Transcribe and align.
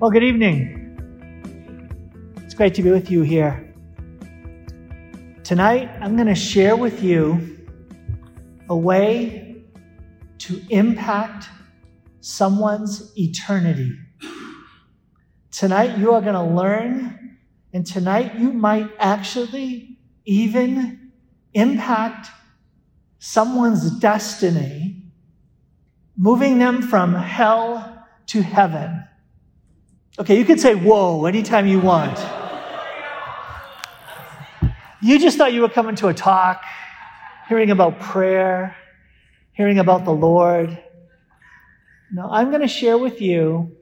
Well, 0.00 0.10
good 0.10 0.24
evening. 0.24 0.98
It's 2.38 2.52
great 2.52 2.74
to 2.74 2.82
be 2.82 2.90
with 2.90 3.12
you 3.12 3.22
here. 3.22 3.72
Tonight, 5.44 5.88
I'm 6.00 6.16
going 6.16 6.26
to 6.26 6.34
share 6.34 6.74
with 6.74 7.00
you 7.00 7.64
a 8.68 8.76
way 8.76 9.62
to 10.38 10.60
impact 10.68 11.46
someone's 12.20 13.16
eternity. 13.16 13.92
Tonight, 15.52 15.96
you 15.96 16.12
are 16.12 16.20
going 16.20 16.34
to 16.34 16.42
learn, 16.42 17.38
and 17.72 17.86
tonight, 17.86 18.34
you 18.34 18.52
might 18.52 18.90
actually 18.98 20.00
even 20.24 21.12
impact 21.52 22.30
someone's 23.20 23.96
destiny, 24.00 25.04
moving 26.18 26.58
them 26.58 26.82
from 26.82 27.14
hell 27.14 28.04
to 28.26 28.42
heaven. 28.42 29.04
Okay, 30.16 30.38
you 30.38 30.44
can 30.44 30.58
say 30.58 30.76
whoa 30.76 31.24
anytime 31.24 31.66
you 31.66 31.80
want. 31.80 32.16
You 35.02 35.18
just 35.18 35.36
thought 35.36 35.52
you 35.52 35.60
were 35.60 35.68
coming 35.68 35.96
to 35.96 36.06
a 36.06 36.14
talk, 36.14 36.62
hearing 37.48 37.72
about 37.72 37.98
prayer, 37.98 38.76
hearing 39.54 39.80
about 39.80 40.04
the 40.04 40.12
Lord. 40.12 40.78
No, 42.12 42.28
I'm 42.30 42.50
going 42.50 42.62
to 42.62 42.68
share 42.68 42.96
with 42.96 43.20
you 43.20 43.76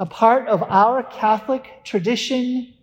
a 0.00 0.06
part 0.06 0.48
of 0.48 0.64
our 0.64 1.04
Catholic 1.04 1.84
tradition 1.84 2.74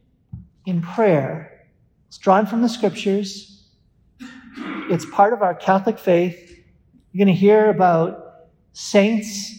in 0.65 0.81
prayer. 0.81 1.65
It's 2.07 2.17
drawn 2.17 2.45
from 2.45 2.61
the 2.61 2.69
scriptures. 2.69 3.65
It's 4.89 5.05
part 5.05 5.33
of 5.33 5.41
our 5.41 5.53
Catholic 5.53 5.99
faith. 5.99 6.57
You're 7.11 7.25
going 7.25 7.35
to 7.35 7.39
hear 7.39 7.69
about 7.69 8.45
saints. 8.71 9.51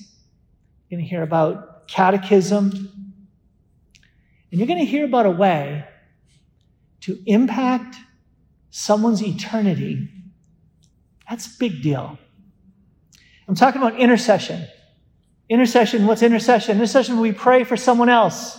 You're 0.88 0.96
going 0.96 1.04
to 1.04 1.10
hear 1.10 1.22
about 1.22 1.67
catechism. 1.88 3.14
And 4.50 4.60
you're 4.60 4.68
going 4.68 4.78
to 4.78 4.84
hear 4.84 5.04
about 5.04 5.26
a 5.26 5.30
way 5.30 5.84
to 7.00 7.18
impact 7.26 7.96
someone's 8.70 9.22
eternity. 9.22 10.08
That's 11.28 11.46
a 11.46 11.58
big 11.58 11.82
deal. 11.82 12.18
I'm 13.48 13.54
talking 13.54 13.80
about 13.80 13.98
intercession. 13.98 14.66
Intercession, 15.48 16.06
what's 16.06 16.22
intercession? 16.22 16.76
Intercession, 16.76 17.20
we 17.20 17.32
pray 17.32 17.64
for 17.64 17.76
someone 17.76 18.10
else. 18.10 18.58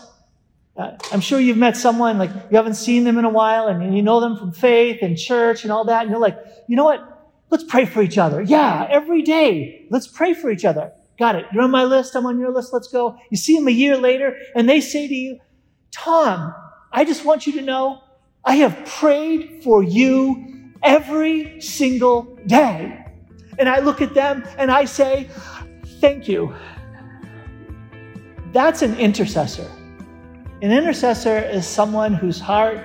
Uh, 0.76 0.98
I'm 1.12 1.22
sure 1.22 1.40
you've 1.40 1.58
met 1.58 1.78
someone, 1.78 2.18
like 2.18 2.32
you 2.32 2.58
haven't 2.58 2.76
seen 2.76 3.04
them 3.04 3.18
in 3.18 3.26
a 3.26 3.30
while, 3.30 3.68
and 3.68 3.96
you 3.96 4.02
know 4.02 4.20
them 4.20 4.38
from 4.38 4.52
faith 4.52 5.00
and 5.02 5.18
church 5.18 5.64
and 5.64 5.72
all 5.72 5.86
that, 5.86 6.02
and 6.02 6.10
you're 6.10 6.20
like, 6.20 6.40
you 6.68 6.76
know 6.76 6.86
what? 6.86 7.16
Let's 7.50 7.64
pray 7.64 7.86
for 7.86 8.02
each 8.02 8.18
other. 8.18 8.42
Yeah, 8.42 8.88
every 8.90 9.22
day. 9.22 9.88
Let's 9.90 10.08
pray 10.08 10.34
for 10.34 10.50
each 10.50 10.66
other. 10.66 10.94
Got 11.20 11.36
it. 11.36 11.46
You're 11.52 11.64
on 11.64 11.72
my 11.72 11.84
list. 11.84 12.16
I'm 12.16 12.26
on 12.26 12.40
your 12.40 12.52
list. 12.52 12.72
Let's 12.72 12.88
go. 12.88 13.18
You 13.30 13.36
see 13.36 13.56
them 13.58 13.68
a 13.68 13.72
year 13.72 13.98
later 13.98 14.38
and 14.56 14.70
they 14.70 14.80
say 14.80 15.06
to 15.06 15.14
you, 15.14 15.40
Tom, 15.92 16.56
I 16.94 17.04
just 17.04 17.26
want 17.26 17.46
you 17.46 17.54
to 17.54 17.62
know 17.62 18.02
I 18.46 18.56
have 18.56 18.86
prayed 18.86 19.62
for 19.62 19.84
you 19.84 20.72
every 20.82 21.60
single 21.60 22.38
day. 22.48 23.06
And 23.60 23.68
I 23.68 23.80
look 23.80 24.02
at 24.02 24.14
them 24.14 24.46
and 24.58 24.72
I 24.72 24.86
say, 24.86 25.30
thank 26.00 26.30
you. 26.30 26.56
That's 28.54 28.82
an 28.82 28.98
intercessor. 28.98 29.70
An 30.62 30.72
intercessor 30.72 31.40
is 31.40 31.68
someone 31.68 32.14
whose 32.14 32.40
heart 32.40 32.80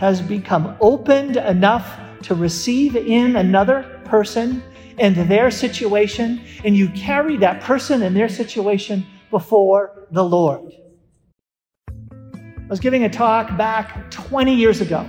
has 0.00 0.20
become 0.20 0.76
opened 0.80 1.36
enough 1.36 2.00
to 2.22 2.34
receive 2.34 2.96
in 2.96 3.36
another 3.36 4.00
person 4.04 4.60
and 4.98 5.16
their 5.16 5.50
situation, 5.50 6.40
and 6.64 6.76
you 6.76 6.88
carry 6.90 7.36
that 7.38 7.60
person 7.62 8.02
and 8.02 8.16
their 8.16 8.28
situation 8.28 9.06
before 9.30 10.06
the 10.10 10.24
Lord. 10.24 10.72
I 11.88 12.68
was 12.68 12.80
giving 12.80 13.04
a 13.04 13.08
talk 13.08 13.56
back 13.56 14.10
20 14.10 14.54
years 14.54 14.80
ago. 14.80 15.06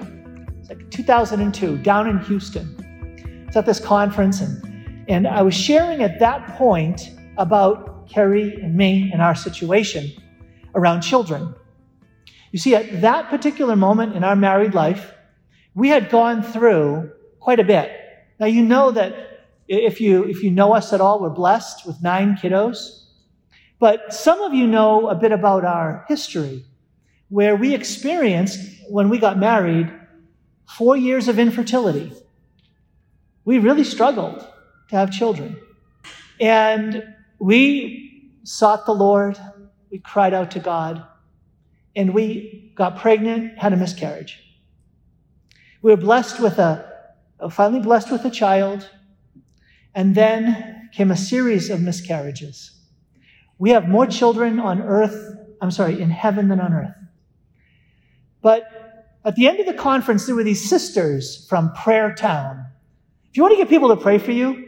It's 0.60 0.70
like 0.70 0.90
2002, 0.92 1.78
down 1.80 2.08
in 2.08 2.20
Houston. 2.20 3.46
It's 3.48 3.56
at 3.56 3.66
this 3.66 3.80
conference, 3.80 4.42
and, 4.42 5.06
and 5.08 5.28
I 5.28 5.42
was 5.42 5.54
sharing 5.54 6.04
at 6.04 6.20
that 6.20 6.56
point 6.58 7.12
about 7.38 8.10
Carrie 8.10 8.56
and 8.62 8.76
me 8.76 9.10
and 9.12 9.22
our 9.22 9.36
situation 9.36 10.12
around 10.76 11.02
children. 11.02 11.56
You 12.52 12.60
see, 12.60 12.76
at 12.76 13.02
that 13.02 13.30
particular 13.30 13.76
moment 13.76 14.16
in 14.16 14.24
our 14.24 14.36
married 14.36 14.74
life, 14.74 15.14
we 15.74 15.90
had 15.90 16.10
gone 16.10 16.42
through 16.42 17.12
quite 17.40 17.60
a 17.60 17.64
bit. 17.64 17.92
Now, 18.40 18.46
you 18.46 18.64
know 18.64 18.92
that 18.92 19.27
if 19.68 20.00
you, 20.00 20.24
if 20.26 20.44
you 20.44 20.52
know 20.52 20.74
us 20.74 20.94
at 20.94 21.02
all, 21.02 21.20
we're 21.20 21.30
blessed 21.30 21.86
with 21.86 22.02
nine 22.02 22.36
kiddos. 22.36 23.06
But 23.80 24.14
some 24.14 24.42
of 24.42 24.54
you 24.54 24.66
know 24.66 25.10
a 25.10 25.16
bit 25.16 25.32
about 25.32 25.66
our 25.66 26.06
history, 26.08 26.66
where 27.30 27.56
we 27.56 27.76
experienced, 27.76 28.60
when 28.90 29.10
we 29.10 29.18
got 29.18 29.38
married, 29.38 29.92
four 30.68 30.98
years 30.98 31.28
of 31.28 31.40
infertility. 31.40 32.12
We 33.46 33.60
really 33.60 33.84
struggled 33.84 34.40
to 34.90 34.96
have 34.96 35.12
children. 35.12 35.58
And 36.40 37.04
we 37.40 38.32
sought 38.44 38.86
the 38.86 38.94
Lord, 38.94 39.38
we 39.92 40.00
cried 40.00 40.34
out 40.34 40.52
to 40.52 40.60
God, 40.60 41.06
and 41.96 42.14
we 42.14 42.72
got 42.76 42.98
pregnant, 42.98 43.58
had 43.58 43.74
a 43.74 43.78
miscarriage. 43.78 44.44
We 45.82 45.92
were 45.92 45.98
blessed 45.98 46.40
with 46.40 46.60
a, 46.60 46.86
finally 47.52 47.82
blessed 47.82 48.12
with 48.12 48.26
a 48.26 48.30
child, 48.30 48.90
and 49.98 50.14
then 50.14 50.90
came 50.94 51.10
a 51.10 51.18
series 51.18 51.72
of 51.72 51.82
miscarriages. 51.82 52.72
We 53.58 53.72
have 53.72 53.90
more 53.90 54.06
children 54.06 54.60
on 54.60 54.80
earth, 54.80 55.36
I'm 55.60 55.72
sorry, 55.72 56.00
in 56.00 56.12
heaven 56.12 56.50
than 56.50 56.62
on 56.62 56.72
earth. 56.72 56.96
But 58.44 59.18
at 59.26 59.36
the 59.36 59.48
end 59.48 59.60
of 59.60 59.66
the 59.66 59.74
conference, 59.74 60.28
there 60.28 60.36
were 60.36 60.44
these 60.44 60.70
sisters 60.70 61.48
from 61.50 61.74
Prayer 61.74 62.14
Town. 62.14 62.64
If 63.32 63.38
you 63.38 63.42
want 63.42 63.54
to 63.54 63.58
get 63.58 63.70
people 63.70 63.90
to 63.90 63.98
pray 63.98 64.20
for 64.20 64.32
you, 64.32 64.68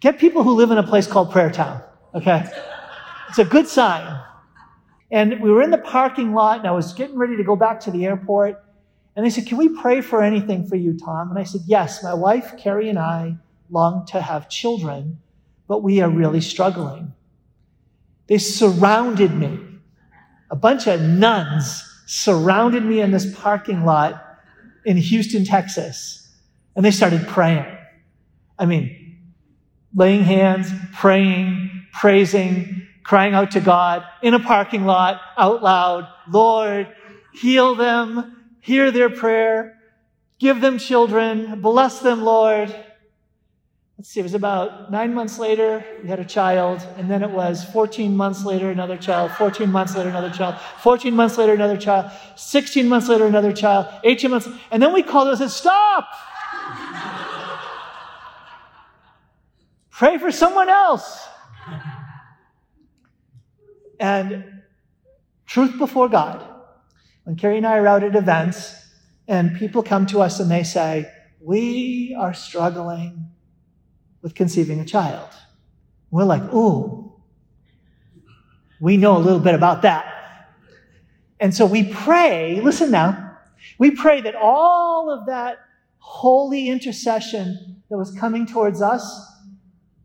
get 0.00 0.18
people 0.18 0.42
who 0.42 0.54
live 0.54 0.70
in 0.70 0.78
a 0.78 0.82
place 0.82 1.06
called 1.06 1.30
Prayer 1.30 1.50
Town, 1.50 1.82
okay? 2.14 2.48
It's 3.28 3.38
a 3.38 3.44
good 3.44 3.68
sign. 3.68 4.22
And 5.10 5.38
we 5.42 5.50
were 5.50 5.60
in 5.60 5.70
the 5.70 5.78
parking 5.78 6.32
lot, 6.32 6.60
and 6.60 6.66
I 6.66 6.72
was 6.72 6.94
getting 6.94 7.18
ready 7.18 7.36
to 7.36 7.44
go 7.44 7.56
back 7.56 7.80
to 7.80 7.90
the 7.90 8.06
airport. 8.06 8.64
And 9.16 9.26
they 9.26 9.28
said, 9.28 9.46
Can 9.46 9.58
we 9.58 9.68
pray 9.68 10.00
for 10.00 10.22
anything 10.22 10.66
for 10.66 10.76
you, 10.76 10.96
Tom? 10.96 11.28
And 11.28 11.38
I 11.38 11.42
said, 11.42 11.60
Yes, 11.66 12.02
my 12.02 12.14
wife, 12.14 12.54
Carrie, 12.56 12.88
and 12.88 12.98
I 12.98 13.36
long 13.72 14.04
to 14.06 14.20
have 14.20 14.50
children, 14.50 15.18
but 15.66 15.82
we 15.82 16.00
are 16.00 16.10
really 16.10 16.42
struggling. 16.42 17.14
They 18.26 18.38
surrounded 18.38 19.34
me. 19.34 19.58
A 20.50 20.56
bunch 20.56 20.86
of 20.86 21.00
nuns 21.00 21.82
surrounded 22.06 22.84
me 22.84 23.00
in 23.00 23.10
this 23.10 23.34
parking 23.34 23.84
lot 23.84 24.22
in 24.84 24.98
Houston, 24.98 25.44
Texas, 25.44 26.30
and 26.76 26.84
they 26.84 26.90
started 26.90 27.26
praying. 27.26 27.64
I 28.58 28.66
mean, 28.66 29.18
laying 29.94 30.22
hands, 30.22 30.70
praying, 30.92 31.86
praising, 31.92 32.86
crying 33.02 33.32
out 33.32 33.52
to 33.52 33.60
God 33.60 34.04
in 34.22 34.34
a 34.34 34.40
parking 34.40 34.84
lot 34.84 35.20
out 35.38 35.62
loud, 35.62 36.06
Lord, 36.28 36.88
heal 37.32 37.74
them, 37.74 38.54
hear 38.60 38.90
their 38.90 39.08
prayer, 39.08 39.78
give 40.38 40.60
them 40.60 40.78
children, 40.78 41.60
bless 41.62 42.00
them, 42.00 42.22
Lord 42.22 42.74
let's 44.02 44.10
see, 44.10 44.18
it 44.18 44.24
was 44.24 44.34
about 44.34 44.90
nine 44.90 45.14
months 45.14 45.38
later, 45.38 45.84
we 46.02 46.08
had 46.08 46.18
a 46.18 46.24
child, 46.24 46.84
and 46.96 47.08
then 47.08 47.22
it 47.22 47.30
was 47.30 47.62
14 47.66 48.16
months 48.16 48.44
later, 48.44 48.68
another 48.68 48.96
child, 48.96 49.30
14 49.30 49.70
months 49.70 49.94
later, 49.94 50.08
another 50.08 50.28
child, 50.28 50.56
14 50.80 51.14
months 51.14 51.38
later, 51.38 51.52
another 51.52 51.76
child, 51.76 52.10
16 52.34 52.88
months 52.88 53.08
later, 53.08 53.26
another 53.26 53.52
child, 53.52 53.86
18 54.02 54.30
months, 54.32 54.48
and 54.72 54.82
then 54.82 54.92
we 54.92 55.04
called 55.04 55.28
and 55.28 55.38
said, 55.38 55.50
Stop! 55.50 56.08
Pray 59.90 60.18
for 60.18 60.32
someone 60.32 60.68
else. 60.68 61.24
And 64.00 64.62
truth 65.46 65.78
before 65.78 66.08
God, 66.08 66.44
when 67.22 67.36
Carrie 67.36 67.58
and 67.58 67.66
I 67.68 67.78
are 67.78 67.86
out 67.86 68.02
at 68.02 68.16
events, 68.16 68.84
and 69.28 69.56
people 69.56 69.84
come 69.84 70.06
to 70.06 70.22
us 70.22 70.40
and 70.40 70.50
they 70.50 70.64
say, 70.64 71.08
We 71.40 72.16
are 72.18 72.34
struggling 72.34 73.28
with 74.22 74.34
conceiving 74.34 74.80
a 74.80 74.84
child. 74.84 75.28
We're 76.10 76.24
like, 76.24 76.42
ooh, 76.54 77.12
we 78.80 78.96
know 78.96 79.16
a 79.16 79.18
little 79.18 79.40
bit 79.40 79.54
about 79.54 79.82
that. 79.82 80.06
And 81.40 81.54
so 81.54 81.66
we 81.66 81.92
pray, 81.92 82.60
listen 82.62 82.90
now, 82.90 83.38
we 83.78 83.90
pray 83.90 84.20
that 84.20 84.34
all 84.34 85.10
of 85.10 85.26
that 85.26 85.58
holy 85.98 86.68
intercession 86.68 87.82
that 87.90 87.98
was 87.98 88.12
coming 88.14 88.46
towards 88.46 88.80
us, 88.80 89.04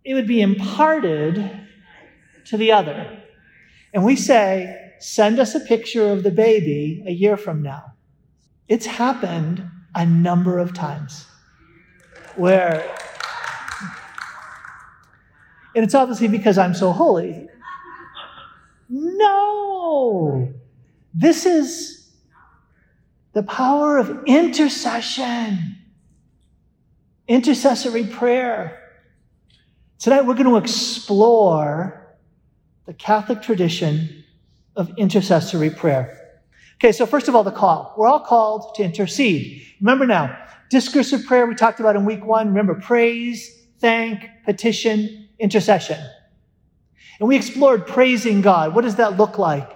it 0.04 0.14
would 0.14 0.28
be 0.28 0.42
imparted 0.42 1.60
to 2.46 2.58
the 2.58 2.72
other. 2.72 3.22
And 3.94 4.04
we 4.04 4.16
say, 4.16 4.94
send 5.00 5.40
us 5.40 5.54
a 5.54 5.60
picture 5.60 6.12
of 6.12 6.24
the 6.24 6.31
baby 6.31 7.04
a 7.06 7.12
year 7.12 7.38
from 7.38 7.62
now. 7.62 7.94
It's 8.68 8.86
happened 8.86 9.70
a 9.96 10.06
number 10.06 10.60
of 10.60 10.74
times 10.74 11.25
where 12.36 12.96
and 15.77 15.83
it's 15.83 15.94
obviously 15.94 16.27
because 16.27 16.57
I'm 16.57 16.74
so 16.74 16.91
holy. 16.91 17.47
No. 18.89 20.51
This 21.13 21.45
is 21.45 22.15
the 23.33 23.44
power 23.44 24.00
of 24.00 24.24
intercession, 24.25 25.77
intercessory 27.27 28.06
prayer. 28.06 28.81
Tonight 30.00 30.25
we're 30.25 30.33
going 30.33 30.47
to 30.47 30.57
explore 30.57 32.18
the 32.88 32.95
Catholic 32.95 33.44
tradition 33.44 34.24
of 34.75 34.91
intercessory 34.97 35.69
prayer. 35.69 36.39
Okay, 36.77 36.91
so 36.91 37.06
first 37.06 37.27
of 37.27 37.35
all, 37.35 37.44
the 37.44 37.51
call. 37.51 37.94
We're 37.95 38.07
all 38.07 38.21
called 38.21 38.74
to 38.77 38.83
intercede. 38.83 39.62
Remember 39.79 40.07
now, 40.07 40.44
discursive 40.71 41.24
prayer 41.27 41.45
we 41.45 41.53
talked 41.53 41.79
about 41.79 41.95
in 41.95 42.03
week 42.03 42.25
one. 42.25 42.47
Remember, 42.47 42.74
praise, 42.74 43.68
thank, 43.79 44.27
petition, 44.44 45.26
intercession. 45.39 46.00
And 47.19 47.28
we 47.28 47.36
explored 47.36 47.88
praising 47.88 48.42
God. 48.42 48.75
What 48.75 48.84
does 48.84 48.95
that 48.95 49.18
look 49.18 49.38
like? 49.38 49.72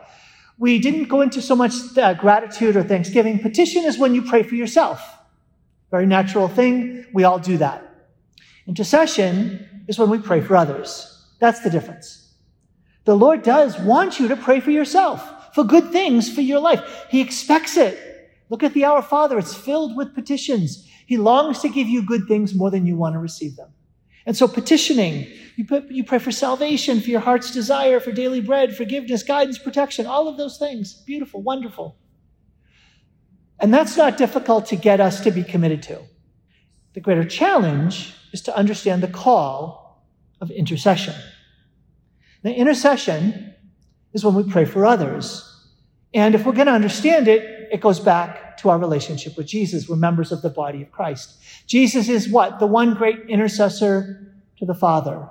We 0.58 0.80
didn't 0.80 1.06
go 1.06 1.22
into 1.22 1.42
so 1.42 1.56
much 1.56 1.74
uh, 1.98 2.14
gratitude 2.14 2.76
or 2.76 2.84
thanksgiving. 2.84 3.40
Petition 3.40 3.84
is 3.84 3.98
when 3.98 4.14
you 4.14 4.22
pray 4.22 4.44
for 4.44 4.56
yourself. 4.56 5.02
Very 5.90 6.06
natural 6.06 6.48
thing. 6.48 7.06
We 7.14 7.24
all 7.24 7.40
do 7.40 7.58
that. 7.58 8.08
Intercession 8.68 9.84
is 9.88 9.98
when 9.98 10.10
we 10.10 10.20
pray 10.20 10.42
for 10.42 10.56
others. 10.56 11.28
That's 11.40 11.62
the 11.62 11.70
difference. 11.70 12.34
The 13.06 13.18
Lord 13.18 13.42
does 13.42 13.80
want 13.80 14.20
you 14.20 14.28
to 14.28 14.36
pray 14.36 14.60
for 14.60 14.70
yourself 14.70 15.54
for 15.54 15.64
good 15.64 15.92
things 15.92 16.34
for 16.34 16.42
your 16.42 16.60
life. 16.60 17.08
He 17.10 17.22
expects 17.22 17.78
it. 17.78 18.00
Look 18.50 18.64
at 18.64 18.74
the 18.74 18.86
Our 18.86 19.02
Father. 19.02 19.38
It's 19.38 19.56
filled 19.56 19.96
with 19.96 20.16
petitions. 20.16 20.88
He 21.06 21.18
longs 21.18 21.60
to 21.60 21.70
give 21.70 21.88
you 21.88 22.06
good 22.06 22.28
things 22.28 22.54
more 22.56 22.72
than 22.72 22.86
you 22.86 22.96
want 22.96 23.14
to 23.14 23.20
receive 23.20 23.56
them. 23.56 23.70
And 24.26 24.38
so 24.38 24.48
petitioning, 24.48 25.28
you, 25.56 25.66
put, 25.66 25.90
you 25.90 26.04
pray 26.04 26.20
for 26.20 26.32
salvation, 26.32 27.02
for 27.02 27.10
your 27.10 27.20
heart's 27.20 27.52
desire, 27.52 28.00
for 28.00 28.12
daily 28.12 28.42
bread, 28.42 28.76
forgiveness, 28.76 29.24
guidance, 29.24 29.58
protection, 29.58 30.06
all 30.06 30.28
of 30.28 30.38
those 30.38 30.58
things. 30.58 30.94
Beautiful, 30.94 31.42
wonderful. 31.42 31.98
And 33.60 33.74
that's 33.74 33.98
not 33.98 34.18
difficult 34.18 34.66
to 34.68 34.76
get 34.76 35.00
us 35.00 35.22
to 35.22 35.32
be 35.32 35.44
committed 35.44 35.84
to. 35.84 36.00
The 36.94 37.00
greater 37.00 37.24
challenge 37.24 38.14
is 38.34 38.42
to 38.44 38.56
understand 38.56 39.04
the 39.04 39.08
call 39.08 40.04
of 40.40 40.52
intercession. 40.52 41.16
Now, 42.44 42.52
intercession 42.52 43.54
is 44.14 44.26
when 44.26 44.36
we 44.36 44.44
pray 44.44 44.66
for 44.66 44.86
others. 44.86 45.48
And 46.14 46.36
if 46.36 46.46
we're 46.46 46.54
going 46.54 46.68
to 46.68 46.74
understand 46.74 47.28
it, 47.28 47.70
it 47.72 47.82
goes 47.82 48.00
back 48.00 48.51
to 48.62 48.70
our 48.70 48.78
relationship 48.78 49.38
with 49.38 49.48
Jesus. 49.48 49.88
We're 49.88 49.96
members 49.96 50.32
of 50.32 50.42
the 50.42 50.50
body 50.50 50.82
of 50.82 50.92
Christ. 50.92 51.38
Jesus 51.68 52.10
is 52.10 52.30
what? 52.30 52.60
The 52.60 52.68
one 52.68 52.94
great 52.94 53.20
intercessor 53.28 54.36
to 54.58 54.66
the 54.66 54.74
Father. 54.74 55.28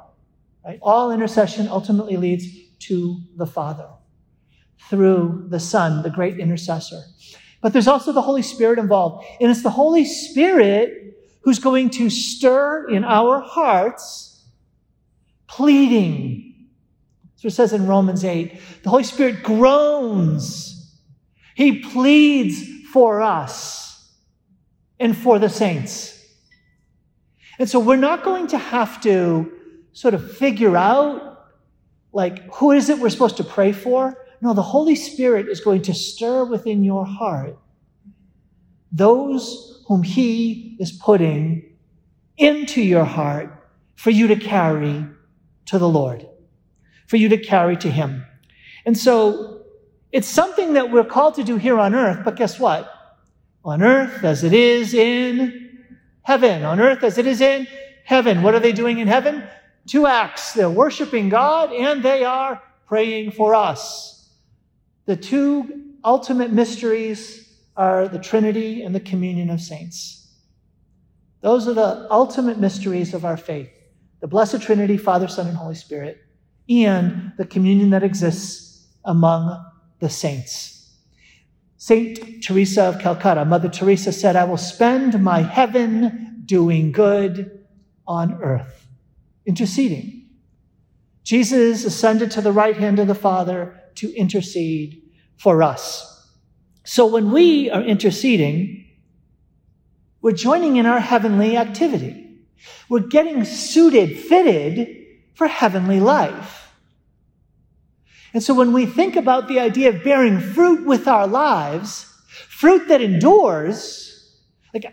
Right? 0.64 0.78
All 0.82 1.10
intercession 1.10 1.68
ultimately 1.68 2.16
leads 2.16 2.46
to 2.80 3.18
the 3.36 3.46
Father 3.46 3.88
through 4.88 5.46
the 5.48 5.60
Son, 5.60 6.02
the 6.02 6.10
great 6.10 6.38
intercessor. 6.38 7.02
But 7.60 7.72
there's 7.72 7.88
also 7.88 8.12
the 8.12 8.22
Holy 8.22 8.42
Spirit 8.42 8.78
involved. 8.78 9.26
And 9.40 9.50
it's 9.50 9.62
the 9.62 9.70
Holy 9.70 10.04
Spirit 10.04 11.16
who's 11.42 11.58
going 11.58 11.90
to 11.90 12.10
stir 12.10 12.88
in 12.90 13.04
our 13.04 13.40
hearts 13.40 14.44
pleading 15.46 16.50
so 17.40 17.48
it 17.48 17.52
says 17.52 17.72
in 17.72 17.86
Romans 17.86 18.22
8. 18.22 18.60
The 18.82 18.90
Holy 18.90 19.02
Spirit 19.02 19.42
groans. 19.42 20.94
He 21.54 21.78
pleads 21.80 22.68
for 22.92 23.22
us 23.22 24.10
and 24.98 25.16
for 25.16 25.38
the 25.38 25.48
saints. 25.48 26.16
And 27.58 27.68
so 27.68 27.78
we're 27.78 27.96
not 27.96 28.24
going 28.24 28.46
to 28.48 28.58
have 28.58 29.00
to 29.02 29.52
sort 29.92 30.14
of 30.14 30.32
figure 30.36 30.76
out 30.76 31.48
like 32.12 32.52
who 32.54 32.72
is 32.72 32.88
it 32.88 32.98
we're 32.98 33.10
supposed 33.10 33.36
to 33.36 33.44
pray 33.44 33.72
for? 33.72 34.16
No, 34.40 34.54
the 34.54 34.62
Holy 34.62 34.96
Spirit 34.96 35.48
is 35.48 35.60
going 35.60 35.82
to 35.82 35.94
stir 35.94 36.44
within 36.44 36.82
your 36.82 37.04
heart 37.04 37.56
those 38.92 39.84
whom 39.86 40.02
He 40.02 40.76
is 40.80 40.90
putting 40.90 41.76
into 42.36 42.82
your 42.82 43.04
heart 43.04 43.54
for 43.94 44.10
you 44.10 44.26
to 44.26 44.36
carry 44.36 45.04
to 45.66 45.78
the 45.78 45.88
Lord 45.88 46.26
for 47.10 47.16
you 47.16 47.28
to 47.28 47.38
carry 47.38 47.76
to 47.76 47.90
Him. 47.90 48.24
And 48.86 48.96
so 48.96 49.59
it's 50.12 50.28
something 50.28 50.74
that 50.74 50.90
we're 50.90 51.04
called 51.04 51.34
to 51.36 51.44
do 51.44 51.56
here 51.56 51.78
on 51.78 51.94
earth, 51.94 52.24
but 52.24 52.36
guess 52.36 52.58
what? 52.58 52.92
On 53.64 53.82
earth 53.82 54.24
as 54.24 54.42
it 54.44 54.52
is 54.52 54.94
in 54.94 55.84
heaven. 56.22 56.64
On 56.64 56.80
earth 56.80 57.02
as 57.04 57.18
it 57.18 57.26
is 57.26 57.40
in 57.40 57.66
heaven. 58.04 58.42
What 58.42 58.54
are 58.54 58.60
they 58.60 58.72
doing 58.72 58.98
in 58.98 59.08
heaven? 59.08 59.44
Two 59.86 60.06
acts. 60.06 60.52
They're 60.52 60.70
worshiping 60.70 61.28
God 61.28 61.72
and 61.72 62.02
they 62.02 62.24
are 62.24 62.62
praying 62.86 63.32
for 63.32 63.54
us. 63.54 64.30
The 65.06 65.16
two 65.16 65.94
ultimate 66.04 66.52
mysteries 66.52 67.48
are 67.76 68.08
the 68.08 68.18
Trinity 68.18 68.82
and 68.82 68.94
the 68.94 69.00
communion 69.00 69.50
of 69.50 69.60
saints. 69.60 70.28
Those 71.40 71.68
are 71.68 71.74
the 71.74 72.06
ultimate 72.10 72.58
mysteries 72.58 73.14
of 73.14 73.24
our 73.24 73.36
faith. 73.36 73.70
The 74.20 74.26
Blessed 74.26 74.60
Trinity, 74.60 74.96
Father, 74.96 75.28
Son, 75.28 75.46
and 75.46 75.56
Holy 75.56 75.74
Spirit 75.74 76.20
and 76.68 77.32
the 77.36 77.44
communion 77.44 77.90
that 77.90 78.02
exists 78.02 78.86
among 79.04 79.64
the 80.00 80.10
saints. 80.10 80.96
Saint 81.76 82.42
Teresa 82.42 82.84
of 82.84 82.98
Calcutta, 82.98 83.44
Mother 83.44 83.68
Teresa 83.68 84.12
said, 84.12 84.36
I 84.36 84.44
will 84.44 84.58
spend 84.58 85.22
my 85.22 85.40
heaven 85.40 86.42
doing 86.44 86.92
good 86.92 87.64
on 88.06 88.42
earth, 88.42 88.86
interceding. 89.46 90.28
Jesus 91.22 91.84
ascended 91.84 92.30
to 92.32 92.40
the 92.40 92.52
right 92.52 92.76
hand 92.76 92.98
of 92.98 93.06
the 93.06 93.14
Father 93.14 93.80
to 93.94 94.14
intercede 94.14 95.02
for 95.36 95.62
us. 95.62 96.28
So 96.84 97.06
when 97.06 97.30
we 97.30 97.70
are 97.70 97.82
interceding, 97.82 98.84
we're 100.22 100.32
joining 100.32 100.76
in 100.76 100.86
our 100.86 101.00
heavenly 101.00 101.56
activity. 101.56 102.40
We're 102.88 103.06
getting 103.06 103.44
suited, 103.44 104.18
fitted 104.18 105.06
for 105.34 105.46
heavenly 105.46 106.00
life. 106.00 106.69
And 108.32 108.42
so 108.42 108.54
when 108.54 108.72
we 108.72 108.86
think 108.86 109.16
about 109.16 109.48
the 109.48 109.58
idea 109.58 109.88
of 109.88 110.04
bearing 110.04 110.38
fruit 110.38 110.86
with 110.86 111.08
our 111.08 111.26
lives, 111.26 112.06
fruit 112.48 112.88
that 112.88 113.00
endures, 113.00 114.38
like, 114.72 114.84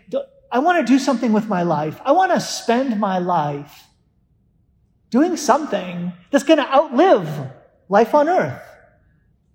I 0.50 0.58
want 0.58 0.84
to 0.84 0.92
do 0.92 0.98
something 0.98 1.32
with 1.32 1.46
my 1.46 1.62
life. 1.62 2.00
I 2.04 2.12
want 2.12 2.32
to 2.32 2.40
spend 2.40 2.98
my 2.98 3.18
life 3.18 3.84
doing 5.10 5.36
something 5.36 6.12
that's 6.30 6.44
going 6.44 6.58
to 6.58 6.74
outlive 6.74 7.28
life 7.88 8.14
on 8.14 8.28
earth. 8.28 8.62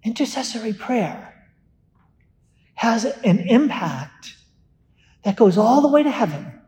Intercessory 0.03 0.73
prayer 0.73 1.33
has 2.75 3.05
an 3.05 3.39
impact 3.39 4.35
that 5.23 5.35
goes 5.35 5.57
all 5.57 5.81
the 5.81 5.87
way 5.87 6.03
to 6.03 6.11
heaven. 6.11 6.59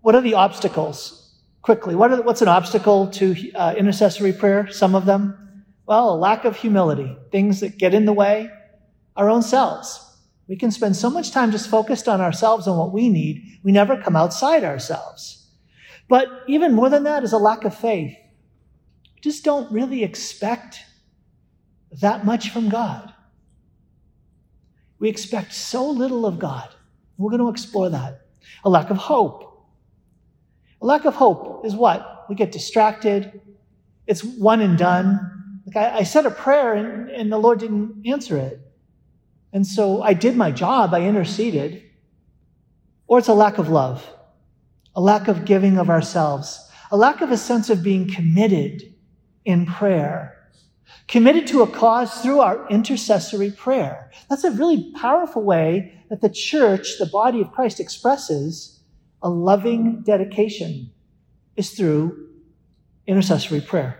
What 0.00 0.14
are 0.14 0.20
the 0.20 0.34
obstacles 0.34 1.21
quickly. 1.62 1.94
What 1.94 2.12
are, 2.12 2.22
what's 2.22 2.42
an 2.42 2.48
obstacle 2.48 3.08
to 3.12 3.52
uh, 3.54 3.74
intercessory 3.76 4.32
prayer? 4.32 4.70
Some 4.70 4.94
of 4.94 5.06
them? 5.06 5.64
Well, 5.86 6.14
a 6.14 6.16
lack 6.16 6.44
of 6.44 6.56
humility, 6.56 7.16
things 7.30 7.60
that 7.60 7.78
get 7.78 7.94
in 7.94 8.04
the 8.04 8.12
way, 8.12 8.50
our 9.16 9.30
own 9.30 9.42
selves. 9.42 10.08
We 10.48 10.56
can 10.56 10.70
spend 10.70 10.96
so 10.96 11.08
much 11.08 11.30
time 11.30 11.50
just 11.50 11.70
focused 11.70 12.08
on 12.08 12.20
ourselves 12.20 12.66
and 12.66 12.76
what 12.76 12.92
we 12.92 13.08
need, 13.08 13.60
we 13.62 13.72
never 13.72 13.96
come 13.96 14.16
outside 14.16 14.64
ourselves. 14.64 15.48
But 16.08 16.28
even 16.46 16.74
more 16.74 16.90
than 16.90 17.04
that 17.04 17.24
is 17.24 17.32
a 17.32 17.38
lack 17.38 17.64
of 17.64 17.74
faith. 17.76 18.16
We 19.14 19.20
just 19.20 19.44
don't 19.44 19.72
really 19.72 20.02
expect 20.02 20.80
that 22.00 22.24
much 22.24 22.50
from 22.50 22.68
God. 22.68 23.14
We 24.98 25.08
expect 25.08 25.52
so 25.52 25.88
little 25.88 26.26
of 26.26 26.38
God. 26.38 26.68
We're 27.18 27.30
going 27.30 27.42
to 27.42 27.48
explore 27.48 27.88
that. 27.90 28.26
A 28.64 28.70
lack 28.70 28.90
of 28.90 28.96
hope. 28.96 29.51
A 30.82 30.86
lack 30.86 31.04
of 31.04 31.14
hope 31.14 31.64
is 31.64 31.76
what? 31.76 32.26
We 32.28 32.34
get 32.34 32.50
distracted. 32.50 33.40
It's 34.08 34.24
one 34.24 34.60
and 34.60 34.76
done. 34.76 35.60
Like 35.64 35.76
I, 35.76 35.98
I 35.98 36.02
said 36.02 36.26
a 36.26 36.30
prayer 36.30 36.74
and, 36.74 37.08
and 37.08 37.30
the 37.30 37.38
Lord 37.38 37.60
didn't 37.60 38.02
answer 38.04 38.36
it. 38.36 38.60
And 39.52 39.64
so 39.64 40.02
I 40.02 40.12
did 40.12 40.36
my 40.36 40.50
job. 40.50 40.92
I 40.92 41.02
interceded. 41.02 41.84
Or 43.06 43.18
it's 43.18 43.28
a 43.28 43.34
lack 43.34 43.58
of 43.58 43.68
love, 43.68 44.04
a 44.96 45.00
lack 45.00 45.28
of 45.28 45.44
giving 45.44 45.78
of 45.78 45.88
ourselves, 45.88 46.68
a 46.90 46.96
lack 46.96 47.20
of 47.20 47.30
a 47.30 47.36
sense 47.36 47.70
of 47.70 47.82
being 47.82 48.10
committed 48.10 48.82
in 49.44 49.66
prayer, 49.66 50.48
committed 51.06 51.46
to 51.48 51.62
a 51.62 51.66
cause 51.66 52.22
through 52.22 52.40
our 52.40 52.66
intercessory 52.68 53.50
prayer. 53.52 54.10
That's 54.28 54.44
a 54.44 54.50
really 54.50 54.92
powerful 54.94 55.42
way 55.42 56.02
that 56.10 56.22
the 56.22 56.30
church, 56.30 56.98
the 56.98 57.06
body 57.06 57.40
of 57.40 57.52
Christ, 57.52 57.78
expresses 57.78 58.80
a 59.22 59.28
loving 59.28 60.02
dedication 60.02 60.90
is 61.56 61.70
through 61.70 62.28
intercessory 63.06 63.60
prayer. 63.60 63.98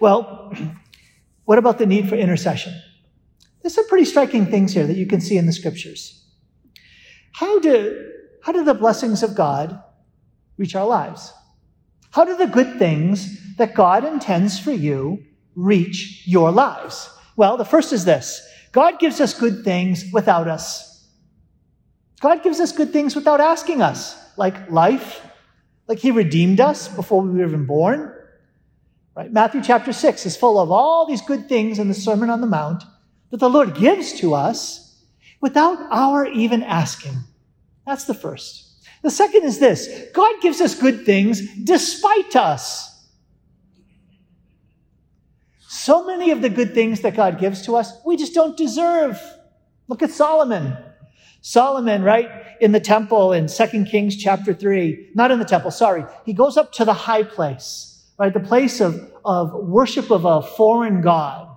Well, 0.00 0.52
what 1.44 1.58
about 1.58 1.78
the 1.78 1.86
need 1.86 2.08
for 2.08 2.16
intercession? 2.16 2.74
There's 3.62 3.74
some 3.74 3.88
pretty 3.88 4.04
striking 4.04 4.46
things 4.46 4.72
here 4.72 4.86
that 4.86 4.96
you 4.96 5.06
can 5.06 5.20
see 5.20 5.36
in 5.36 5.46
the 5.46 5.52
scriptures. 5.52 6.24
How 7.32 7.58
do, 7.58 8.10
how 8.42 8.52
do 8.52 8.64
the 8.64 8.74
blessings 8.74 9.22
of 9.22 9.34
God 9.34 9.82
reach 10.56 10.74
our 10.74 10.86
lives? 10.86 11.32
How 12.10 12.24
do 12.24 12.36
the 12.36 12.46
good 12.46 12.78
things 12.78 13.56
that 13.56 13.74
God 13.74 14.04
intends 14.04 14.58
for 14.58 14.72
you 14.72 15.24
reach 15.54 16.22
your 16.26 16.50
lives? 16.50 17.10
Well, 17.36 17.56
the 17.56 17.64
first 17.64 17.92
is 17.92 18.04
this 18.04 18.42
God 18.72 18.98
gives 18.98 19.20
us 19.20 19.38
good 19.38 19.64
things 19.64 20.04
without 20.12 20.48
us. 20.48 20.87
God 22.20 22.42
gives 22.42 22.60
us 22.60 22.72
good 22.72 22.92
things 22.92 23.14
without 23.14 23.40
asking 23.40 23.80
us, 23.80 24.16
like 24.36 24.70
life, 24.70 25.24
like 25.86 25.98
He 25.98 26.10
redeemed 26.10 26.60
us 26.60 26.88
before 26.88 27.22
we 27.22 27.30
were 27.30 27.46
even 27.46 27.64
born. 27.66 28.12
Right? 29.14 29.32
Matthew 29.32 29.62
chapter 29.62 29.92
6 29.92 30.26
is 30.26 30.36
full 30.36 30.58
of 30.58 30.70
all 30.70 31.06
these 31.06 31.22
good 31.22 31.48
things 31.48 31.78
in 31.78 31.88
the 31.88 31.94
Sermon 31.94 32.30
on 32.30 32.40
the 32.40 32.46
Mount 32.46 32.84
that 33.30 33.38
the 33.38 33.50
Lord 33.50 33.74
gives 33.74 34.12
to 34.20 34.34
us 34.34 35.02
without 35.40 35.78
our 35.90 36.26
even 36.26 36.62
asking. 36.62 37.16
That's 37.86 38.04
the 38.04 38.14
first. 38.14 38.64
The 39.02 39.10
second 39.10 39.44
is 39.44 39.58
this 39.58 40.08
God 40.12 40.40
gives 40.40 40.60
us 40.60 40.74
good 40.74 41.04
things 41.06 41.40
despite 41.64 42.36
us. 42.36 42.86
So 45.68 46.04
many 46.04 46.32
of 46.32 46.42
the 46.42 46.48
good 46.48 46.74
things 46.74 47.00
that 47.02 47.14
God 47.14 47.38
gives 47.38 47.64
to 47.66 47.76
us, 47.76 47.92
we 48.04 48.16
just 48.16 48.34
don't 48.34 48.56
deserve. 48.56 49.20
Look 49.86 50.02
at 50.02 50.10
Solomon. 50.10 50.76
Solomon, 51.40 52.02
right, 52.02 52.28
in 52.60 52.72
the 52.72 52.80
temple 52.80 53.32
in 53.32 53.46
2 53.46 53.84
Kings 53.84 54.16
chapter 54.16 54.52
3, 54.52 55.10
not 55.14 55.30
in 55.30 55.38
the 55.38 55.44
temple, 55.44 55.70
sorry, 55.70 56.04
he 56.24 56.32
goes 56.32 56.56
up 56.56 56.72
to 56.72 56.84
the 56.84 56.92
high 56.92 57.22
place, 57.22 58.04
right, 58.18 58.34
the 58.34 58.40
place 58.40 58.80
of, 58.80 59.12
of 59.24 59.52
worship 59.54 60.10
of 60.10 60.24
a 60.24 60.42
foreign 60.42 61.00
god. 61.00 61.48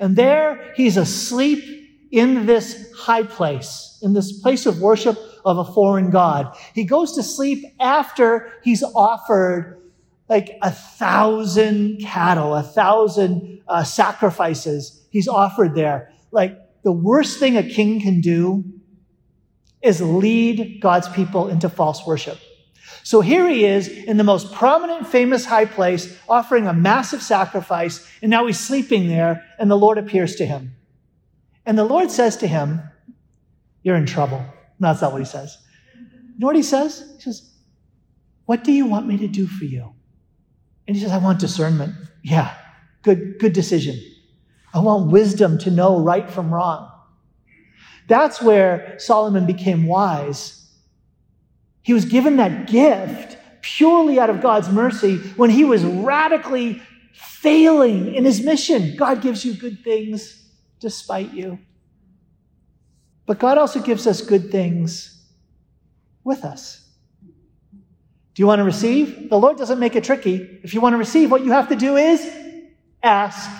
And 0.00 0.16
there 0.16 0.72
he's 0.74 0.96
asleep 0.96 1.62
in 2.10 2.46
this 2.46 2.92
high 2.96 3.22
place, 3.22 3.98
in 4.02 4.12
this 4.12 4.40
place 4.40 4.66
of 4.66 4.80
worship 4.80 5.18
of 5.44 5.58
a 5.58 5.64
foreign 5.64 6.10
god. 6.10 6.56
He 6.74 6.84
goes 6.84 7.14
to 7.14 7.22
sleep 7.22 7.64
after 7.80 8.52
he's 8.62 8.82
offered 8.82 9.80
like 10.28 10.56
a 10.62 10.70
thousand 10.70 12.00
cattle, 12.00 12.54
a 12.54 12.62
thousand 12.62 13.60
uh, 13.68 13.84
sacrifices 13.84 15.06
he's 15.10 15.28
offered 15.28 15.74
there. 15.74 16.12
Like 16.30 16.58
the 16.82 16.92
worst 16.92 17.38
thing 17.38 17.56
a 17.56 17.62
king 17.62 18.00
can 18.00 18.20
do 18.20 18.64
is 19.84 20.00
lead 20.00 20.80
God's 20.80 21.08
people 21.10 21.48
into 21.48 21.68
false 21.68 22.06
worship. 22.06 22.38
So 23.04 23.20
here 23.20 23.46
he 23.46 23.66
is 23.66 23.86
in 23.86 24.16
the 24.16 24.24
most 24.24 24.50
prominent, 24.54 25.06
famous 25.06 25.44
high 25.44 25.66
place, 25.66 26.18
offering 26.26 26.66
a 26.66 26.72
massive 26.72 27.22
sacrifice, 27.22 28.08
and 28.22 28.30
now 28.30 28.46
he's 28.46 28.58
sleeping 28.58 29.08
there, 29.08 29.44
and 29.58 29.70
the 29.70 29.76
Lord 29.76 29.98
appears 29.98 30.36
to 30.36 30.46
him. 30.46 30.74
And 31.66 31.76
the 31.76 31.84
Lord 31.84 32.10
says 32.10 32.38
to 32.38 32.46
him, 32.46 32.80
You're 33.82 33.96
in 33.96 34.06
trouble. 34.06 34.42
That's 34.80 35.02
not 35.02 35.12
what 35.12 35.20
he 35.20 35.26
says. 35.26 35.58
You 35.94 36.38
know 36.38 36.46
what 36.46 36.56
he 36.56 36.62
says? 36.62 37.12
He 37.16 37.22
says, 37.22 37.52
What 38.46 38.64
do 38.64 38.72
you 38.72 38.86
want 38.86 39.06
me 39.06 39.18
to 39.18 39.28
do 39.28 39.46
for 39.46 39.64
you? 39.64 39.92
And 40.88 40.96
he 40.96 41.02
says, 41.02 41.12
I 41.12 41.18
want 41.18 41.40
discernment. 41.40 41.94
Yeah, 42.22 42.54
good, 43.02 43.38
good 43.38 43.52
decision. 43.52 44.00
I 44.72 44.78
want 44.80 45.10
wisdom 45.10 45.58
to 45.58 45.70
know 45.70 46.00
right 46.00 46.28
from 46.30 46.52
wrong. 46.52 46.90
That's 48.06 48.42
where 48.42 48.98
Solomon 48.98 49.46
became 49.46 49.86
wise. 49.86 50.68
He 51.82 51.92
was 51.92 52.04
given 52.04 52.36
that 52.36 52.66
gift 52.66 53.38
purely 53.60 54.18
out 54.18 54.30
of 54.30 54.40
God's 54.40 54.68
mercy 54.68 55.16
when 55.36 55.50
he 55.50 55.64
was 55.64 55.84
radically 55.84 56.82
failing 57.14 58.14
in 58.14 58.24
his 58.24 58.42
mission. 58.42 58.96
God 58.96 59.22
gives 59.22 59.44
you 59.44 59.54
good 59.54 59.82
things 59.82 60.50
despite 60.80 61.32
you. 61.32 61.58
But 63.26 63.38
God 63.38 63.56
also 63.56 63.80
gives 63.80 64.06
us 64.06 64.20
good 64.20 64.50
things 64.50 65.22
with 66.24 66.44
us. 66.44 66.86
Do 68.34 68.42
you 68.42 68.46
want 68.46 68.58
to 68.58 68.64
receive? 68.64 69.30
The 69.30 69.38
Lord 69.38 69.56
doesn't 69.56 69.78
make 69.78 69.94
it 69.94 70.04
tricky. 70.04 70.60
If 70.62 70.74
you 70.74 70.80
want 70.80 70.94
to 70.94 70.98
receive, 70.98 71.30
what 71.30 71.44
you 71.44 71.52
have 71.52 71.68
to 71.68 71.76
do 71.76 71.96
is 71.96 72.28
ask. 73.02 73.50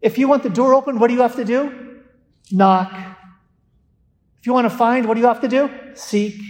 If 0.00 0.18
you 0.18 0.28
want 0.28 0.42
the 0.42 0.50
door 0.50 0.74
open, 0.74 0.98
what 0.98 1.08
do 1.08 1.14
you 1.14 1.22
have 1.22 1.36
to 1.36 1.44
do? 1.44 2.02
Knock. 2.52 3.15
If 4.46 4.48
you 4.48 4.54
want 4.54 4.70
to 4.70 4.78
find, 4.78 5.08
what 5.08 5.14
do 5.14 5.20
you 5.20 5.26
have 5.26 5.40
to 5.40 5.48
do? 5.48 5.68
Seek. 5.94 6.40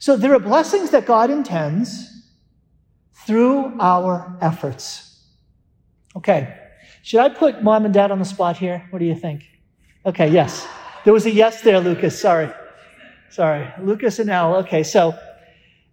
So 0.00 0.16
there 0.16 0.34
are 0.34 0.40
blessings 0.40 0.90
that 0.90 1.06
God 1.06 1.30
intends 1.30 2.10
through 3.14 3.78
our 3.78 4.36
efforts. 4.40 5.22
Okay. 6.16 6.52
Should 7.04 7.20
I 7.20 7.28
put 7.28 7.62
mom 7.62 7.84
and 7.84 7.94
dad 7.94 8.10
on 8.10 8.18
the 8.18 8.24
spot 8.24 8.56
here? 8.56 8.84
What 8.90 8.98
do 8.98 9.04
you 9.04 9.14
think? 9.14 9.44
Okay, 10.04 10.26
yes. 10.26 10.66
There 11.04 11.12
was 11.12 11.26
a 11.26 11.30
yes 11.30 11.60
there, 11.60 11.78
Lucas. 11.78 12.20
Sorry. 12.20 12.50
Sorry. 13.30 13.72
Lucas 13.80 14.18
and 14.18 14.28
Al. 14.28 14.56
Okay, 14.56 14.82
so 14.82 15.16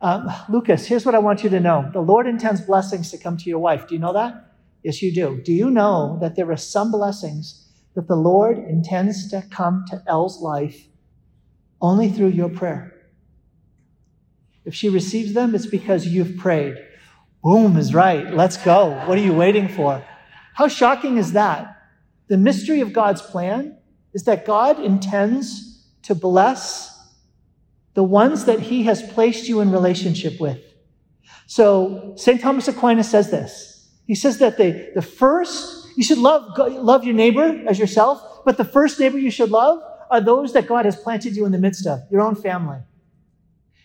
um, 0.02 0.32
Lucas, 0.50 0.88
here's 0.88 1.06
what 1.06 1.14
I 1.14 1.20
want 1.20 1.44
you 1.44 1.52
to 1.52 1.60
know. 1.60 1.88
The 1.94 2.02
Lord 2.02 2.26
intends 2.26 2.62
blessings 2.62 3.12
to 3.12 3.20
come 3.20 3.38
to 3.38 3.48
your 3.48 3.60
wife. 3.60 3.88
Do 3.88 3.94
you 3.94 4.02
know 4.02 4.14
that? 4.14 4.52
Yes, 4.82 5.00
you 5.04 5.14
do. 5.14 5.44
Do 5.46 5.54
you 5.54 5.70
know 5.70 6.18
that 6.22 6.36
there 6.36 6.50
are 6.50 6.58
some 6.58 6.90
blessings 6.90 7.69
that 7.96 8.08
the 8.08 8.16
Lord 8.16 8.58
intends 8.58 9.30
to 9.32 9.44
come 9.50 9.86
to 9.90 10.02
Elle's 10.08 10.42
life 10.42 10.88
only 11.82 12.10
through 12.10 12.30
your 12.30 12.50
prayer. 12.50 12.94
If 14.66 14.76
she 14.76 14.90
receives 14.90 15.34
them, 15.34 15.56
it's 15.56 15.66
because 15.66 16.08
you've 16.08 16.38
prayed. 16.38 16.76
Boom 17.44 17.78
is 17.78 17.94
right. 17.94 18.34
Let's 18.34 18.58
go. 18.58 18.90
What 19.08 19.18
are 19.18 19.22
you 19.22 19.34
waiting 19.34 19.68
for? 19.68 20.04
How 20.54 20.68
shocking 20.68 21.18
is 21.18 21.34
that? 21.34 21.76
The 22.28 22.38
mystery 22.38 22.82
of 22.82 22.94
God's 22.94 23.22
plan 23.22 23.78
is 24.14 24.24
that 24.26 24.46
God 24.46 24.80
intends 24.80 25.88
to 26.04 26.14
bless 26.14 26.90
the 27.94 28.04
ones 28.04 28.46
that 28.46 28.60
he 28.60 28.84
has 28.84 29.02
placed 29.02 29.48
you 29.48 29.62
in 29.62 29.72
relationship 29.72 30.40
with. 30.40 30.60
So 31.48 32.14
St. 32.16 32.40
Thomas 32.40 32.68
Aquinas 32.68 33.10
says 33.10 33.32
this. 33.32 33.90
He 34.06 34.16
says 34.16 34.38
that 34.40 34.58
the, 34.58 34.92
the 34.94 35.02
first 35.02 35.79
you 36.00 36.06
should 36.06 36.20
love, 36.20 36.58
love 36.58 37.04
your 37.04 37.14
neighbor 37.14 37.62
as 37.68 37.78
yourself, 37.78 38.46
but 38.46 38.56
the 38.56 38.64
first 38.64 39.02
neighbor 39.02 39.20
you 39.20 39.30
should 39.30 39.52
love 39.52 39.84
are 40.10 40.22
those 40.22 40.54
that 40.54 40.66
God 40.66 40.86
has 40.86 40.96
planted 40.96 41.36
you 41.36 41.46
in 41.46 41.52
the 41.52 41.58
midst 41.58 41.86
of, 41.86 42.00
your 42.10 42.22
own 42.22 42.36
family. 42.36 42.78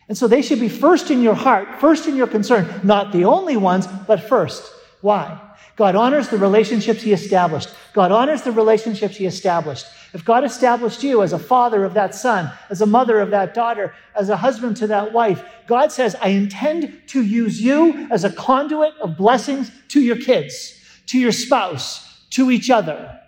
And 0.08 0.16
so 0.16 0.28
they 0.28 0.40
should 0.40 0.60
be 0.60 0.68
first 0.68 1.10
in 1.10 1.22
your 1.22 1.34
heart, 1.34 1.80
first 1.80 2.06
in 2.06 2.14
your 2.14 2.28
concern, 2.28 2.82
not 2.84 3.10
the 3.10 3.24
only 3.24 3.56
ones, 3.56 3.88
but 4.06 4.20
first. 4.20 4.62
Why? 5.00 5.40
God 5.74 5.96
honors 5.96 6.28
the 6.28 6.38
relationships 6.38 7.02
he 7.02 7.12
established. 7.12 7.70
God 7.92 8.12
honors 8.12 8.42
the 8.42 8.52
relationships 8.52 9.16
he 9.16 9.26
established. 9.26 9.86
If 10.12 10.24
God 10.24 10.44
established 10.44 11.02
you 11.02 11.20
as 11.20 11.32
a 11.32 11.38
father 11.40 11.84
of 11.84 11.94
that 11.94 12.14
son, 12.14 12.48
as 12.70 12.80
a 12.80 12.86
mother 12.86 13.18
of 13.18 13.30
that 13.30 13.54
daughter, 13.54 13.92
as 14.14 14.28
a 14.28 14.36
husband 14.36 14.76
to 14.76 14.86
that 14.86 15.12
wife, 15.12 15.44
God 15.66 15.90
says, 15.90 16.14
I 16.22 16.28
intend 16.28 17.08
to 17.08 17.24
use 17.24 17.60
you 17.60 18.06
as 18.12 18.22
a 18.22 18.30
conduit 18.30 18.94
of 18.98 19.16
blessings 19.16 19.72
to 19.88 20.00
your 20.00 20.18
kids 20.18 20.82
to 21.06 21.18
your 21.18 21.32
spouse, 21.32 22.26
to 22.30 22.50
each 22.50 22.70
other. 22.70 23.18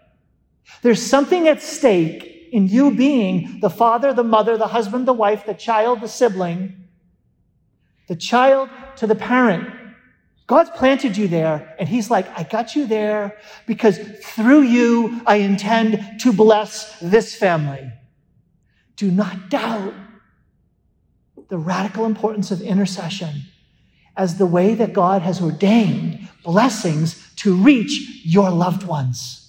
There's 0.82 1.04
something 1.04 1.48
at 1.48 1.62
stake 1.62 2.48
in 2.52 2.68
you 2.68 2.94
being 2.94 3.60
the 3.60 3.70
father, 3.70 4.12
the 4.12 4.24
mother, 4.24 4.56
the 4.56 4.68
husband, 4.68 5.06
the 5.06 5.12
wife, 5.12 5.46
the 5.46 5.54
child, 5.54 6.00
the 6.00 6.08
sibling, 6.08 6.88
the 8.08 8.16
child 8.16 8.68
to 8.96 9.06
the 9.06 9.14
parent. 9.14 9.68
God's 10.46 10.70
planted 10.70 11.16
you 11.16 11.26
there, 11.26 11.74
and 11.78 11.88
He's 11.88 12.08
like, 12.08 12.26
I 12.38 12.44
got 12.44 12.76
you 12.76 12.86
there 12.86 13.36
because 13.66 13.98
through 14.22 14.62
you 14.62 15.20
I 15.26 15.36
intend 15.36 16.20
to 16.20 16.32
bless 16.32 16.98
this 17.00 17.34
family. 17.34 17.92
Do 18.94 19.10
not 19.10 19.50
doubt 19.50 19.94
the 21.48 21.58
radical 21.58 22.06
importance 22.06 22.50
of 22.50 22.60
intercession 22.60 23.42
as 24.16 24.38
the 24.38 24.46
way 24.46 24.74
that 24.74 24.92
God 24.92 25.22
has 25.22 25.42
ordained 25.42 26.28
blessings 26.42 27.34
to 27.36 27.54
reach 27.54 28.24
your 28.24 28.50
loved 28.50 28.84
ones. 28.84 29.42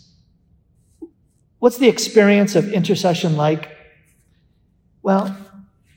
What's 1.59 1.77
the 1.77 1.87
experience 1.87 2.55
of 2.55 2.71
intercession 2.71 3.37
like? 3.37 3.75
Well, 5.01 5.35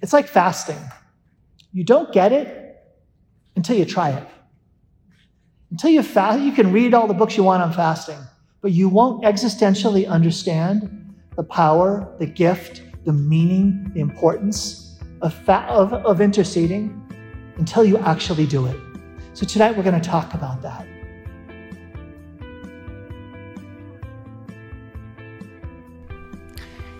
it's 0.00 0.12
like 0.12 0.28
fasting. 0.28 0.78
You 1.72 1.84
don't 1.84 2.12
get 2.12 2.32
it 2.32 2.82
until 3.56 3.76
you 3.76 3.84
try 3.84 4.10
it. 4.10 4.28
Until 5.70 5.90
you 5.90 6.02
fast, 6.02 6.40
you 6.40 6.52
can 6.52 6.72
read 6.72 6.94
all 6.94 7.06
the 7.06 7.14
books 7.14 7.36
you 7.36 7.44
want 7.44 7.62
on 7.62 7.72
fasting, 7.72 8.18
but 8.60 8.72
you 8.72 8.88
won't 8.88 9.24
existentially 9.24 10.08
understand 10.08 11.14
the 11.36 11.44
power, 11.44 12.12
the 12.18 12.26
gift, 12.26 12.82
the 13.04 13.12
meaning, 13.12 13.90
the 13.94 14.00
importance 14.00 14.98
of, 15.22 15.32
fa- 15.32 15.66
of, 15.68 15.92
of 15.92 16.20
interceding 16.20 17.09
until 17.60 17.84
you 17.84 17.98
actually 17.98 18.46
do 18.46 18.66
it. 18.66 18.76
So 19.34 19.46
tonight 19.46 19.76
we're 19.76 19.82
going 19.82 20.00
to 20.00 20.08
talk 20.08 20.32
about 20.32 20.62
that. 20.62 20.86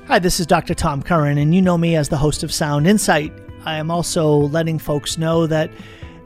Hi, 0.07 0.19
this 0.19 0.38
is 0.38 0.47
Dr. 0.47 0.75
Tom 0.75 1.02
Curran, 1.02 1.38
and 1.38 1.55
you 1.55 1.62
know 1.62 1.79
me 1.79 1.97
as 1.97 2.11
the 2.11 2.19
host 2.19 2.43
of 2.43 2.52
Sound 2.52 2.87
Insight. 2.87 3.33
I 3.64 3.76
am 3.76 3.90
also 3.90 4.37
letting 4.37 4.79
folks 4.79 5.17
know 5.17 5.47
that 5.47 5.71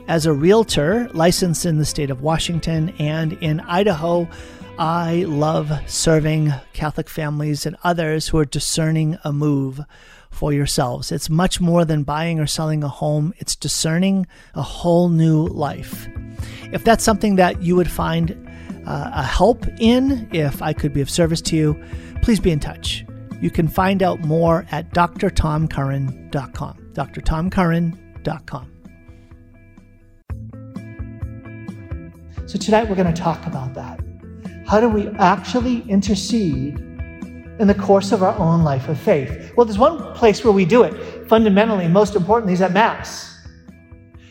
as 0.08 0.26
a 0.26 0.32
realtor 0.32 1.08
licensed 1.12 1.64
in 1.64 1.78
the 1.78 1.84
state 1.84 2.10
of 2.10 2.20
Washington 2.20 2.92
and 2.98 3.34
in 3.34 3.60
Idaho, 3.60 4.28
I 4.78 5.24
love 5.28 5.70
serving 5.86 6.52
Catholic 6.72 7.08
families 7.08 7.66
and 7.66 7.76
others 7.84 8.28
who 8.28 8.38
are 8.38 8.44
discerning 8.44 9.16
a 9.22 9.32
move 9.32 9.80
for 10.34 10.52
yourselves. 10.52 11.12
It's 11.12 11.30
much 11.30 11.60
more 11.60 11.84
than 11.84 12.02
buying 12.02 12.40
or 12.40 12.46
selling 12.46 12.82
a 12.82 12.88
home, 12.88 13.32
it's 13.38 13.56
discerning 13.56 14.26
a 14.54 14.62
whole 14.62 15.08
new 15.08 15.46
life. 15.46 16.08
If 16.72 16.84
that's 16.84 17.04
something 17.04 17.36
that 17.36 17.62
you 17.62 17.76
would 17.76 17.90
find 17.90 18.32
uh, 18.86 19.10
a 19.14 19.22
help 19.22 19.66
in, 19.78 20.28
if 20.32 20.60
I 20.60 20.72
could 20.72 20.92
be 20.92 21.00
of 21.00 21.08
service 21.08 21.40
to 21.42 21.56
you, 21.56 21.82
please 22.22 22.40
be 22.40 22.50
in 22.50 22.60
touch. 22.60 23.04
You 23.40 23.50
can 23.50 23.68
find 23.68 24.02
out 24.02 24.20
more 24.20 24.66
at 24.70 24.90
drtomcurran.com. 24.92 26.78
drtomcurran.com. 26.94 28.70
So 32.46 32.58
tonight 32.58 32.88
we're 32.88 32.96
going 32.96 33.12
to 33.12 33.20
talk 33.20 33.46
about 33.46 33.74
that. 33.74 34.00
How 34.66 34.80
do 34.80 34.88
we 34.88 35.08
actually 35.18 35.82
intercede 35.88 36.93
in 37.58 37.68
the 37.68 37.74
course 37.74 38.12
of 38.12 38.22
our 38.22 38.36
own 38.38 38.64
life 38.64 38.88
of 38.88 38.98
faith? 38.98 39.52
Well, 39.56 39.66
there's 39.66 39.78
one 39.78 40.14
place 40.14 40.44
where 40.44 40.52
we 40.52 40.64
do 40.64 40.82
it. 40.82 41.28
Fundamentally, 41.28 41.88
most 41.88 42.16
importantly, 42.16 42.54
is 42.54 42.62
at 42.62 42.72
Mass. 42.72 43.30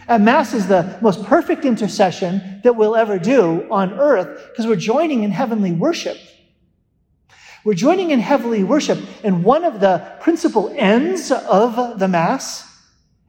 At 0.07 0.21
Mass 0.21 0.53
is 0.53 0.67
the 0.67 0.97
most 1.01 1.23
perfect 1.23 1.63
intercession 1.63 2.61
that 2.63 2.75
we'll 2.75 2.95
ever 2.95 3.17
do 3.17 3.67
on 3.71 3.93
earth 3.93 4.49
because 4.49 4.67
we're 4.67 4.75
joining 4.75 5.23
in 5.23 5.31
heavenly 5.31 5.71
worship. 5.71 6.17
We're 7.63 7.73
joining 7.75 8.11
in 8.11 8.19
heavenly 8.19 8.65
worship, 8.65 8.99
and 9.23 9.43
one 9.45 9.63
of 9.63 9.79
the 9.79 10.17
principal 10.19 10.73
ends 10.75 11.31
of 11.31 11.97
the 11.97 12.09
Mass 12.09 12.72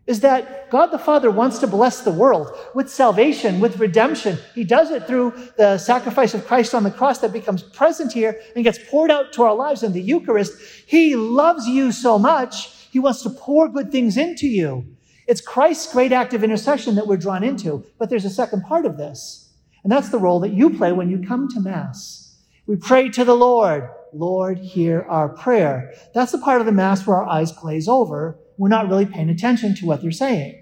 is 0.07 0.21
that 0.21 0.71
God 0.71 0.87
the 0.87 0.99
Father 0.99 1.31
wants 1.31 1.59
to 1.61 1.67
bless 1.67 2.03
the 2.03 2.11
world 2.11 2.53
with 2.75 2.91
salvation, 2.91 3.59
with 3.59 3.79
redemption. 3.79 4.39
He 4.55 4.65
does 4.65 4.91
it 4.91 5.07
through 5.07 5.33
the 5.57 5.79
sacrifice 5.79 6.35
of 6.35 6.47
Christ 6.47 6.75
on 6.75 6.83
the 6.83 6.91
cross 6.91 7.21
that 7.21 7.33
becomes 7.33 7.63
present 7.63 8.13
here 8.13 8.41
and 8.55 8.65
gets 8.65 8.79
poured 8.91 9.11
out 9.11 9.33
to 9.35 9.43
our 9.45 9.55
lives 9.55 9.83
in 9.83 9.93
the 9.93 10.03
Eucharist. 10.03 10.53
He 10.87 11.17
loves 11.17 11.67
you 11.67 11.91
so 11.91 12.19
much, 12.19 12.89
He 12.91 12.99
wants 12.99 13.23
to 13.23 13.31
pour 13.31 13.69
good 13.69 13.91
things 13.91 14.17
into 14.17 14.47
you. 14.47 14.87
It's 15.27 15.41
Christ's 15.41 15.91
great 15.91 16.13
act 16.13 16.35
of 16.35 16.45
intercession 16.45 16.97
that 16.97 17.07
we're 17.07 17.17
drawn 17.17 17.43
into. 17.43 17.85
But 17.99 18.11
there's 18.11 18.27
a 18.27 18.31
second 18.31 18.63
part 18.65 18.85
of 18.85 18.99
this, 18.99 19.55
and 19.83 19.91
that's 19.91 20.11
the 20.11 20.19
role 20.19 20.41
that 20.41 20.53
you 20.53 20.69
play 20.69 20.93
when 20.93 21.11
you 21.11 21.27
come 21.27 21.49
to 21.49 21.61
Mass. 21.61 22.37
We 22.67 22.77
pray 22.77 23.09
to 23.11 23.25
the 23.25 23.35
Lord. 23.35 23.89
Lord, 24.13 24.59
hear 24.59 25.03
our 25.09 25.31
prayer. 25.31 25.95
That's 26.15 26.33
the 26.33 26.39
part 26.39 26.61
of 26.61 26.67
the 26.67 26.73
Mass 26.73 27.07
where 27.07 27.17
our 27.17 27.27
eyes 27.27 27.53
glaze 27.53 27.89
over 27.89 28.39
we're 28.57 28.69
not 28.69 28.89
really 28.89 29.07
paying 29.07 29.31
attention 29.31 29.75
to 29.77 29.87
what 29.87 30.03
they're 30.03 30.11
saying. 30.11 30.61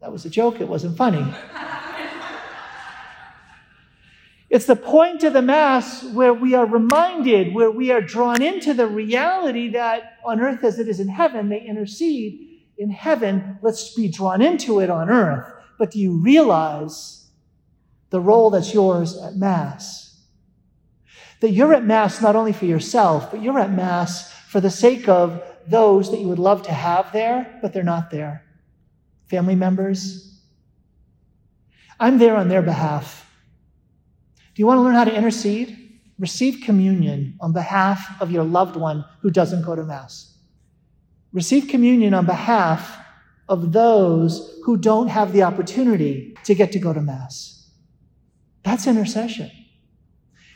That 0.00 0.12
was 0.12 0.24
a 0.24 0.30
joke, 0.30 0.60
it 0.60 0.68
wasn't 0.68 0.96
funny. 0.96 1.24
it's 4.50 4.66
the 4.66 4.76
point 4.76 5.24
of 5.24 5.32
the 5.32 5.42
Mass 5.42 6.04
where 6.04 6.32
we 6.32 6.54
are 6.54 6.66
reminded, 6.66 7.52
where 7.54 7.70
we 7.70 7.90
are 7.90 8.00
drawn 8.00 8.40
into 8.40 8.74
the 8.74 8.86
reality 8.86 9.70
that 9.70 10.18
on 10.24 10.40
earth 10.40 10.62
as 10.62 10.78
it 10.78 10.88
is 10.88 11.00
in 11.00 11.08
heaven, 11.08 11.48
they 11.48 11.60
intercede 11.60 12.62
in 12.78 12.90
heaven. 12.90 13.58
Let's 13.60 13.94
be 13.94 14.08
drawn 14.08 14.40
into 14.40 14.80
it 14.80 14.88
on 14.88 15.10
earth. 15.10 15.52
But 15.78 15.90
do 15.90 15.98
you 15.98 16.16
realize 16.16 17.28
the 18.10 18.20
role 18.20 18.50
that's 18.50 18.72
yours 18.72 19.20
at 19.20 19.34
Mass? 19.36 20.22
That 21.40 21.50
you're 21.50 21.74
at 21.74 21.84
Mass 21.84 22.22
not 22.22 22.36
only 22.36 22.52
for 22.52 22.64
yourself, 22.64 23.30
but 23.30 23.42
you're 23.42 23.58
at 23.58 23.72
Mass 23.72 24.32
for 24.48 24.60
the 24.60 24.70
sake 24.70 25.08
of 25.08 25.42
those 25.70 26.10
that 26.10 26.20
you 26.20 26.28
would 26.28 26.38
love 26.38 26.62
to 26.64 26.72
have 26.72 27.12
there, 27.12 27.58
but 27.62 27.72
they're 27.72 27.82
not 27.82 28.10
there. 28.10 28.44
Family 29.28 29.54
members. 29.54 30.40
I'm 32.00 32.18
there 32.18 32.36
on 32.36 32.48
their 32.48 32.62
behalf. 32.62 33.28
Do 34.54 34.62
you 34.62 34.66
want 34.66 34.78
to 34.78 34.82
learn 34.82 34.94
how 34.94 35.04
to 35.04 35.14
intercede? 35.14 36.00
Receive 36.18 36.64
communion 36.64 37.36
on 37.40 37.52
behalf 37.52 38.20
of 38.20 38.30
your 38.30 38.44
loved 38.44 38.76
one 38.76 39.04
who 39.20 39.30
doesn't 39.30 39.62
go 39.62 39.76
to 39.76 39.84
Mass. 39.84 40.36
Receive 41.32 41.68
communion 41.68 42.14
on 42.14 42.26
behalf 42.26 42.98
of 43.48 43.72
those 43.72 44.60
who 44.64 44.76
don't 44.76 45.08
have 45.08 45.32
the 45.32 45.42
opportunity 45.42 46.36
to 46.44 46.54
get 46.54 46.72
to 46.72 46.78
go 46.78 46.92
to 46.92 47.00
Mass. 47.00 47.70
That's 48.62 48.86
intercession. 48.86 49.50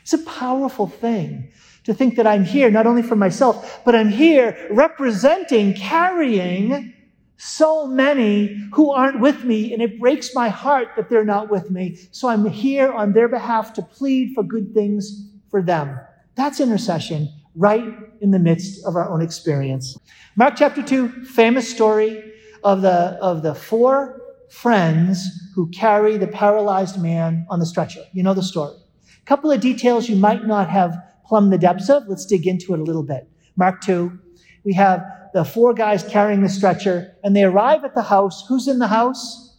It's 0.01 0.13
a 0.13 0.17
powerful 0.19 0.87
thing 0.87 1.51
to 1.83 1.93
think 1.93 2.15
that 2.15 2.27
I'm 2.27 2.43
here 2.43 2.71
not 2.71 2.87
only 2.87 3.01
for 3.01 3.15
myself, 3.15 3.81
but 3.83 3.95
I'm 3.95 4.09
here 4.09 4.67
representing, 4.71 5.73
carrying 5.73 6.93
so 7.37 7.87
many 7.87 8.57
who 8.71 8.91
aren't 8.91 9.19
with 9.19 9.43
me, 9.43 9.73
and 9.73 9.81
it 9.81 9.99
breaks 9.99 10.33
my 10.33 10.49
heart 10.49 10.89
that 10.95 11.09
they're 11.09 11.25
not 11.25 11.51
with 11.51 11.69
me. 11.69 11.97
So 12.11 12.29
I'm 12.29 12.45
here 12.45 12.91
on 12.91 13.11
their 13.11 13.27
behalf 13.27 13.73
to 13.73 13.81
plead 13.81 14.33
for 14.33 14.43
good 14.43 14.73
things 14.73 15.29
for 15.49 15.61
them. 15.61 15.99
That's 16.35 16.59
intercession 16.59 17.29
right 17.55 17.83
in 18.21 18.31
the 18.31 18.39
midst 18.39 18.85
of 18.85 18.95
our 18.95 19.09
own 19.09 19.21
experience. 19.21 19.97
Mark 20.35 20.55
chapter 20.55 20.81
2, 20.81 21.25
famous 21.25 21.69
story 21.69 22.33
of 22.63 22.81
the, 22.81 23.17
of 23.21 23.43
the 23.43 23.53
four 23.53 24.21
friends 24.49 25.27
who 25.53 25.69
carry 25.69 26.17
the 26.17 26.27
paralyzed 26.27 27.01
man 27.01 27.45
on 27.49 27.59
the 27.59 27.65
stretcher. 27.65 28.03
You 28.13 28.23
know 28.23 28.33
the 28.33 28.43
story. 28.43 28.75
A 29.21 29.25
couple 29.25 29.51
of 29.51 29.61
details 29.61 30.09
you 30.09 30.15
might 30.15 30.45
not 30.45 30.69
have 30.69 30.95
plumb 31.33 31.49
the 31.49 31.57
depths 31.57 31.89
of. 31.89 32.07
Let's 32.07 32.27
dig 32.27 32.45
into 32.45 32.75
it 32.75 32.79
a 32.79 32.83
little 32.83 33.01
bit. 33.01 33.27
Mark 33.55 33.81
2, 33.81 34.19
we 34.63 34.73
have 34.73 35.03
the 35.33 35.43
four 35.43 35.73
guys 35.73 36.03
carrying 36.03 36.43
the 36.43 36.47
stretcher, 36.49 37.15
and 37.23 37.35
they 37.35 37.43
arrive 37.43 37.83
at 37.83 37.95
the 37.95 38.03
house. 38.03 38.45
Who's 38.47 38.67
in 38.67 38.77
the 38.77 38.87
house? 38.87 39.57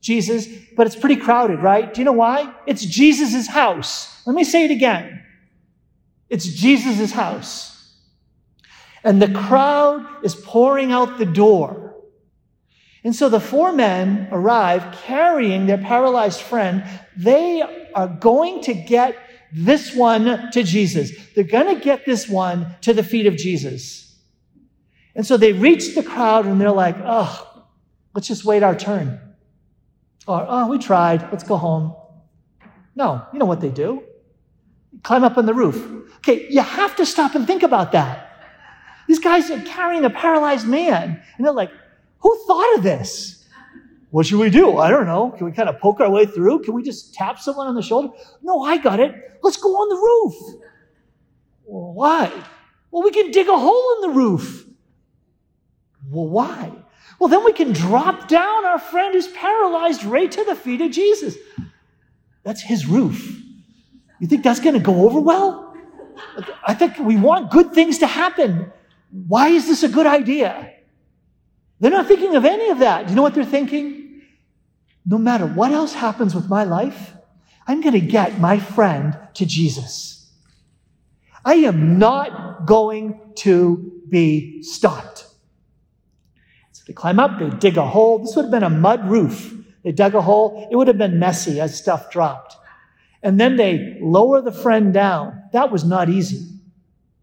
Jesus, 0.00 0.46
but 0.76 0.86
it's 0.86 0.94
pretty 0.94 1.16
crowded, 1.16 1.58
right? 1.58 1.92
Do 1.92 2.00
you 2.00 2.04
know 2.04 2.12
why? 2.12 2.54
It's 2.68 2.84
Jesus' 2.84 3.48
house. 3.48 4.24
Let 4.28 4.36
me 4.36 4.44
say 4.44 4.64
it 4.64 4.70
again. 4.70 5.24
It's 6.30 6.46
Jesus' 6.46 7.10
house. 7.10 7.96
And 9.02 9.20
the 9.20 9.32
crowd 9.32 10.06
is 10.22 10.36
pouring 10.36 10.92
out 10.92 11.18
the 11.18 11.26
door. 11.26 11.96
And 13.02 13.12
so 13.12 13.28
the 13.28 13.40
four 13.40 13.72
men 13.72 14.28
arrive 14.30 14.96
carrying 15.02 15.66
their 15.66 15.78
paralyzed 15.78 16.42
friend. 16.42 16.84
They 17.16 17.90
are 17.92 18.06
going 18.06 18.60
to 18.62 18.74
get 18.74 19.16
this 19.52 19.94
one 19.94 20.50
to 20.52 20.62
Jesus. 20.62 21.12
They're 21.34 21.44
going 21.44 21.74
to 21.74 21.82
get 21.82 22.04
this 22.04 22.28
one 22.28 22.76
to 22.82 22.92
the 22.92 23.02
feet 23.02 23.26
of 23.26 23.36
Jesus. 23.36 24.16
And 25.14 25.26
so 25.26 25.36
they 25.36 25.52
reach 25.52 25.94
the 25.94 26.02
crowd 26.02 26.46
and 26.46 26.60
they're 26.60 26.70
like, 26.70 26.96
oh, 27.04 27.64
let's 28.14 28.28
just 28.28 28.44
wait 28.44 28.62
our 28.62 28.76
turn. 28.76 29.20
Or, 30.26 30.44
oh, 30.46 30.68
we 30.68 30.78
tried. 30.78 31.22
Let's 31.32 31.44
go 31.44 31.56
home. 31.56 31.96
No, 32.94 33.26
you 33.32 33.38
know 33.38 33.46
what 33.46 33.60
they 33.60 33.70
do. 33.70 34.02
Climb 35.02 35.24
up 35.24 35.38
on 35.38 35.46
the 35.46 35.54
roof. 35.54 35.76
Okay, 36.18 36.48
you 36.50 36.60
have 36.60 36.96
to 36.96 37.06
stop 37.06 37.34
and 37.34 37.46
think 37.46 37.62
about 37.62 37.92
that. 37.92 38.24
These 39.06 39.20
guys 39.20 39.50
are 39.50 39.60
carrying 39.62 40.04
a 40.04 40.10
paralyzed 40.10 40.66
man, 40.66 41.22
and 41.36 41.46
they're 41.46 41.52
like, 41.52 41.70
who 42.18 42.44
thought 42.46 42.76
of 42.76 42.82
this? 42.82 43.37
What 44.10 44.26
should 44.26 44.38
we 44.38 44.50
do? 44.50 44.78
I 44.78 44.90
don't 44.90 45.06
know. 45.06 45.30
Can 45.30 45.46
we 45.46 45.52
kind 45.52 45.68
of 45.68 45.78
poke 45.78 46.00
our 46.00 46.10
way 46.10 46.24
through? 46.24 46.60
Can 46.60 46.74
we 46.74 46.82
just 46.82 47.14
tap 47.14 47.38
someone 47.38 47.66
on 47.66 47.74
the 47.74 47.82
shoulder? 47.82 48.08
No, 48.42 48.62
I 48.62 48.78
got 48.78 49.00
it. 49.00 49.14
Let's 49.42 49.58
go 49.58 49.68
on 49.68 49.88
the 49.88 49.96
roof. 49.96 50.62
Well, 51.66 51.92
why? 51.92 52.32
Well, 52.90 53.02
we 53.02 53.10
can 53.10 53.30
dig 53.30 53.48
a 53.48 53.56
hole 53.56 53.94
in 53.96 54.10
the 54.10 54.16
roof. 54.16 54.66
Well, 56.10 56.26
why? 56.26 56.72
Well, 57.18 57.28
then 57.28 57.44
we 57.44 57.52
can 57.52 57.72
drop 57.72 58.28
down 58.28 58.64
our 58.64 58.78
friend 58.78 59.12
who's 59.12 59.28
paralyzed 59.28 60.04
right 60.04 60.30
to 60.30 60.44
the 60.44 60.54
feet 60.54 60.80
of 60.80 60.90
Jesus. 60.90 61.36
That's 62.44 62.62
his 62.62 62.86
roof. 62.86 63.42
You 64.20 64.26
think 64.26 64.42
that's 64.42 64.60
going 64.60 64.74
to 64.74 64.80
go 64.80 65.04
over 65.04 65.20
well? 65.20 65.76
I 66.66 66.74
think 66.74 66.98
we 66.98 67.16
want 67.16 67.50
good 67.50 67.72
things 67.72 67.98
to 67.98 68.06
happen. 68.06 68.72
Why 69.10 69.48
is 69.48 69.66
this 69.66 69.82
a 69.82 69.88
good 69.88 70.06
idea? 70.06 70.72
They're 71.80 71.90
not 71.90 72.06
thinking 72.06 72.34
of 72.36 72.44
any 72.44 72.70
of 72.70 72.78
that. 72.78 73.06
Do 73.06 73.10
you 73.10 73.16
know 73.16 73.22
what 73.22 73.34
they're 73.34 73.44
thinking? 73.44 73.97
No 75.08 75.16
matter 75.16 75.46
what 75.46 75.72
else 75.72 75.94
happens 75.94 76.34
with 76.34 76.50
my 76.50 76.64
life, 76.64 77.14
I'm 77.66 77.80
going 77.80 77.94
to 77.94 78.00
get 78.00 78.38
my 78.38 78.58
friend 78.58 79.18
to 79.34 79.46
Jesus. 79.46 80.30
I 81.46 81.54
am 81.54 81.98
not 81.98 82.66
going 82.66 83.18
to 83.36 84.02
be 84.10 84.62
stopped. 84.62 85.26
So 86.72 86.82
they 86.86 86.92
climb 86.92 87.18
up, 87.18 87.38
they 87.40 87.48
dig 87.48 87.78
a 87.78 87.86
hole. 87.86 88.18
This 88.18 88.36
would 88.36 88.46
have 88.46 88.50
been 88.50 88.62
a 88.62 88.70
mud 88.70 89.08
roof. 89.08 89.54
They 89.82 89.92
dug 89.92 90.14
a 90.14 90.20
hole. 90.20 90.68
It 90.70 90.76
would 90.76 90.88
have 90.88 90.98
been 90.98 91.18
messy 91.18 91.58
as 91.58 91.78
stuff 91.78 92.10
dropped. 92.10 92.56
And 93.22 93.40
then 93.40 93.56
they 93.56 93.98
lower 94.02 94.42
the 94.42 94.52
friend 94.52 94.92
down. 94.92 95.42
That 95.52 95.72
was 95.72 95.84
not 95.84 96.10
easy. 96.10 96.46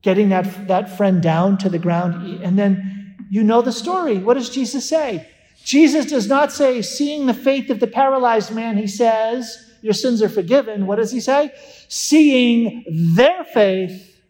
Getting 0.01 0.29
that, 0.29 0.67
that 0.67 0.97
friend 0.97 1.21
down 1.21 1.59
to 1.59 1.69
the 1.69 1.79
ground. 1.79 2.41
And 2.43 2.57
then 2.57 3.15
you 3.29 3.43
know 3.43 3.61
the 3.61 3.71
story. 3.71 4.17
What 4.17 4.33
does 4.33 4.49
Jesus 4.49 4.89
say? 4.89 5.27
Jesus 5.65 6.05
does 6.05 6.27
not 6.27 6.51
say, 6.51 6.83
seeing 6.83 7.25
the 7.25 7.33
faith 7.33 7.71
of 7.71 7.79
the 7.79 7.87
paralyzed 7.87 8.53
man, 8.53 8.77
he 8.77 8.85
says, 8.85 9.57
Your 9.81 9.93
sins 9.93 10.21
are 10.21 10.29
forgiven. 10.29 10.85
What 10.85 10.97
does 10.97 11.11
he 11.11 11.19
say? 11.19 11.51
Seeing 11.89 12.85
their 13.15 13.43
faith, 13.43 14.21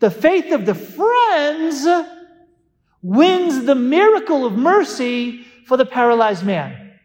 the 0.00 0.10
faith 0.10 0.52
of 0.52 0.66
the 0.66 0.74
friends 0.74 1.86
wins 3.00 3.64
the 3.64 3.76
miracle 3.76 4.44
of 4.44 4.54
mercy 4.54 5.42
for 5.66 5.76
the 5.76 5.86
paralyzed 5.86 6.44
man. 6.44 6.98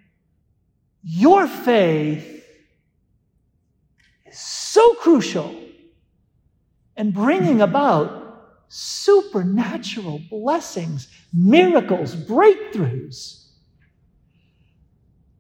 Your 1.04 1.46
faith 1.46 2.44
is 4.26 4.40
so 4.40 4.96
crucial 4.96 5.56
in 6.98 7.12
bringing 7.12 7.62
about 7.62 8.66
supernatural 8.70 10.20
blessings, 10.32 11.08
miracles, 11.34 12.16
breakthroughs. 12.16 13.48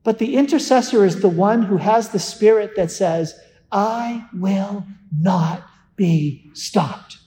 But 0.04 0.20
the 0.20 0.36
intercessor 0.36 1.06
is 1.06 1.22
the 1.22 1.30
one 1.30 1.64
who 1.64 1.78
has 1.78 2.10
the 2.10 2.20
spirit 2.20 2.76
that 2.76 2.92
says, 2.92 3.36
I 3.72 4.28
will 4.34 4.86
not 5.16 5.64
be 5.96 6.50
stopped. 6.54 7.18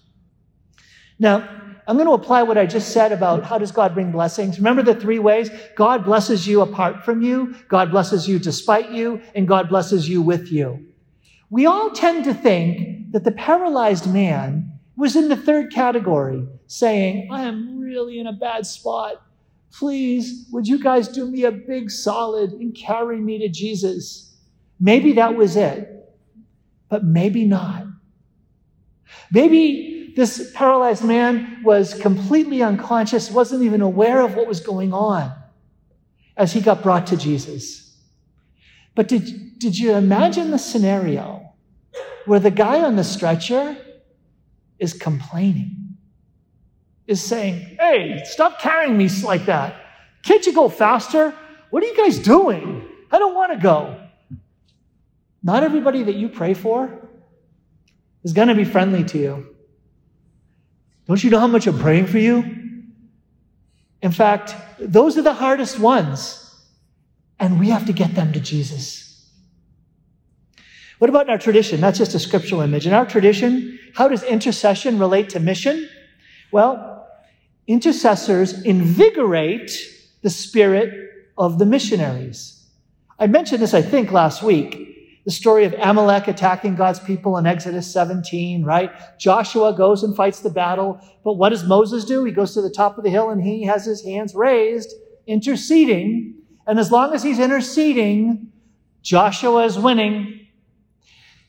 Now, 1.18 1.48
I'm 1.86 1.96
going 1.96 2.06
to 2.06 2.14
apply 2.14 2.44
what 2.44 2.58
I 2.58 2.66
just 2.66 2.92
said 2.92 3.12
about 3.12 3.44
how 3.44 3.58
does 3.58 3.72
God 3.72 3.94
bring 3.94 4.12
blessings. 4.12 4.58
Remember 4.58 4.82
the 4.82 4.94
three 4.94 5.18
ways? 5.18 5.50
God 5.76 6.04
blesses 6.04 6.46
you 6.46 6.60
apart 6.60 7.04
from 7.04 7.22
you, 7.22 7.54
God 7.68 7.90
blesses 7.90 8.28
you 8.28 8.38
despite 8.38 8.90
you, 8.90 9.20
and 9.34 9.48
God 9.48 9.68
blesses 9.68 10.08
you 10.08 10.22
with 10.22 10.50
you. 10.52 10.86
We 11.50 11.66
all 11.66 11.90
tend 11.90 12.24
to 12.24 12.34
think 12.34 13.12
that 13.12 13.24
the 13.24 13.32
paralyzed 13.32 14.12
man 14.12 14.72
was 14.96 15.16
in 15.16 15.28
the 15.28 15.36
third 15.36 15.72
category, 15.72 16.46
saying, 16.72 17.28
I 17.30 17.42
am 17.42 17.78
really 17.78 18.18
in 18.18 18.26
a 18.26 18.32
bad 18.32 18.66
spot. 18.66 19.22
Please, 19.70 20.46
would 20.52 20.66
you 20.66 20.82
guys 20.82 21.06
do 21.06 21.30
me 21.30 21.44
a 21.44 21.52
big 21.52 21.90
solid 21.90 22.52
and 22.52 22.74
carry 22.74 23.20
me 23.20 23.38
to 23.40 23.48
Jesus? 23.48 24.34
Maybe 24.80 25.12
that 25.12 25.36
was 25.36 25.54
it, 25.56 25.88
but 26.88 27.04
maybe 27.04 27.44
not. 27.44 27.84
Maybe 29.30 30.14
this 30.16 30.50
paralyzed 30.54 31.04
man 31.04 31.62
was 31.62 31.92
completely 31.92 32.62
unconscious, 32.62 33.30
wasn't 33.30 33.62
even 33.62 33.82
aware 33.82 34.22
of 34.22 34.34
what 34.34 34.46
was 34.46 34.60
going 34.60 34.94
on 34.94 35.30
as 36.38 36.54
he 36.54 36.62
got 36.62 36.82
brought 36.82 37.06
to 37.08 37.18
Jesus. 37.18 37.98
But 38.94 39.08
did, 39.08 39.58
did 39.58 39.78
you 39.78 39.92
imagine 39.92 40.50
the 40.50 40.58
scenario 40.58 41.52
where 42.24 42.40
the 42.40 42.50
guy 42.50 42.80
on 42.80 42.96
the 42.96 43.04
stretcher 43.04 43.76
is 44.78 44.94
complaining, 44.94 45.81
is 47.12 47.22
saying, 47.22 47.76
Hey, 47.78 48.22
stop 48.24 48.60
carrying 48.60 48.96
me 48.98 49.08
like 49.22 49.46
that. 49.46 49.76
Can't 50.22 50.44
you 50.44 50.52
go 50.52 50.68
faster? 50.68 51.34
What 51.70 51.82
are 51.82 51.86
you 51.86 51.96
guys 51.96 52.18
doing? 52.18 52.88
I 53.10 53.18
don't 53.18 53.34
want 53.34 53.52
to 53.52 53.58
go. 53.58 54.00
Not 55.42 55.62
everybody 55.62 56.02
that 56.02 56.14
you 56.14 56.28
pray 56.28 56.54
for 56.54 57.08
is 58.24 58.32
going 58.32 58.48
to 58.48 58.54
be 58.54 58.64
friendly 58.64 59.04
to 59.04 59.18
you. 59.18 59.56
Don't 61.06 61.22
you 61.22 61.30
know 61.30 61.40
how 61.40 61.46
much 61.46 61.66
I'm 61.66 61.78
praying 61.78 62.06
for 62.06 62.18
you? 62.18 62.84
In 64.00 64.12
fact, 64.12 64.54
those 64.78 65.16
are 65.18 65.22
the 65.22 65.34
hardest 65.34 65.78
ones, 65.78 66.54
and 67.38 67.58
we 67.58 67.68
have 67.70 67.86
to 67.86 67.92
get 67.92 68.14
them 68.14 68.32
to 68.32 68.40
Jesus. 68.40 69.30
What 70.98 71.08
about 71.08 71.26
in 71.26 71.30
our 71.30 71.38
tradition? 71.38 71.80
That's 71.80 71.98
just 71.98 72.14
a 72.14 72.18
scriptural 72.20 72.60
image. 72.60 72.86
In 72.86 72.92
our 72.92 73.06
tradition, 73.06 73.78
how 73.94 74.08
does 74.08 74.22
intercession 74.22 74.98
relate 74.98 75.30
to 75.30 75.40
mission? 75.40 75.88
Well, 76.52 76.91
intercessors 77.66 78.62
invigorate 78.62 79.70
the 80.22 80.30
spirit 80.30 80.92
of 81.38 81.58
the 81.58 81.66
missionaries. 81.66 82.66
I 83.18 83.26
mentioned 83.26 83.62
this, 83.62 83.74
I 83.74 83.82
think, 83.82 84.10
last 84.12 84.42
week. 84.42 84.88
The 85.24 85.30
story 85.30 85.64
of 85.64 85.74
Amalek 85.78 86.26
attacking 86.26 86.74
God's 86.74 86.98
people 86.98 87.38
in 87.38 87.46
Exodus 87.46 87.92
17, 87.92 88.64
right? 88.64 88.90
Joshua 89.18 89.72
goes 89.72 90.02
and 90.02 90.16
fights 90.16 90.40
the 90.40 90.50
battle. 90.50 91.00
But 91.22 91.34
what 91.34 91.50
does 91.50 91.62
Moses 91.62 92.04
do? 92.04 92.24
He 92.24 92.32
goes 92.32 92.54
to 92.54 92.60
the 92.60 92.70
top 92.70 92.98
of 92.98 93.04
the 93.04 93.10
hill 93.10 93.30
and 93.30 93.40
he 93.40 93.62
has 93.62 93.84
his 93.84 94.04
hands 94.04 94.34
raised, 94.34 94.92
interceding. 95.28 96.34
And 96.66 96.80
as 96.80 96.90
long 96.90 97.14
as 97.14 97.22
he's 97.22 97.38
interceding, 97.38 98.50
Joshua 99.02 99.64
is 99.64 99.78
winning. 99.78 100.48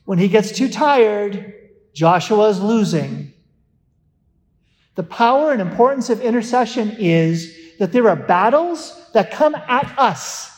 When 0.04 0.18
he 0.18 0.28
gets 0.28 0.52
too 0.52 0.68
tired, 0.68 1.52
Joshua 1.94 2.50
is 2.50 2.60
losing. 2.60 3.33
The 4.94 5.02
power 5.02 5.52
and 5.52 5.60
importance 5.60 6.10
of 6.10 6.20
intercession 6.20 6.96
is 6.98 7.56
that 7.78 7.92
there 7.92 8.08
are 8.08 8.16
battles 8.16 9.10
that 9.12 9.32
come 9.32 9.54
at 9.54 9.92
us. 9.98 10.50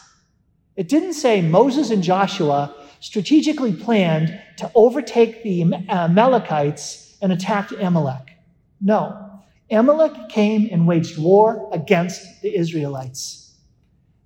It 0.77 0.89
didn't 0.89 1.15
say 1.15 1.41
Moses 1.41 1.91
and 1.91 2.03
Joshua 2.03 2.75
strategically 3.01 3.73
planned 3.73 4.39
to 4.59 4.71
overtake 4.75 5.43
the 5.43 5.63
uh, 5.63 5.79
Amalekites 5.89 7.17
and 7.23 7.33
attack 7.33 7.71
Amalek. 7.73 8.37
No. 8.81 9.23
Amalek 9.71 10.29
came 10.29 10.69
and 10.71 10.87
waged 10.87 11.19
war 11.19 11.69
against 11.73 12.43
the 12.43 12.55
Israelites. 12.55 13.55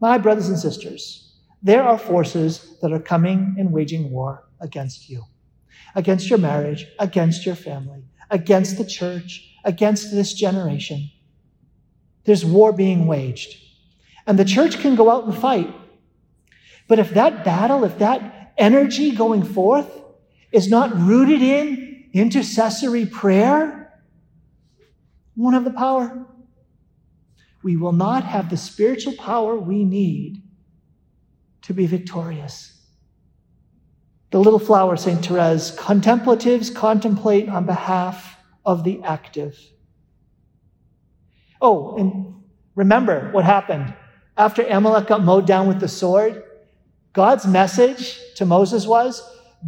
My 0.00 0.18
brothers 0.18 0.48
and 0.48 0.58
sisters, 0.58 1.32
there 1.62 1.82
are 1.82 1.98
forces 1.98 2.76
that 2.82 2.92
are 2.92 3.00
coming 3.00 3.54
and 3.58 3.70
waging 3.70 4.10
war 4.10 4.48
against 4.60 5.08
you, 5.08 5.24
against 5.94 6.28
your 6.28 6.38
marriage, 6.38 6.86
against 6.98 7.46
your 7.46 7.54
family, 7.54 8.02
against 8.30 8.76
the 8.76 8.84
church, 8.84 9.49
against 9.64 10.10
this 10.12 10.34
generation. 10.34 11.10
There's 12.24 12.44
war 12.44 12.72
being 12.72 13.06
waged. 13.06 13.56
And 14.26 14.38
the 14.38 14.44
church 14.44 14.78
can 14.78 14.94
go 14.94 15.10
out 15.10 15.24
and 15.24 15.36
fight. 15.36 15.74
But 16.86 16.98
if 16.98 17.10
that 17.14 17.44
battle, 17.44 17.84
if 17.84 17.98
that 17.98 18.52
energy 18.58 19.12
going 19.12 19.42
forth 19.42 19.88
is 20.52 20.68
not 20.68 20.96
rooted 20.96 21.42
in 21.42 22.08
intercessory 22.12 23.06
prayer, 23.06 23.92
we 25.36 25.42
won't 25.42 25.54
have 25.54 25.64
the 25.64 25.70
power. 25.70 26.26
We 27.62 27.76
will 27.76 27.92
not 27.92 28.24
have 28.24 28.50
the 28.50 28.56
spiritual 28.56 29.14
power 29.14 29.56
we 29.56 29.84
need 29.84 30.42
to 31.62 31.74
be 31.74 31.86
victorious. 31.86 32.76
The 34.30 34.38
little 34.38 34.58
flower, 34.58 34.96
St. 34.96 35.24
Therese, 35.24 35.72
contemplatives 35.72 36.70
contemplate 36.70 37.48
on 37.48 37.66
behalf 37.66 38.36
of 38.64 38.84
the 38.84 39.02
active. 39.02 39.58
Oh, 41.60 41.96
and 41.96 42.34
remember 42.74 43.30
what 43.32 43.44
happened. 43.44 43.94
After 44.36 44.62
Amalek 44.62 45.08
got 45.08 45.22
mowed 45.22 45.46
down 45.46 45.68
with 45.68 45.80
the 45.80 45.88
sword, 45.88 46.42
God's 47.12 47.46
message 47.46 48.18
to 48.36 48.46
Moses 48.46 48.86
was 48.86 49.22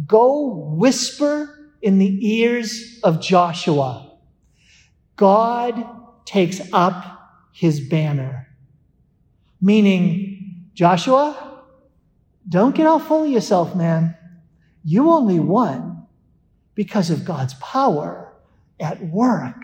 go 0.07 0.47
whisper 0.75 1.71
in 1.81 1.99
the 1.99 2.39
ears 2.39 2.99
of 3.03 3.21
Joshua. 3.21 4.17
God 5.15 5.85
takes 6.25 6.61
up 6.71 7.19
his 7.51 7.79
banner. 7.81 8.47
Meaning, 9.61 10.69
Joshua, 10.73 11.61
don't 12.49 12.75
get 12.75 12.87
all 12.87 12.99
full 12.99 13.25
of 13.25 13.29
yourself, 13.29 13.75
man. 13.75 14.15
You 14.83 15.11
only 15.11 15.39
won 15.39 16.07
because 16.75 17.09
of 17.09 17.25
God's 17.25 17.53
power 17.55 18.32
at 18.79 19.01
work 19.03 19.55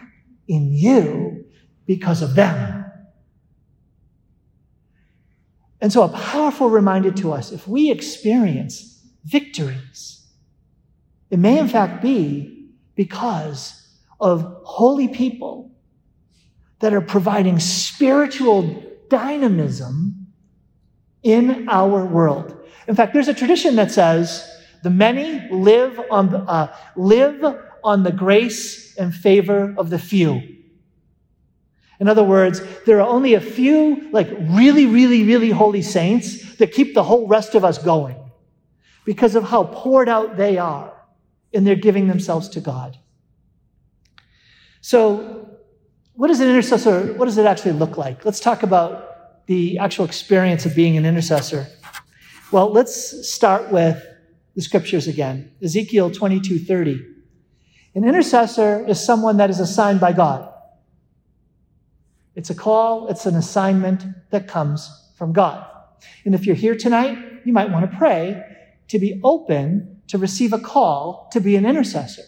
in 0.48 0.72
you 0.74 1.46
because 1.86 2.22
of 2.22 2.36
them. 2.36 2.86
And 5.82 5.94
so, 5.94 6.04
a 6.04 6.10
powerful 6.10 6.70
reminder 6.70 7.12
to 7.12 7.32
us 7.32 7.52
if 7.52 7.68
we 7.68 7.90
experience 7.90 9.06
victories, 9.24 10.28
it 11.30 11.40
may 11.40 11.58
in 11.58 11.68
fact 11.68 12.02
be 12.02 12.70
because 12.96 13.88
of 14.20 14.62
holy 14.64 15.08
people 15.08 15.72
that 16.80 16.94
are 16.94 17.02
providing 17.02 17.60
spiritual 17.60 18.84
dynamism 19.10 20.28
in 21.24 21.68
our 21.70 22.06
world. 22.06 22.56
In 22.88 22.96
fact, 22.96 23.14
there's 23.14 23.28
a 23.28 23.34
tradition 23.34 23.76
that 23.76 23.92
says 23.92 24.50
the 24.84 24.90
many 24.90 25.48
live 25.52 26.00
on, 26.10 26.34
uh, 26.34 26.76
live 26.96 27.44
on 27.84 28.04
the 28.04 28.12
grace 28.12 28.96
and 28.98 29.14
favor 29.14 29.74
of 29.78 29.90
the 29.90 30.00
few. 30.00 30.42
In 32.00 32.08
other 32.08 32.24
words, 32.24 32.62
there 32.86 33.02
are 33.02 33.08
only 33.08 33.34
a 33.34 33.42
few, 33.42 34.10
like 34.12 34.30
really, 34.32 34.86
really, 34.86 35.24
really 35.24 35.50
holy 35.50 35.82
saints 35.82 36.56
that 36.56 36.72
keep 36.72 36.94
the 36.94 37.04
whole 37.04 37.28
rest 37.28 37.56
of 37.56 37.66
us 37.66 37.78
going 37.78 38.16
because 39.06 39.36
of 39.36 39.44
how 39.44 39.64
poured 39.64 40.08
out 40.08 40.38
they 40.38 40.58
are 40.58 40.94
in 41.52 41.64
their 41.64 41.76
giving 41.76 42.08
themselves 42.08 42.48
to 42.50 42.62
God. 42.62 42.98
So, 44.82 45.58
what 46.14 46.28
does 46.28 46.40
an 46.40 46.50
intercessor, 46.50 47.14
what 47.14 47.26
does 47.26 47.38
it 47.38 47.46
actually 47.46 47.74
look 47.74 47.98
like? 47.98 48.26
Let's 48.26 48.40
talk 48.40 48.64
about 48.64 49.46
the 49.48 49.78
actual 49.80 50.06
experience 50.06 50.66
of 50.66 50.76
being 50.76 50.96
an 50.96 51.06
intercessor. 51.06 51.68
Well, 52.52 52.72
let's 52.72 53.30
start 53.30 53.72
with 53.72 54.06
the 54.56 54.62
scriptures 54.62 55.08
again. 55.08 55.52
Ezekiel 55.64 56.12
22 56.12 56.60
30. 56.60 57.09
An 58.00 58.08
intercessor 58.08 58.88
is 58.88 58.98
someone 58.98 59.36
that 59.38 59.50
is 59.50 59.60
assigned 59.60 60.00
by 60.00 60.14
God. 60.14 60.50
It's 62.34 62.50
a 62.50 62.56
call, 62.56 63.10
it's 63.10 63.26
an 63.26 63.36
assignment 63.36 64.06
that 64.30 64.48
comes 64.48 64.90
from 65.18 65.34
God. 65.34 65.68
And 66.24 66.34
if 66.34 66.46
you're 66.46 66.56
here 66.56 66.76
tonight, 66.76 67.18
you 67.44 67.52
might 67.52 67.70
want 67.70 67.92
to 67.92 67.98
pray 67.98 68.42
to 68.88 69.00
be 69.00 69.20
open 69.22 70.00
to 70.08 70.18
receive 70.18 70.54
a 70.54 70.60
call 70.60 71.28
to 71.34 71.42
be 71.42 71.58
an 71.58 71.66
intercessor. 71.66 72.22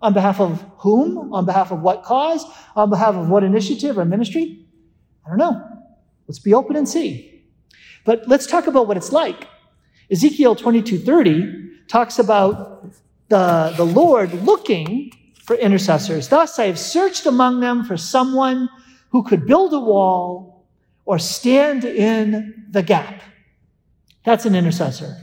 On 0.00 0.12
behalf 0.12 0.40
of 0.40 0.64
whom? 0.76 1.34
On 1.34 1.44
behalf 1.44 1.72
of 1.72 1.80
what 1.80 2.04
cause? 2.04 2.44
On 2.76 2.88
behalf 2.88 3.16
of 3.16 3.28
what 3.28 3.42
initiative 3.42 3.98
or 3.98 4.04
ministry? 4.04 4.64
I 5.26 5.30
don't 5.30 5.38
know. 5.38 5.60
Let's 6.28 6.38
be 6.38 6.54
open 6.54 6.76
and 6.76 6.88
see. 6.88 7.42
But 8.04 8.28
let's 8.28 8.46
talk 8.46 8.68
about 8.68 8.86
what 8.86 8.96
it's 8.96 9.10
like. 9.10 9.48
Ezekiel 10.08 10.54
22:30 10.54 11.88
talks 11.88 12.20
about 12.20 12.76
the, 13.28 13.74
the 13.76 13.84
Lord 13.84 14.32
looking 14.44 15.12
for 15.44 15.56
intercessors. 15.56 16.28
Thus, 16.28 16.58
I 16.58 16.66
have 16.66 16.78
searched 16.78 17.26
among 17.26 17.60
them 17.60 17.84
for 17.84 17.96
someone 17.96 18.68
who 19.10 19.22
could 19.22 19.46
build 19.46 19.72
a 19.72 19.80
wall 19.80 20.66
or 21.04 21.18
stand 21.18 21.84
in 21.84 22.66
the 22.70 22.82
gap. 22.82 23.22
That's 24.24 24.44
an 24.44 24.54
intercessor. 24.54 25.16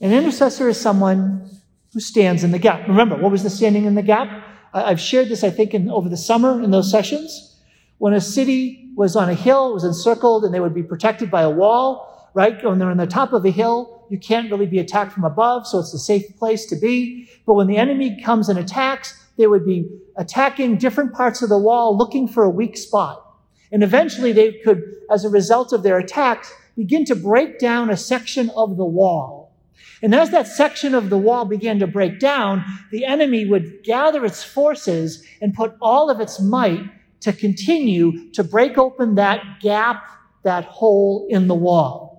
An 0.00 0.12
intercessor 0.12 0.68
is 0.68 0.78
someone 0.78 1.50
who 1.92 2.00
stands 2.00 2.44
in 2.44 2.52
the 2.52 2.58
gap. 2.58 2.86
Remember, 2.86 3.16
what 3.16 3.32
was 3.32 3.42
the 3.42 3.50
standing 3.50 3.84
in 3.84 3.94
the 3.94 4.02
gap? 4.02 4.46
I've 4.72 5.00
shared 5.00 5.28
this, 5.28 5.42
I 5.42 5.50
think, 5.50 5.74
in, 5.74 5.90
over 5.90 6.08
the 6.08 6.16
summer 6.16 6.62
in 6.62 6.70
those 6.70 6.90
sessions. 6.90 7.58
When 7.98 8.12
a 8.12 8.20
city 8.20 8.92
was 8.94 9.16
on 9.16 9.28
a 9.28 9.34
hill, 9.34 9.74
was 9.74 9.84
encircled, 9.84 10.44
and 10.44 10.54
they 10.54 10.60
would 10.60 10.74
be 10.74 10.82
protected 10.82 11.30
by 11.30 11.42
a 11.42 11.50
wall, 11.50 12.09
right? 12.34 12.62
When 12.64 12.78
they're 12.78 12.90
on 12.90 12.96
the 12.96 13.06
top 13.06 13.32
of 13.32 13.44
a 13.44 13.50
hill, 13.50 14.06
you 14.10 14.18
can't 14.18 14.50
really 14.50 14.66
be 14.66 14.78
attacked 14.78 15.12
from 15.12 15.24
above, 15.24 15.66
so 15.66 15.78
it's 15.78 15.94
a 15.94 15.98
safe 15.98 16.36
place 16.38 16.66
to 16.66 16.76
be. 16.76 17.28
But 17.46 17.54
when 17.54 17.66
the 17.66 17.76
enemy 17.76 18.20
comes 18.22 18.48
and 18.48 18.58
attacks, 18.58 19.26
they 19.36 19.46
would 19.46 19.64
be 19.64 19.88
attacking 20.16 20.78
different 20.78 21.12
parts 21.14 21.42
of 21.42 21.48
the 21.48 21.58
wall, 21.58 21.96
looking 21.96 22.28
for 22.28 22.44
a 22.44 22.50
weak 22.50 22.76
spot. 22.76 23.24
And 23.72 23.82
eventually 23.82 24.32
they 24.32 24.52
could, 24.64 24.82
as 25.10 25.24
a 25.24 25.28
result 25.28 25.72
of 25.72 25.82
their 25.82 25.98
attacks, 25.98 26.52
begin 26.76 27.04
to 27.06 27.14
break 27.14 27.58
down 27.58 27.90
a 27.90 27.96
section 27.96 28.50
of 28.50 28.76
the 28.76 28.84
wall. 28.84 29.54
And 30.02 30.14
as 30.14 30.30
that 30.30 30.46
section 30.46 30.94
of 30.94 31.10
the 31.10 31.18
wall 31.18 31.44
began 31.44 31.78
to 31.78 31.86
break 31.86 32.18
down, 32.18 32.64
the 32.90 33.04
enemy 33.04 33.46
would 33.46 33.84
gather 33.84 34.24
its 34.24 34.42
forces 34.42 35.24
and 35.40 35.54
put 35.54 35.74
all 35.80 36.10
of 36.10 36.20
its 36.20 36.40
might 36.40 36.84
to 37.20 37.32
continue 37.32 38.30
to 38.32 38.42
break 38.42 38.78
open 38.78 39.14
that 39.16 39.60
gap, 39.60 40.04
that 40.42 40.64
hole 40.64 41.26
in 41.28 41.48
the 41.48 41.54
wall. 41.54 42.09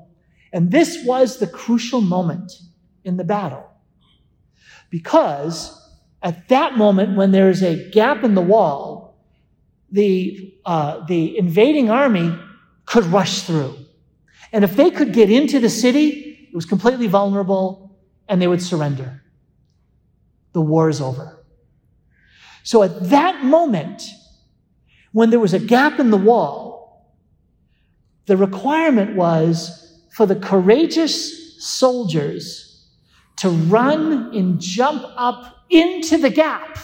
And 0.53 0.71
this 0.71 1.03
was 1.05 1.39
the 1.39 1.47
crucial 1.47 2.01
moment 2.01 2.51
in 3.03 3.17
the 3.17 3.23
battle. 3.23 3.65
Because 4.89 5.77
at 6.21 6.49
that 6.49 6.77
moment, 6.77 7.15
when 7.15 7.31
there 7.31 7.49
is 7.49 7.63
a 7.63 7.89
gap 7.91 8.23
in 8.23 8.35
the 8.35 8.41
wall, 8.41 9.17
the, 9.91 10.53
uh, 10.65 11.05
the 11.05 11.37
invading 11.37 11.89
army 11.89 12.37
could 12.85 13.05
rush 13.05 13.41
through. 13.41 13.75
And 14.51 14.63
if 14.63 14.75
they 14.75 14.91
could 14.91 15.13
get 15.13 15.29
into 15.29 15.59
the 15.59 15.69
city, 15.69 16.47
it 16.49 16.55
was 16.55 16.65
completely 16.65 17.07
vulnerable, 17.07 17.97
and 18.27 18.41
they 18.41 18.47
would 18.47 18.61
surrender. 18.61 19.23
The 20.51 20.61
war 20.61 20.89
is 20.89 20.99
over. 20.99 21.43
So 22.63 22.83
at 22.83 23.09
that 23.09 23.43
moment, 23.43 24.03
when 25.13 25.29
there 25.29 25.39
was 25.39 25.53
a 25.53 25.59
gap 25.59 25.99
in 25.99 26.11
the 26.11 26.17
wall, 26.17 27.07
the 28.25 28.37
requirement 28.37 29.15
was 29.15 29.80
for 30.11 30.25
the 30.25 30.35
courageous 30.35 31.63
soldiers 31.63 32.87
to 33.37 33.49
run 33.49 34.35
and 34.35 34.59
jump 34.59 35.03
up 35.15 35.65
into 35.69 36.17
the 36.17 36.29
gap. 36.29 36.77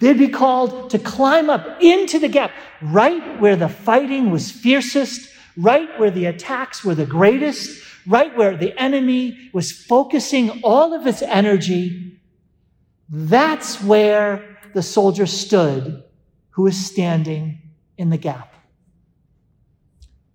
They'd 0.00 0.18
be 0.18 0.28
called 0.28 0.90
to 0.90 0.98
climb 0.98 1.50
up 1.50 1.82
into 1.82 2.18
the 2.18 2.28
gap, 2.28 2.52
right 2.80 3.40
where 3.40 3.56
the 3.56 3.68
fighting 3.68 4.30
was 4.30 4.50
fiercest, 4.50 5.30
right 5.56 5.98
where 5.98 6.10
the 6.10 6.26
attacks 6.26 6.84
were 6.84 6.94
the 6.94 7.06
greatest, 7.06 7.84
right 8.06 8.34
where 8.36 8.56
the 8.56 8.78
enemy 8.80 9.50
was 9.52 9.72
focusing 9.72 10.62
all 10.62 10.94
of 10.94 11.06
its 11.06 11.20
energy. 11.20 12.20
That's 13.08 13.82
where 13.82 14.58
the 14.72 14.82
soldier 14.82 15.26
stood 15.26 16.04
who 16.50 16.62
was 16.62 16.76
standing 16.76 17.60
in 17.96 18.10
the 18.10 18.16
gap. 18.16 18.54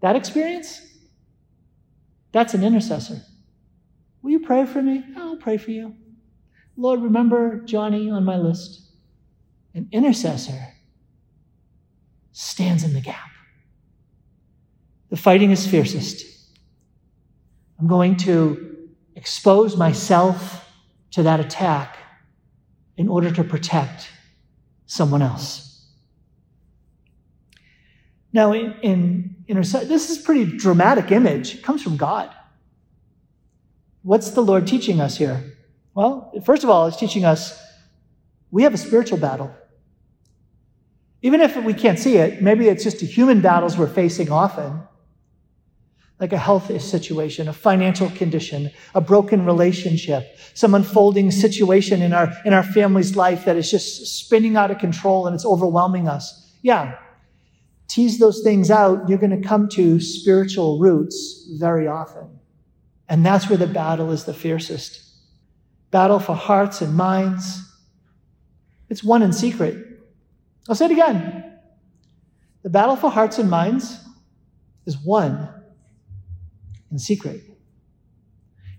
That 0.03 0.17
experience? 0.17 0.81
That's 2.33 2.53
an 2.53 2.61
intercessor. 2.61 3.21
Will 4.21 4.31
you 4.31 4.41
pray 4.41 4.65
for 4.65 4.81
me? 4.81 5.01
I'll 5.15 5.37
pray 5.37 5.55
for 5.55 5.71
you. 5.71 5.95
Lord, 6.75 7.01
remember 7.01 7.61
Johnny 7.61 8.11
on 8.11 8.25
my 8.25 8.35
list. 8.35 8.81
An 9.73 9.87
intercessor 9.93 10.73
stands 12.33 12.83
in 12.83 12.93
the 12.93 12.99
gap. 12.99 13.29
The 15.09 15.15
fighting 15.15 15.51
is 15.51 15.65
fiercest. 15.65 16.25
I'm 17.79 17.87
going 17.87 18.17
to 18.17 18.89
expose 19.15 19.77
myself 19.77 20.69
to 21.11 21.23
that 21.23 21.39
attack 21.39 21.95
in 22.97 23.07
order 23.07 23.31
to 23.31 23.43
protect 23.45 24.09
someone 24.85 25.21
else. 25.21 25.87
Now, 28.33 28.51
in, 28.51 28.73
in, 28.81 29.32
this 29.47 30.09
is 30.09 30.21
a 30.21 30.23
pretty 30.23 30.57
dramatic 30.57 31.11
image. 31.11 31.55
It 31.55 31.63
comes 31.63 31.81
from 31.81 31.97
God. 31.97 32.33
What's 34.01 34.31
the 34.31 34.41
Lord 34.41 34.67
teaching 34.67 34.99
us 35.01 35.17
here? 35.17 35.57
Well, 35.95 36.33
first 36.45 36.63
of 36.63 36.69
all, 36.69 36.87
it's 36.87 36.97
teaching 36.97 37.25
us 37.25 37.61
we 38.51 38.63
have 38.63 38.73
a 38.73 38.77
spiritual 38.77 39.17
battle. 39.17 39.53
Even 41.21 41.41
if 41.41 41.55
we 41.55 41.73
can't 41.73 41.97
see 41.97 42.17
it, 42.17 42.41
maybe 42.41 42.67
it's 42.67 42.83
just 42.83 42.99
the 42.99 43.05
human 43.05 43.41
battles 43.41 43.77
we're 43.77 43.87
facing 43.87 44.31
often 44.31 44.83
like 46.19 46.31
a 46.31 46.37
health 46.37 46.79
situation, 46.81 47.47
a 47.49 47.53
financial 47.53 48.09
condition, 48.11 48.71
a 48.95 49.01
broken 49.01 49.45
relationship, 49.45 50.37
some 50.53 50.73
unfolding 50.75 51.31
situation 51.31 52.01
in 52.01 52.13
our, 52.13 52.31
in 52.45 52.53
our 52.53 52.63
family's 52.63 53.15
life 53.15 53.45
that 53.45 53.57
is 53.57 53.69
just 53.69 54.05
spinning 54.05 54.55
out 54.55 54.71
of 54.71 54.77
control 54.77 55.27
and 55.27 55.33
it's 55.33 55.45
overwhelming 55.45 56.07
us. 56.07 56.55
Yeah. 56.61 56.97
Tease 57.87 58.19
those 58.19 58.41
things 58.43 58.71
out. 58.71 59.07
You're 59.07 59.19
going 59.19 59.41
to 59.41 59.47
come 59.47 59.67
to 59.69 59.99
spiritual 59.99 60.79
roots 60.79 61.47
very 61.59 61.87
often. 61.87 62.39
And 63.09 63.25
that's 63.25 63.49
where 63.49 63.57
the 63.57 63.67
battle 63.67 64.11
is 64.11 64.23
the 64.23 64.33
fiercest. 64.33 65.01
Battle 65.91 66.19
for 66.19 66.35
hearts 66.35 66.81
and 66.81 66.95
minds. 66.95 67.61
It's 68.89 69.03
won 69.03 69.21
in 69.21 69.33
secret. 69.33 70.01
I'll 70.67 70.75
say 70.75 70.85
it 70.85 70.91
again. 70.91 71.59
The 72.63 72.69
battle 72.69 72.95
for 72.95 73.11
hearts 73.11 73.37
and 73.37 73.49
minds 73.49 73.99
is 74.85 74.97
won 74.97 75.49
in 76.91 76.97
secret. 76.97 77.41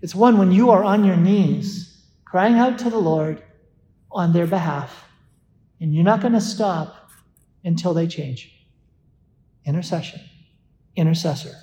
It's 0.01 0.15
won 0.15 0.37
when 0.37 0.51
you 0.51 0.71
are 0.71 0.83
on 0.83 1.03
your 1.03 1.15
knees, 1.15 2.05
crying 2.25 2.55
out 2.55 2.79
to 2.79 2.89
the 2.89 2.97
Lord 2.97 3.41
on 4.11 4.33
their 4.33 4.47
behalf, 4.47 5.05
and 5.79 5.93
you're 5.93 6.03
not 6.03 6.21
going 6.21 6.33
to 6.33 6.41
stop 6.41 7.09
until 7.63 7.93
they 7.93 8.07
change. 8.07 8.64
Intercession, 9.65 10.21
intercessor. 10.95 11.55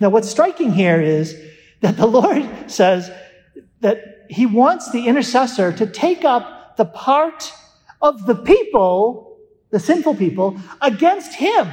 Now, 0.00 0.10
what's 0.10 0.28
striking 0.28 0.72
here 0.72 1.00
is 1.00 1.36
that 1.80 1.96
the 1.96 2.06
Lord 2.06 2.70
says 2.70 3.10
that 3.80 4.26
He 4.28 4.46
wants 4.46 4.90
the 4.90 5.06
intercessor 5.06 5.72
to 5.72 5.86
take 5.86 6.24
up 6.24 6.76
the 6.76 6.84
part 6.84 7.52
of 8.00 8.26
the 8.26 8.34
people, 8.34 9.38
the 9.70 9.80
sinful 9.80 10.14
people, 10.16 10.60
against 10.80 11.34
Him. 11.34 11.68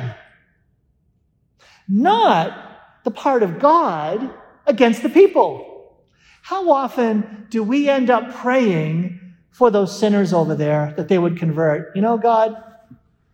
Not 1.87 3.03
the 3.03 3.11
part 3.11 3.43
of 3.43 3.59
God 3.59 4.33
against 4.65 5.03
the 5.03 5.09
people. 5.09 5.99
How 6.41 6.71
often 6.71 7.47
do 7.49 7.63
we 7.63 7.89
end 7.89 8.09
up 8.09 8.33
praying 8.33 9.19
for 9.51 9.69
those 9.69 9.97
sinners 9.97 10.33
over 10.33 10.55
there 10.55 10.93
that 10.97 11.07
they 11.07 11.19
would 11.19 11.37
convert? 11.37 11.95
You 11.95 12.01
know, 12.01 12.17
God, 12.17 12.55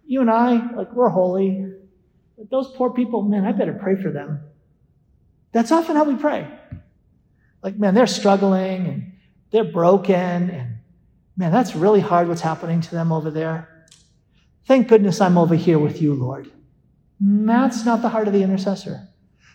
you 0.10 0.22
and 0.22 0.30
I, 0.32 0.74
like, 0.76 0.92
we're 0.92 1.10
holy. 1.10 1.72
But 2.36 2.50
those 2.50 2.72
poor 2.76 2.90
people, 2.90 3.22
man, 3.22 3.46
I 3.46 3.52
better 3.52 3.74
pray 3.74 3.96
for 3.96 4.10
them. 4.10 4.42
That's 5.52 5.72
often 5.72 5.96
how 5.96 6.04
we 6.04 6.16
pray. 6.16 6.48
Like, 7.62 7.78
man, 7.78 7.94
they're 7.94 8.08
struggling 8.08 8.88
and 8.88 9.12
they're 9.52 9.72
broken, 9.72 10.50
and 10.50 10.78
man, 11.38 11.52
that's 11.52 11.76
really 11.76 12.00
hard 12.00 12.28
what's 12.28 12.42
happening 12.42 12.82
to 12.82 12.92
them 12.92 13.12
over 13.12 13.30
there. 13.30 13.86
Thank 14.66 14.88
goodness 14.88 15.22
I'm 15.22 15.38
over 15.38 15.54
here 15.54 15.78
with 15.78 16.02
you, 16.02 16.16
Lord. 16.16 16.52
That's 17.20 17.86
not 17.86 18.02
the 18.02 18.10
heart 18.10 18.28
of 18.28 18.34
the 18.34 18.42
intercessor. 18.42 19.08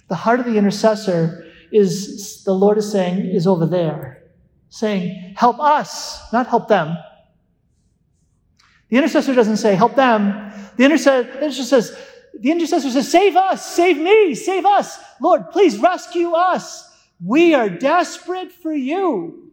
The 0.08 0.14
heart 0.14 0.38
of 0.38 0.46
the 0.46 0.56
intercessor 0.56 1.50
is, 1.72 2.44
the 2.44 2.54
Lord 2.54 2.78
is 2.78 2.92
saying, 2.92 3.26
is 3.26 3.48
over 3.48 3.66
there, 3.66 4.22
saying, 4.68 5.34
help 5.36 5.58
us, 5.58 6.32
not 6.32 6.46
help 6.46 6.68
them. 6.68 6.96
The 8.94 8.98
intercessor 8.98 9.34
doesn't 9.34 9.56
say, 9.56 9.74
help 9.74 9.96
them. 9.96 10.52
The 10.76 10.84
intercessor, 10.84 11.64
says, 11.64 11.98
the 12.38 12.52
intercessor 12.52 12.88
says, 12.90 13.10
save 13.10 13.34
us, 13.34 13.68
save 13.74 13.98
me, 13.98 14.36
save 14.36 14.64
us. 14.64 15.00
Lord, 15.20 15.50
please 15.50 15.80
rescue 15.80 16.30
us. 16.30 16.88
We 17.20 17.54
are 17.54 17.68
desperate 17.68 18.52
for 18.52 18.72
you. 18.72 19.50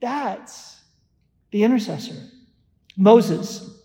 That's 0.00 0.80
the 1.50 1.64
intercessor. 1.64 2.14
Moses. 2.96 3.78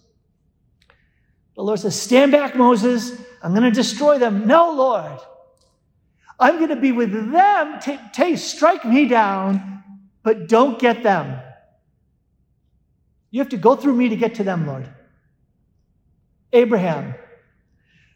The 1.58 1.62
Lord 1.62 1.82
says, 1.82 2.02
stand 2.02 2.32
back, 2.32 2.56
Moses. 2.56 3.22
I'm 3.44 3.52
going 3.52 3.64
to 3.64 3.72
destroy 3.72 4.20
them. 4.20 4.48
No, 4.48 4.72
Lord. 4.72 5.20
I'm 6.40 6.60
going 6.60 6.70
to 6.70 6.78
be 6.78 6.94
with 6.94 7.12
them. 7.12 7.82
T- 7.82 8.00
t- 8.14 8.38
strike 8.38 8.86
me 8.86 9.10
down, 9.10 9.84
but 10.24 10.48
don't 10.48 10.80
get 10.80 11.04
them. 11.04 11.42
You 13.32 13.42
have 13.42 13.50
to 13.50 13.58
go 13.58 13.76
through 13.76 13.96
me 13.96 14.10
to 14.10 14.16
get 14.16 14.36
to 14.36 14.44
them, 14.44 14.66
Lord. 14.68 14.88
Abraham, 16.54 17.16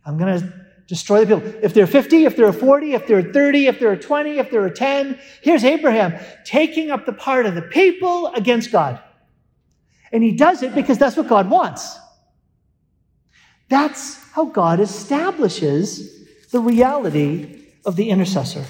I'm 0.05 0.17
going 0.17 0.39
to 0.39 0.65
destroy 0.87 1.25
the 1.25 1.37
people. 1.37 1.59
If 1.61 1.73
they're 1.73 1.87
50, 1.87 2.25
if 2.25 2.35
they're 2.35 2.53
40, 2.53 2.93
if 2.93 3.05
they're 3.05 3.21
30, 3.21 3.67
if 3.67 3.79
they're 3.79 3.95
20, 3.95 4.37
if 4.39 4.49
they're 4.49 4.69
10, 4.69 5.19
here's 5.41 5.63
Abraham 5.63 6.19
taking 6.45 6.89
up 6.89 7.05
the 7.05 7.13
part 7.13 7.45
of 7.45 7.55
the 7.55 7.61
people 7.61 8.27
against 8.33 8.71
God. 8.71 9.01
And 10.11 10.23
he 10.23 10.31
does 10.31 10.63
it 10.63 10.73
because 10.73 10.97
that's 10.97 11.15
what 11.15 11.27
God 11.27 11.49
wants. 11.49 11.97
That's 13.69 14.17
how 14.31 14.45
God 14.45 14.79
establishes 14.79 16.25
the 16.49 16.59
reality 16.59 17.67
of 17.85 17.95
the 17.95 18.09
intercessor. 18.09 18.65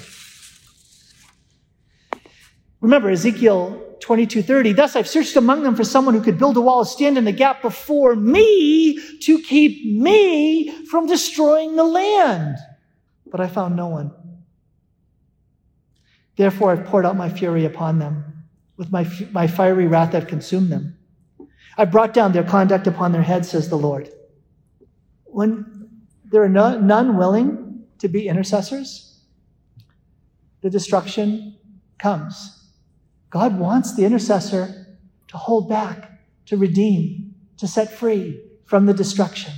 Remember 2.80 3.10
Ezekiel 3.10 3.89
22:30, 4.00 4.74
thus 4.74 4.96
I've 4.96 5.08
searched 5.08 5.36
among 5.36 5.62
them 5.62 5.76
for 5.76 5.84
someone 5.84 6.14
who 6.14 6.22
could 6.22 6.38
build 6.38 6.56
a 6.56 6.60
wall, 6.60 6.84
stand 6.84 7.18
in 7.18 7.24
the 7.24 7.32
gap 7.32 7.62
before 7.62 8.16
me 8.16 8.98
to 9.20 9.40
keep 9.42 9.84
me 10.00 10.84
from 10.86 11.06
destroying 11.06 11.76
the 11.76 11.84
land. 11.84 12.56
But 13.30 13.40
I 13.40 13.46
found 13.46 13.76
no 13.76 13.88
one. 13.88 14.12
Therefore 16.36 16.72
I've 16.72 16.86
poured 16.86 17.06
out 17.06 17.16
my 17.16 17.28
fury 17.28 17.64
upon 17.64 17.98
them. 17.98 18.24
With 18.76 18.90
my, 18.90 19.06
my 19.30 19.46
fiery 19.46 19.86
wrath 19.86 20.14
I've 20.14 20.26
consumed 20.26 20.70
them. 20.70 20.96
I've 21.76 21.90
brought 21.90 22.14
down 22.14 22.32
their 22.32 22.44
conduct 22.44 22.86
upon 22.86 23.12
their 23.12 23.22
heads, 23.22 23.50
says 23.50 23.68
the 23.68 23.76
Lord. 23.76 24.10
When 25.24 25.90
there 26.24 26.42
are 26.42 26.48
no, 26.48 26.78
none 26.78 27.16
willing 27.16 27.84
to 27.98 28.08
be 28.08 28.28
intercessors, 28.28 29.22
the 30.62 30.70
destruction 30.70 31.56
comes. 31.98 32.59
God 33.30 33.58
wants 33.58 33.94
the 33.94 34.04
intercessor 34.04 34.98
to 35.28 35.36
hold 35.36 35.68
back, 35.68 36.20
to 36.46 36.56
redeem, 36.56 37.34
to 37.58 37.68
set 37.68 37.92
free 37.92 38.42
from 38.66 38.86
the 38.86 38.94
destruction. 38.94 39.52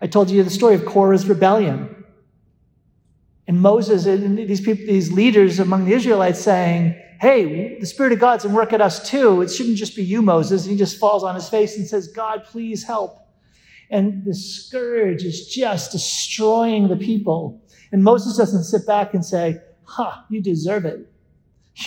I 0.00 0.06
told 0.06 0.30
you 0.30 0.42
the 0.42 0.50
story 0.50 0.76
of 0.76 0.86
Korah's 0.86 1.28
rebellion. 1.28 2.04
And 3.46 3.60
Moses 3.60 4.06
and 4.06 4.38
these 4.38 4.60
people, 4.60 4.86
these 4.86 5.12
leaders 5.12 5.58
among 5.58 5.84
the 5.84 5.92
Israelites 5.92 6.40
saying, 6.40 6.96
Hey, 7.20 7.78
the 7.78 7.86
Spirit 7.86 8.12
of 8.12 8.18
God's 8.18 8.46
at 8.46 8.50
work 8.50 8.72
at 8.72 8.80
us 8.80 9.10
too. 9.10 9.42
It 9.42 9.50
shouldn't 9.50 9.76
just 9.76 9.94
be 9.94 10.02
you, 10.02 10.22
Moses. 10.22 10.62
And 10.62 10.72
he 10.72 10.78
just 10.78 10.98
falls 10.98 11.22
on 11.22 11.34
his 11.34 11.48
face 11.48 11.76
and 11.76 11.86
says, 11.86 12.08
God, 12.08 12.44
please 12.44 12.82
help. 12.84 13.18
And 13.90 14.24
the 14.24 14.34
scourge 14.34 15.24
is 15.24 15.48
just 15.48 15.92
destroying 15.92 16.88
the 16.88 16.96
people. 16.96 17.60
And 17.92 18.02
Moses 18.02 18.36
doesn't 18.36 18.64
sit 18.64 18.86
back 18.86 19.12
and 19.14 19.24
say, 19.24 19.58
Ha, 19.84 20.10
huh, 20.10 20.22
you 20.30 20.40
deserve 20.40 20.84
it. 20.84 21.09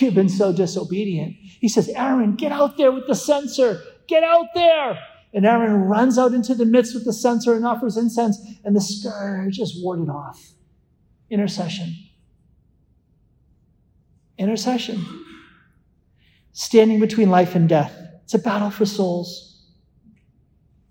You've 0.00 0.14
been 0.14 0.28
so 0.28 0.52
disobedient. 0.52 1.36
He 1.36 1.68
says, 1.68 1.88
Aaron, 1.88 2.34
get 2.34 2.52
out 2.52 2.76
there 2.76 2.90
with 2.90 3.06
the 3.06 3.14
censer. 3.14 3.80
Get 4.08 4.24
out 4.24 4.46
there. 4.54 4.98
And 5.32 5.46
Aaron 5.46 5.82
runs 5.82 6.18
out 6.18 6.32
into 6.32 6.54
the 6.54 6.64
midst 6.64 6.94
with 6.94 7.04
the 7.04 7.12
censer 7.12 7.54
and 7.54 7.66
offers 7.66 7.96
incense, 7.96 8.38
and 8.64 8.74
the 8.74 8.80
scourge 8.80 9.58
is 9.58 9.80
warded 9.82 10.08
off. 10.08 10.52
Intercession. 11.30 11.94
Intercession. 14.38 15.04
Standing 16.52 17.00
between 17.00 17.30
life 17.30 17.54
and 17.54 17.68
death. 17.68 17.96
It's 18.22 18.34
a 18.34 18.38
battle 18.38 18.70
for 18.70 18.86
souls. 18.86 19.66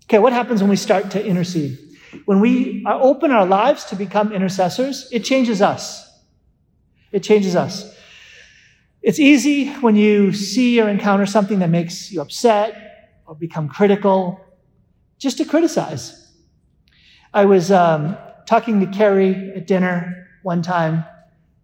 Okay, 0.04 0.18
what 0.18 0.32
happens 0.32 0.60
when 0.60 0.68
we 0.68 0.76
start 0.76 1.10
to 1.12 1.24
intercede? 1.24 1.78
When 2.26 2.40
we 2.40 2.84
uh, 2.86 2.98
open 3.00 3.30
our 3.30 3.46
lives 3.46 3.84
to 3.86 3.96
become 3.96 4.32
intercessors, 4.32 5.08
it 5.10 5.24
changes 5.24 5.62
us. 5.62 6.06
It 7.12 7.22
changes 7.22 7.56
us. 7.56 7.93
It's 9.04 9.20
easy 9.20 9.68
when 9.82 9.96
you 9.96 10.32
see 10.32 10.80
or 10.80 10.88
encounter 10.88 11.26
something 11.26 11.58
that 11.58 11.68
makes 11.68 12.10
you 12.10 12.22
upset 12.22 13.20
or 13.26 13.34
become 13.34 13.68
critical, 13.68 14.40
just 15.18 15.36
to 15.36 15.44
criticize. 15.44 16.32
I 17.34 17.44
was 17.44 17.70
um, 17.70 18.16
talking 18.46 18.80
to 18.80 18.86
Carrie 18.86 19.52
at 19.54 19.66
dinner 19.66 20.26
one 20.42 20.62
time, 20.62 21.04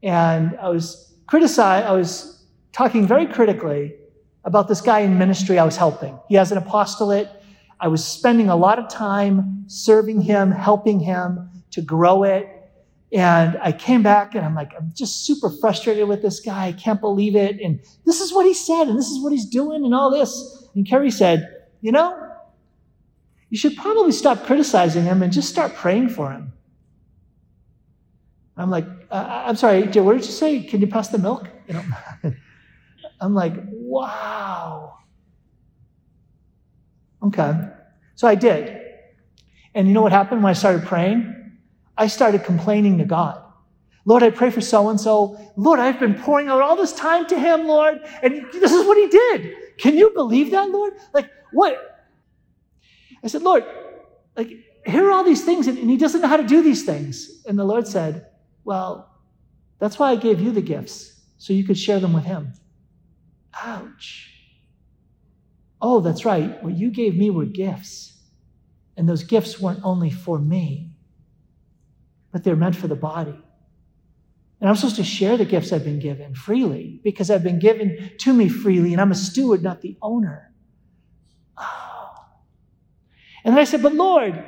and 0.02 0.54
I 0.60 0.68
was 0.68 1.14
criticizing, 1.26 1.88
I 1.88 1.92
was 1.92 2.44
talking 2.72 3.06
very 3.06 3.24
critically 3.24 3.94
about 4.44 4.68
this 4.68 4.82
guy 4.82 5.00
in 5.00 5.16
ministry 5.16 5.58
I 5.58 5.64
was 5.64 5.78
helping. 5.78 6.20
He 6.28 6.34
has 6.34 6.52
an 6.52 6.58
apostolate. 6.58 7.30
I 7.80 7.88
was 7.88 8.06
spending 8.06 8.50
a 8.50 8.56
lot 8.56 8.78
of 8.78 8.90
time 8.90 9.64
serving 9.66 10.20
him, 10.20 10.50
helping 10.50 11.00
him 11.00 11.48
to 11.70 11.80
grow 11.80 12.22
it. 12.24 12.46
And 13.12 13.58
I 13.60 13.72
came 13.72 14.02
back 14.02 14.34
and 14.36 14.44
I'm 14.44 14.54
like, 14.54 14.72
I'm 14.76 14.92
just 14.94 15.26
super 15.26 15.50
frustrated 15.50 16.06
with 16.06 16.22
this 16.22 16.38
guy. 16.38 16.66
I 16.66 16.72
can't 16.72 17.00
believe 17.00 17.34
it. 17.34 17.60
And 17.60 17.80
this 18.06 18.20
is 18.20 18.32
what 18.32 18.46
he 18.46 18.54
said, 18.54 18.86
and 18.86 18.96
this 18.96 19.08
is 19.08 19.22
what 19.22 19.32
he's 19.32 19.46
doing, 19.46 19.84
and 19.84 19.94
all 19.94 20.10
this. 20.10 20.68
And 20.74 20.86
Kerry 20.86 21.10
said, 21.10 21.66
You 21.80 21.90
know, 21.90 22.30
you 23.48 23.58
should 23.58 23.76
probably 23.76 24.12
stop 24.12 24.44
criticizing 24.44 25.02
him 25.04 25.22
and 25.22 25.32
just 25.32 25.48
start 25.48 25.74
praying 25.74 26.10
for 26.10 26.30
him. 26.30 26.52
I'm 28.56 28.70
like, 28.70 28.86
uh, 29.10 29.44
I'm 29.46 29.56
sorry, 29.56 29.82
what 29.82 29.92
did 29.92 30.24
you 30.26 30.32
say? 30.32 30.62
Can 30.62 30.80
you 30.80 30.86
pass 30.86 31.08
the 31.08 31.18
milk? 31.18 31.48
You 31.70 31.74
know, 31.74 32.32
I'm 33.20 33.32
like, 33.32 33.54
wow. 33.70 34.98
Okay. 37.22 37.52
So 38.16 38.26
I 38.26 38.34
did. 38.34 38.76
And 39.72 39.86
you 39.86 39.94
know 39.94 40.02
what 40.02 40.10
happened 40.10 40.42
when 40.42 40.50
I 40.50 40.54
started 40.54 40.84
praying? 40.84 41.39
I 42.00 42.06
started 42.06 42.44
complaining 42.44 42.96
to 42.98 43.04
God. 43.04 43.44
Lord, 44.06 44.22
I 44.22 44.30
pray 44.30 44.48
for 44.48 44.62
so 44.62 44.88
and 44.88 44.98
so. 44.98 45.38
Lord, 45.54 45.78
I've 45.78 46.00
been 46.00 46.14
pouring 46.14 46.48
out 46.48 46.62
all 46.62 46.74
this 46.74 46.94
time 46.94 47.26
to 47.26 47.38
him, 47.38 47.66
Lord, 47.66 48.00
and 48.22 48.46
this 48.54 48.72
is 48.72 48.86
what 48.86 48.96
he 48.96 49.06
did. 49.08 49.54
Can 49.76 49.98
you 49.98 50.10
believe 50.14 50.50
that, 50.52 50.70
Lord? 50.70 50.94
Like, 51.12 51.30
what? 51.52 52.08
I 53.22 53.26
said, 53.26 53.42
Lord, 53.42 53.66
like, 54.34 54.48
here 54.86 55.06
are 55.08 55.10
all 55.10 55.24
these 55.24 55.44
things, 55.44 55.66
and, 55.66 55.76
he 55.76 55.98
doesn't 55.98 56.22
know 56.22 56.28
how 56.28 56.38
to 56.38 56.46
do 56.46 56.62
these 56.62 56.84
things. 56.84 57.44
And 57.46 57.58
the 57.58 57.64
Lord 57.64 57.86
said, 57.86 58.28
Well, 58.64 59.10
that's 59.78 59.98
why 59.98 60.10
I 60.10 60.16
gave 60.16 60.40
you 60.40 60.52
the 60.52 60.62
gifts, 60.62 61.20
so 61.36 61.52
you 61.52 61.64
could 61.64 61.78
share 61.78 62.00
them 62.00 62.14
with 62.14 62.24
him. 62.24 62.54
Ouch. 63.62 64.32
Oh, 65.82 66.00
that's 66.00 66.24
right. 66.24 66.62
What 66.64 66.78
you 66.78 66.90
gave 66.90 67.14
me 67.14 67.28
were 67.28 67.44
gifts. 67.44 68.14
And 68.96 69.06
those 69.06 69.22
gifts 69.22 69.60
weren't 69.60 69.80
only 69.84 70.10
for 70.10 70.38
me, 70.38 70.89
but 72.32 72.44
they're 72.44 72.56
meant 72.56 72.76
for 72.76 72.88
the 72.88 72.96
body. 72.96 73.38
And 74.60 74.68
I'm 74.68 74.76
supposed 74.76 74.96
to 74.96 75.04
share 75.04 75.36
the 75.36 75.44
gifts 75.44 75.72
I've 75.72 75.84
been 75.84 76.00
given 76.00 76.34
freely 76.34 77.00
because 77.02 77.30
I've 77.30 77.42
been 77.42 77.58
given 77.58 78.12
to 78.18 78.32
me 78.32 78.48
freely 78.48 78.92
and 78.92 79.00
I'm 79.00 79.10
a 79.10 79.14
steward, 79.14 79.62
not 79.62 79.80
the 79.80 79.96
owner. 80.02 80.52
Oh. 81.56 82.10
And 83.44 83.54
then 83.54 83.60
I 83.60 83.64
said, 83.64 83.82
But 83.82 83.94
Lord, 83.94 84.44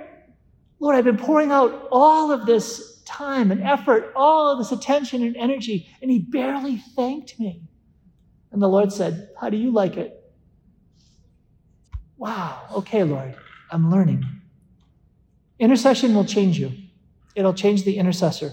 Lord, 0.80 0.96
I've 0.96 1.04
been 1.04 1.16
pouring 1.16 1.50
out 1.50 1.88
all 1.90 2.30
of 2.30 2.44
this 2.44 3.00
time 3.06 3.50
and 3.50 3.62
effort, 3.62 4.12
all 4.14 4.50
of 4.50 4.58
this 4.58 4.70
attention 4.70 5.22
and 5.22 5.36
energy, 5.36 5.88
and 6.02 6.10
He 6.10 6.18
barely 6.18 6.76
thanked 6.76 7.40
me. 7.40 7.62
And 8.50 8.60
the 8.60 8.68
Lord 8.68 8.92
said, 8.92 9.30
How 9.40 9.48
do 9.48 9.56
you 9.56 9.70
like 9.70 9.96
it? 9.96 10.18
Wow, 12.18 12.66
okay, 12.76 13.02
Lord, 13.02 13.34
I'm 13.70 13.90
learning. 13.90 14.24
Intercession 15.58 16.14
will 16.14 16.24
change 16.24 16.58
you. 16.58 16.72
It'll 17.34 17.54
change 17.54 17.84
the 17.84 17.96
intercessor. 17.96 18.52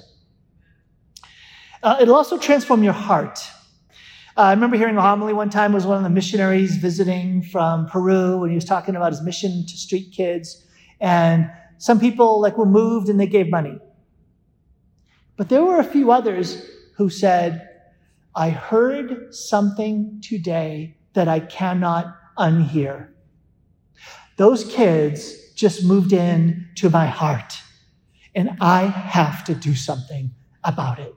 Uh, 1.81 1.97
it'll 2.01 2.15
also 2.15 2.37
transform 2.37 2.83
your 2.83 2.93
heart. 2.93 3.39
Uh, 4.37 4.41
I 4.41 4.51
remember 4.51 4.77
hearing 4.77 4.97
a 4.97 5.01
homily 5.01 5.33
one 5.33 5.49
time 5.49 5.73
was 5.73 5.85
one 5.85 5.97
of 5.97 6.03
the 6.03 6.09
missionaries 6.09 6.77
visiting 6.77 7.41
from 7.41 7.87
Peru 7.87 8.43
and 8.43 8.51
he 8.51 8.55
was 8.55 8.65
talking 8.65 8.95
about 8.95 9.11
his 9.11 9.21
mission 9.21 9.65
to 9.65 9.77
street 9.77 10.11
kids. 10.11 10.65
And 10.99 11.49
some 11.77 11.99
people 11.99 12.41
like 12.41 12.57
were 12.57 12.65
moved 12.65 13.09
and 13.09 13.19
they 13.19 13.27
gave 13.27 13.49
money. 13.49 13.77
But 15.37 15.49
there 15.49 15.63
were 15.63 15.79
a 15.79 15.83
few 15.85 16.11
others 16.11 16.65
who 16.95 17.09
said, 17.09 17.67
I 18.35 18.49
heard 18.49 19.33
something 19.33 20.21
today 20.21 20.97
that 21.13 21.27
I 21.27 21.39
cannot 21.39 22.15
unhear. 22.37 23.09
Those 24.35 24.63
kids 24.65 25.53
just 25.53 25.83
moved 25.83 26.13
in 26.13 26.67
to 26.75 26.89
my 26.89 27.05
heart 27.05 27.61
and 28.35 28.57
I 28.61 28.83
have 28.83 29.43
to 29.45 29.55
do 29.55 29.75
something 29.75 30.31
about 30.63 30.99
it. 30.99 31.13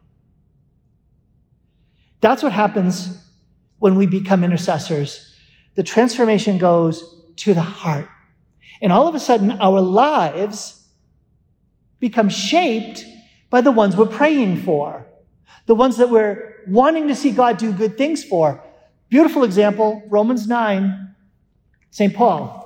That's 2.21 2.43
what 2.43 2.53
happens 2.53 3.19
when 3.79 3.97
we 3.97 4.07
become 4.07 4.45
intercessors. 4.45 5.37
The 5.75 5.83
transformation 5.83 6.59
goes 6.59 7.23
to 7.37 7.55
the 7.55 7.63
heart. 7.63 8.09
And 8.81 8.93
all 8.93 9.09
of 9.09 9.15
a 9.15 9.21
sudden, 9.21 9.51
our 9.53 9.81
lives 9.81 10.89
become 11.99 12.29
shaped 12.29 13.05
by 13.51 13.61
the 13.61 13.71
ones 13.71 13.97
we're 13.97 14.07
praying 14.07 14.63
for, 14.63 15.07
the 15.67 15.75
ones 15.75 15.97
that 15.99 16.11
we're 16.11 16.63
wanting 16.67 17.09
to 17.09 17.15
see 17.15 17.33
God 17.33 17.59
do 17.59 17.73
good 17.73 17.99
things 17.99 18.25
for. 18.25 18.63
Beautiful 19.09 19.45
example, 19.45 20.03
Romans 20.09 20.47
9, 20.47 21.15
St. 21.91 22.15
Paul. 22.15 22.63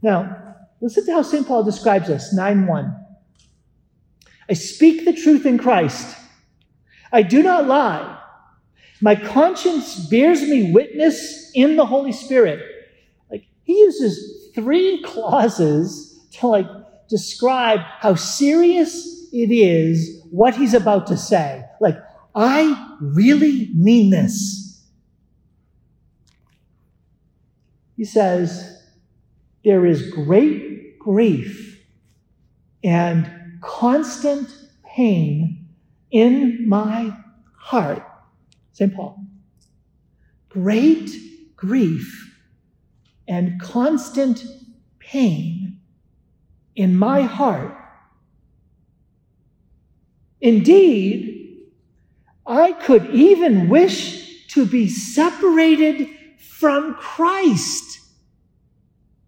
Now, 0.00 0.56
listen 0.80 1.04
to 1.06 1.12
how 1.12 1.22
St. 1.22 1.46
Paul 1.46 1.64
describes 1.64 2.08
us 2.08 2.32
9 2.32 2.66
1. 2.66 3.01
I 4.48 4.54
speak 4.54 5.04
the 5.04 5.12
truth 5.12 5.46
in 5.46 5.58
Christ. 5.58 6.16
I 7.12 7.22
do 7.22 7.42
not 7.42 7.66
lie. 7.66 8.18
My 9.00 9.14
conscience 9.14 10.06
bears 10.08 10.42
me 10.42 10.72
witness 10.72 11.50
in 11.54 11.76
the 11.76 11.86
Holy 11.86 12.12
Spirit. 12.12 12.64
Like 13.30 13.44
he 13.64 13.78
uses 13.78 14.50
three 14.54 15.02
clauses 15.04 16.20
to 16.32 16.46
like 16.46 16.66
describe 17.08 17.80
how 17.80 18.14
serious 18.14 19.28
it 19.32 19.50
is 19.50 20.22
what 20.30 20.54
he's 20.54 20.74
about 20.74 21.06
to 21.08 21.16
say. 21.16 21.64
Like, 21.80 21.98
I 22.34 22.96
really 23.00 23.70
mean 23.74 24.10
this. 24.10 24.82
He 27.96 28.04
says, 28.04 28.82
There 29.64 29.84
is 29.84 30.10
great 30.10 30.98
grief 30.98 31.82
and 32.82 33.30
constant 33.62 34.48
pain 34.84 35.68
in 36.10 36.68
my 36.68 37.16
heart. 37.56 38.06
St. 38.72 38.94
Paul. 38.94 39.24
Great 40.48 41.10
grief 41.56 42.36
and 43.26 43.60
constant 43.60 44.44
pain 44.98 45.80
in 46.76 46.96
my 46.96 47.22
heart. 47.22 47.76
Indeed, 50.40 51.60
I 52.46 52.72
could 52.72 53.10
even 53.14 53.68
wish 53.68 54.48
to 54.48 54.66
be 54.66 54.88
separated 54.88 56.08
from 56.40 56.94
Christ. 56.94 58.00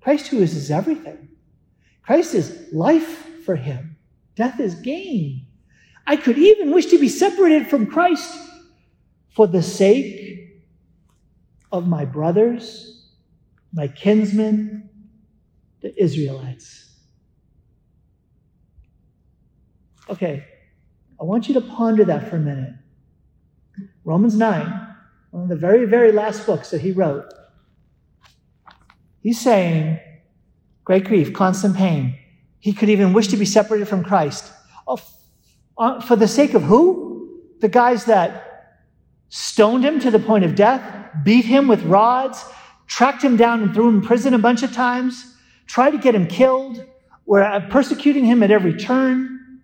Christ, 0.01 0.27
who 0.27 0.43
is 0.43 0.53
his 0.53 0.71
everything. 0.71 1.29
Christ 2.03 2.35
is 2.35 2.69
life 2.73 3.43
for 3.45 3.57
him, 3.57 3.94
death 4.37 4.61
is 4.61 4.75
gain. 4.75 5.47
I 6.07 6.17
could 6.17 6.39
even 6.39 6.73
wish 6.73 6.87
to 6.87 6.99
be 6.99 7.09
separated 7.09 7.69
from 7.69 7.87
Christ 7.87 8.37
for 9.31 9.47
the 9.47 9.63
sake 9.63 10.63
of 11.73 11.89
my 11.89 12.05
brothers, 12.05 13.09
my 13.73 13.89
kinsmen, 13.89 14.89
the 15.81 16.03
Israelites. 16.03 16.91
Okay, 20.09 20.45
I 21.21 21.25
want 21.25 21.49
you 21.49 21.55
to 21.55 21.61
ponder 21.61 22.05
that 22.05 22.29
for 22.29 22.37
a 22.37 22.41
minute. 22.41 22.75
Romans 24.05 24.37
9, 24.37 24.95
one 25.31 25.43
of 25.45 25.49
the 25.49 25.57
very, 25.57 25.87
very 25.87 26.13
last 26.13 26.47
books 26.47 26.71
that 26.71 26.81
he 26.81 26.93
wrote, 26.93 27.25
he's 29.21 29.41
saying, 29.41 29.99
great 30.85 31.05
grief, 31.05 31.33
constant 31.33 31.75
pain. 31.75 32.19
He 32.65 32.73
could 32.73 32.89
even 32.89 33.13
wish 33.13 33.29
to 33.29 33.37
be 33.37 33.45
separated 33.45 33.89
from 33.89 34.03
Christ. 34.03 34.51
Oh, 34.89 34.99
uh, 35.77 36.01
for 36.01 36.17
the 36.17 36.27
sake 36.27 36.55
of 36.55 36.63
who? 36.63 37.43
The 37.61 37.69
guys 37.69 38.07
that 38.07 38.79
stoned 39.29 39.85
him 39.85 40.01
to 40.01 40.11
the 40.11 40.19
point 40.19 40.47
of 40.47 40.55
death, 40.55 40.83
beat 41.25 41.45
him 41.45 41.69
with 41.69 41.83
rods, 41.83 42.43
tracked 42.87 43.21
him 43.23 43.37
down 43.37 43.63
and 43.63 43.75
threw 43.75 43.91
him 43.91 43.97
in 43.97 44.01
prison 44.01 44.33
a 44.33 44.39
bunch 44.39 44.63
of 44.63 44.73
times, 44.73 45.37
tried 45.67 45.91
to 45.91 45.99
get 45.99 46.15
him 46.15 46.27
killed, 46.27 46.83
were 47.27 47.67
persecuting 47.69 48.25
him 48.25 48.43
at 48.43 48.51
every 48.51 48.75
turn. 48.75 49.61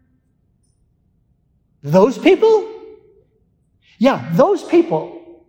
Those 1.83 2.19
people? 2.19 2.71
Yeah, 3.97 4.29
those 4.35 4.63
people 4.63 5.47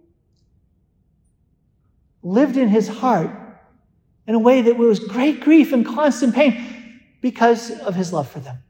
lived 2.24 2.56
in 2.56 2.70
his 2.70 2.88
heart 2.88 3.30
in 4.26 4.36
a 4.36 4.40
way 4.40 4.62
that 4.62 4.78
was 4.78 5.02
great 5.02 5.42
grief 5.42 5.74
and 5.74 5.86
constant 5.86 6.34
pain 6.34 6.71
because 7.22 7.72
of 7.72 7.96
his 7.96 8.12
love 8.12 8.30
for 8.30 8.40
them 8.40 8.64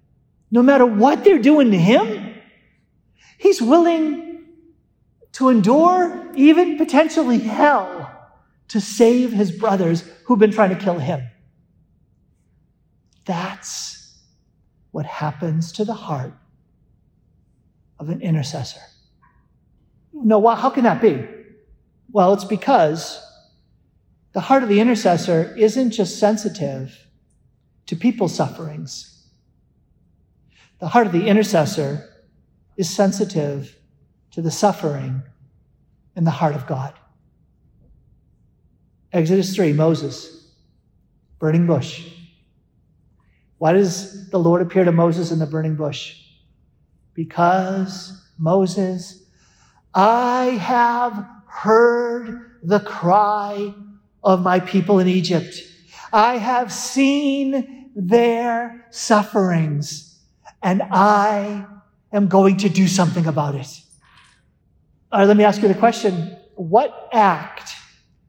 no 0.51 0.61
matter 0.61 0.85
what 0.85 1.23
they're 1.23 1.39
doing 1.39 1.71
to 1.71 1.77
him, 1.77 2.35
he's 3.37 3.61
willing 3.61 4.43
to 5.31 5.47
endure 5.49 6.29
even 6.35 6.77
potentially 6.77 7.39
hell 7.39 8.09
to 8.67 8.81
save 8.81 9.31
his 9.31 9.51
brothers 9.51 10.03
who've 10.25 10.39
been 10.39 10.51
trying 10.51 10.69
to 10.69 10.75
kill 10.75 10.99
him. 10.99 11.25
That's 13.25 14.19
what 14.91 15.05
happens 15.05 15.71
to 15.73 15.85
the 15.85 15.93
heart 15.93 16.33
of 17.97 18.09
an 18.09 18.21
intercessor. 18.21 18.81
No, 20.11 20.45
how 20.49 20.69
can 20.69 20.83
that 20.83 21.01
be? 21.01 21.25
Well, 22.11 22.33
it's 22.33 22.43
because 22.43 23.25
the 24.33 24.41
heart 24.41 24.63
of 24.63 24.69
the 24.69 24.81
intercessor 24.81 25.55
isn't 25.57 25.91
just 25.91 26.19
sensitive 26.19 27.07
to 27.87 27.95
people's 27.95 28.35
sufferings 28.35 29.11
the 30.81 30.87
heart 30.87 31.05
of 31.05 31.13
the 31.13 31.27
intercessor 31.27 32.09
is 32.75 32.89
sensitive 32.89 33.77
to 34.31 34.41
the 34.41 34.49
suffering 34.49 35.21
in 36.15 36.23
the 36.23 36.31
heart 36.31 36.55
of 36.55 36.65
God. 36.65 36.95
Exodus 39.13 39.55
3, 39.55 39.73
Moses, 39.73 40.55
burning 41.37 41.67
bush. 41.67 42.07
Why 43.59 43.73
does 43.73 44.31
the 44.31 44.39
Lord 44.39 44.63
appear 44.63 44.83
to 44.83 44.91
Moses 44.91 45.31
in 45.31 45.37
the 45.37 45.45
burning 45.45 45.75
bush? 45.75 46.19
Because 47.13 48.27
Moses, 48.39 49.23
I 49.93 50.45
have 50.59 51.27
heard 51.45 52.57
the 52.63 52.79
cry 52.79 53.71
of 54.23 54.41
my 54.41 54.59
people 54.59 54.97
in 54.97 55.07
Egypt. 55.07 55.61
I 56.13 56.37
have 56.37 56.73
seen 56.73 57.89
their 57.95 58.85
sufferings 58.89 60.19
and 60.61 60.81
I 60.91 61.65
am 62.11 62.27
going 62.27 62.57
to 62.57 62.69
do 62.69 62.87
something 62.87 63.25
about 63.25 63.55
it. 63.55 63.67
All 65.11 65.19
right, 65.19 65.27
let 65.27 65.37
me 65.37 65.43
ask 65.43 65.61
you 65.61 65.67
the 65.67 65.73
question. 65.73 66.37
What 66.55 67.09
act, 67.11 67.75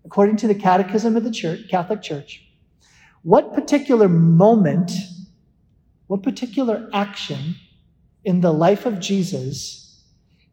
according 0.05 0.37
to 0.39 0.47
the 0.47 0.55
Catechism 0.55 1.17
of 1.17 1.25
the 1.25 1.31
Church, 1.31 1.69
Catholic 1.69 2.03
Church, 2.03 2.45
what 3.23 3.55
particular 3.55 4.09
moment, 4.09 4.91
what 6.07 6.23
particular 6.23 6.89
action 6.93 7.57
in 8.25 8.41
the 8.41 8.53
life 8.53 8.87
of 8.87 9.01
Jesus 9.01 10.03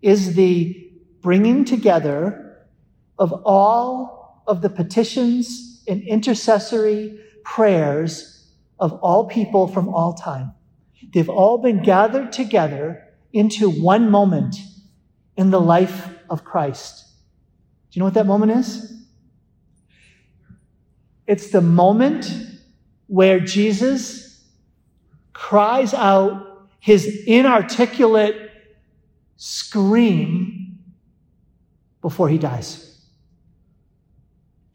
is 0.01 0.35
the 0.35 0.91
bringing 1.21 1.65
together 1.65 2.65
of 3.17 3.33
all 3.43 4.43
of 4.47 4.61
the 4.61 4.69
petitions 4.69 5.68
and 5.89 6.01
intercessory 6.03 7.19
prayers 7.43 8.47
of 8.79 8.93
all 9.01 9.27
people 9.27 9.67
from 9.67 9.89
all 9.89 10.13
time? 10.13 10.53
They've 11.13 11.29
all 11.29 11.57
been 11.57 11.83
gathered 11.83 12.31
together 12.31 13.03
into 13.33 13.69
one 13.69 14.09
moment 14.09 14.55
in 15.35 15.51
the 15.51 15.59
life 15.59 16.09
of 16.29 16.43
Christ. 16.43 17.05
Do 17.91 17.97
you 17.97 17.99
know 18.01 18.05
what 18.05 18.13
that 18.13 18.25
moment 18.25 18.51
is? 18.51 18.93
It's 21.25 21.51
the 21.51 21.61
moment 21.61 22.31
where 23.07 23.39
Jesus 23.39 24.43
cries 25.33 25.93
out 25.93 26.67
his 26.79 27.23
inarticulate 27.25 28.51
scream 29.37 30.79
before 32.01 32.29
he 32.29 32.37
dies. 32.37 32.88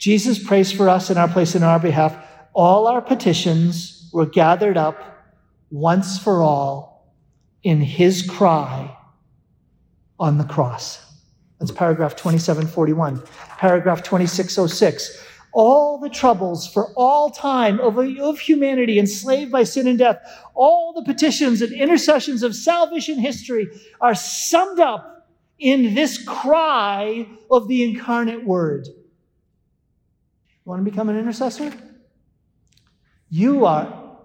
Jesus 0.05 0.39
prays 0.39 0.71
for 0.71 0.91
us 0.91 1.09
in 1.09 1.17
our 1.17 1.29
place 1.29 1.55
in 1.55 1.63
our 1.63 1.81
behalf. 1.81 2.15
All 2.53 2.87
our 2.87 3.01
petitions 3.01 4.11
were 4.13 4.27
gathered 4.27 4.77
up 4.77 4.99
once 5.71 6.19
for 6.19 6.43
all 6.43 7.11
in 7.63 7.81
his 7.81 8.21
cry 8.21 8.95
on 10.21 10.37
the 10.37 10.45
cross. 10.45 11.03
That's 11.59 11.73
paragraph 11.73 12.17
2741. 12.17 13.23
Paragraph 13.57 14.03
2606. 14.03 15.25
All 15.55 15.99
the 15.99 16.11
troubles 16.11 16.71
for 16.71 16.93
all 16.97 17.31
time 17.31 17.81
of, 17.81 17.97
of 17.97 18.39
humanity 18.39 18.99
enslaved 18.99 19.51
by 19.51 19.63
sin 19.63 19.89
and 19.89 19.99
death, 19.99 20.19
all 20.53 20.93
the 20.93 21.11
petitions 21.11 21.63
and 21.63 21.73
intercessions 21.73 22.43
of 22.43 22.55
salvation 22.55 23.19
history 23.19 23.69
are 24.03 24.15
summed 24.15 24.81
up 24.81 25.31
in 25.59 25.95
this 25.95 26.23
cry 26.23 27.27
of 27.51 27.69
the 27.69 27.83
incarnate 27.83 28.45
word. 28.45 28.87
You 30.65 30.71
want 30.71 30.85
to 30.85 30.91
become 30.91 31.11
an 31.11 31.19
intercessor? 31.19 31.73
You 33.29 33.67
are 33.67 34.19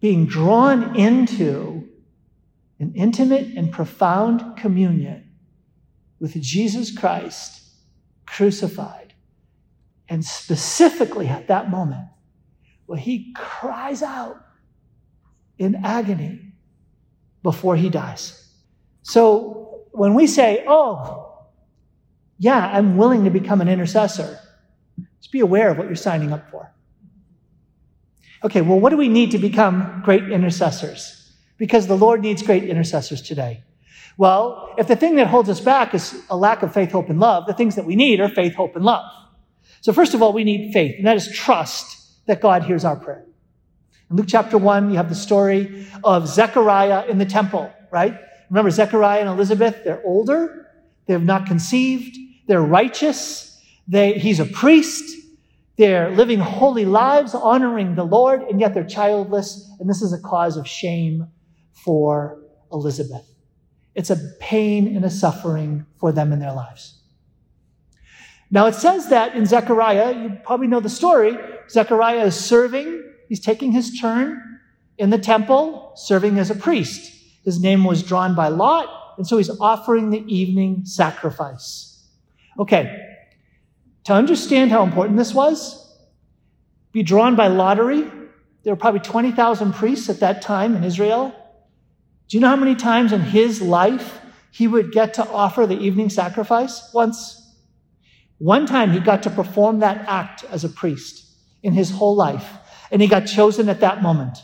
being 0.00 0.26
drawn 0.26 0.96
into 0.96 1.88
an 2.80 2.92
intimate 2.96 3.56
and 3.56 3.70
profound 3.70 4.56
communion 4.56 5.30
with 6.18 6.40
Jesus 6.40 6.96
Christ 6.96 7.62
crucified. 8.26 9.14
And 10.08 10.24
specifically 10.24 11.28
at 11.28 11.48
that 11.48 11.70
moment, 11.70 12.08
where 12.86 12.98
he 12.98 13.32
cries 13.36 14.02
out 14.02 14.40
in 15.56 15.76
agony 15.84 16.52
before 17.44 17.76
he 17.76 17.90
dies. 17.90 18.52
So 19.02 19.84
when 19.92 20.14
we 20.14 20.26
say, 20.26 20.64
oh, 20.66 21.46
yeah, 22.38 22.70
I'm 22.72 22.96
willing 22.96 23.24
to 23.24 23.30
become 23.30 23.60
an 23.60 23.68
intercessor, 23.68 24.38
just 25.20 25.32
be 25.32 25.40
aware 25.40 25.70
of 25.70 25.78
what 25.78 25.86
you're 25.86 25.96
signing 25.96 26.32
up 26.32 26.50
for. 26.50 26.72
Okay, 28.42 28.62
well, 28.62 28.80
what 28.80 28.90
do 28.90 28.96
we 28.96 29.08
need 29.08 29.30
to 29.32 29.38
become 29.38 30.00
great 30.04 30.30
intercessors? 30.30 31.32
Because 31.58 31.86
the 31.86 31.96
Lord 31.96 32.22
needs 32.22 32.42
great 32.42 32.64
intercessors 32.64 33.20
today. 33.20 33.62
Well, 34.16 34.74
if 34.78 34.86
the 34.86 34.96
thing 34.96 35.16
that 35.16 35.26
holds 35.26 35.48
us 35.48 35.60
back 35.60 35.94
is 35.94 36.20
a 36.30 36.36
lack 36.36 36.62
of 36.62 36.72
faith, 36.72 36.90
hope, 36.90 37.10
and 37.10 37.20
love, 37.20 37.46
the 37.46 37.54
things 37.54 37.76
that 37.76 37.84
we 37.84 37.96
need 37.96 38.20
are 38.20 38.28
faith, 38.28 38.54
hope, 38.54 38.76
and 38.76 38.84
love. 38.84 39.04
So 39.82 39.92
first 39.92 40.14
of 40.14 40.22
all, 40.22 40.32
we 40.32 40.44
need 40.44 40.72
faith, 40.72 40.96
and 40.98 41.06
that 41.06 41.16
is 41.16 41.30
trust 41.30 42.26
that 42.26 42.40
God 42.40 42.62
hears 42.62 42.84
our 42.84 42.96
prayer. 42.96 43.24
In 44.10 44.16
Luke 44.16 44.26
chapter 44.28 44.58
1, 44.58 44.90
you 44.90 44.96
have 44.96 45.08
the 45.08 45.14
story 45.14 45.86
of 46.02 46.28
Zechariah 46.28 47.06
in 47.06 47.18
the 47.18 47.24
temple, 47.24 47.72
right? 47.90 48.18
Remember 48.50 48.70
Zechariah 48.70 49.20
and 49.20 49.28
Elizabeth, 49.28 49.84
they're 49.84 50.02
older, 50.04 50.66
they 51.06 51.12
have 51.12 51.24
not 51.24 51.46
conceived, 51.46 52.16
they're 52.46 52.62
righteous, 52.62 53.49
they, 53.90 54.12
he's 54.12 54.38
a 54.38 54.44
priest, 54.46 55.16
They're 55.76 56.10
living 56.10 56.38
holy 56.38 56.84
lives, 56.84 57.34
honoring 57.34 57.94
the 57.94 58.04
Lord, 58.04 58.42
and 58.42 58.60
yet 58.60 58.74
they're 58.74 58.84
childless. 58.84 59.66
And 59.80 59.88
this 59.88 60.02
is 60.02 60.12
a 60.12 60.20
cause 60.20 60.58
of 60.58 60.68
shame 60.68 61.26
for 61.72 62.38
Elizabeth. 62.70 63.26
It's 63.94 64.10
a 64.10 64.18
pain 64.40 64.94
and 64.94 65.06
a 65.06 65.10
suffering 65.10 65.86
for 65.98 66.12
them 66.12 66.32
in 66.32 66.38
their 66.38 66.52
lives. 66.52 67.00
Now 68.50 68.66
it 68.66 68.74
says 68.74 69.08
that 69.08 69.34
in 69.34 69.46
Zechariah, 69.46 70.22
you 70.22 70.38
probably 70.44 70.66
know 70.66 70.80
the 70.80 70.90
story. 70.90 71.36
Zechariah 71.70 72.26
is 72.26 72.36
serving, 72.36 73.02
he's 73.28 73.40
taking 73.40 73.72
his 73.72 73.98
turn 73.98 74.38
in 74.98 75.08
the 75.10 75.18
temple, 75.18 75.92
serving 75.96 76.38
as 76.38 76.50
a 76.50 76.54
priest. 76.54 77.10
His 77.44 77.58
name 77.58 77.84
was 77.84 78.02
drawn 78.02 78.34
by 78.34 78.48
Lot, 78.48 79.14
and 79.16 79.26
so 79.26 79.38
he's 79.38 79.50
offering 79.60 80.10
the 80.10 80.22
evening 80.26 80.84
sacrifice. 80.84 82.06
Okay, 82.58 83.09
to 84.04 84.12
understand 84.12 84.70
how 84.70 84.82
important 84.82 85.18
this 85.18 85.34
was, 85.34 85.76
be 86.92 87.02
drawn 87.02 87.36
by 87.36 87.48
lottery. 87.48 88.02
There 88.62 88.72
were 88.72 88.76
probably 88.76 89.00
20,000 89.00 89.72
priests 89.72 90.08
at 90.08 90.20
that 90.20 90.42
time 90.42 90.76
in 90.76 90.84
Israel. 90.84 91.34
Do 92.28 92.36
you 92.36 92.40
know 92.40 92.48
how 92.48 92.56
many 92.56 92.74
times 92.74 93.12
in 93.12 93.20
his 93.20 93.60
life 93.60 94.20
he 94.50 94.66
would 94.66 94.92
get 94.92 95.14
to 95.14 95.28
offer 95.28 95.66
the 95.66 95.78
evening 95.78 96.10
sacrifice? 96.10 96.90
Once. 96.92 97.36
One 98.38 98.66
time 98.66 98.92
he 98.92 99.00
got 99.00 99.22
to 99.24 99.30
perform 99.30 99.80
that 99.80 100.08
act 100.08 100.44
as 100.44 100.64
a 100.64 100.68
priest 100.68 101.26
in 101.62 101.74
his 101.74 101.90
whole 101.90 102.16
life, 102.16 102.56
and 102.90 103.02
he 103.02 103.08
got 103.08 103.26
chosen 103.26 103.68
at 103.68 103.80
that 103.80 104.02
moment. 104.02 104.38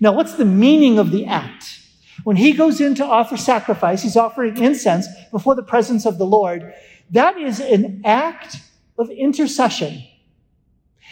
Now, 0.00 0.12
what's 0.12 0.34
the 0.34 0.44
meaning 0.44 0.98
of 0.98 1.12
the 1.12 1.26
act? 1.26 1.78
When 2.24 2.36
he 2.36 2.52
goes 2.52 2.80
in 2.80 2.94
to 2.96 3.04
offer 3.04 3.36
sacrifice, 3.36 4.02
he's 4.02 4.16
offering 4.16 4.56
incense 4.56 5.06
before 5.30 5.54
the 5.54 5.62
presence 5.62 6.04
of 6.04 6.18
the 6.18 6.26
Lord. 6.26 6.74
That 7.10 7.38
is 7.38 7.60
an 7.60 8.02
act 8.04 8.56
of 9.02 9.10
intercession. 9.10 10.02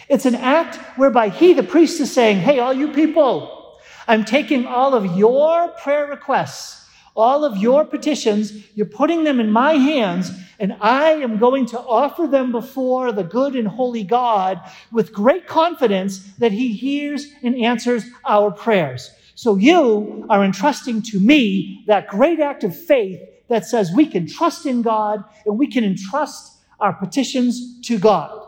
It's 0.08 0.24
an 0.24 0.34
act 0.34 0.76
whereby 0.98 1.28
he, 1.28 1.52
the 1.52 1.62
priest, 1.62 2.00
is 2.00 2.10
saying, 2.10 2.38
Hey, 2.38 2.58
all 2.58 2.72
you 2.72 2.92
people, 2.92 3.78
I'm 4.08 4.24
taking 4.24 4.66
all 4.66 4.94
of 4.94 5.16
your 5.16 5.68
prayer 5.68 6.06
requests, 6.06 6.88
all 7.14 7.44
of 7.44 7.58
your 7.58 7.84
petitions, 7.84 8.52
you're 8.74 8.86
putting 8.86 9.24
them 9.24 9.40
in 9.40 9.50
my 9.50 9.74
hands, 9.74 10.30
and 10.58 10.76
I 10.80 11.12
am 11.12 11.38
going 11.38 11.66
to 11.66 11.78
offer 11.78 12.26
them 12.26 12.50
before 12.52 13.12
the 13.12 13.24
good 13.24 13.54
and 13.54 13.68
holy 13.68 14.04
God 14.04 14.60
with 14.90 15.12
great 15.12 15.46
confidence 15.46 16.34
that 16.38 16.52
he 16.52 16.72
hears 16.72 17.26
and 17.42 17.56
answers 17.56 18.04
our 18.24 18.50
prayers. 18.50 19.10
So 19.34 19.56
you 19.56 20.26
are 20.28 20.44
entrusting 20.44 21.02
to 21.02 21.20
me 21.20 21.84
that 21.86 22.08
great 22.08 22.40
act 22.40 22.64
of 22.64 22.76
faith 22.76 23.20
that 23.48 23.64
says 23.64 23.90
we 23.90 24.06
can 24.06 24.26
trust 24.26 24.66
in 24.66 24.82
God 24.82 25.24
and 25.46 25.58
we 25.58 25.66
can 25.66 25.84
entrust 25.84 26.59
our 26.80 26.92
petitions 26.92 27.80
to 27.82 27.98
God. 27.98 28.40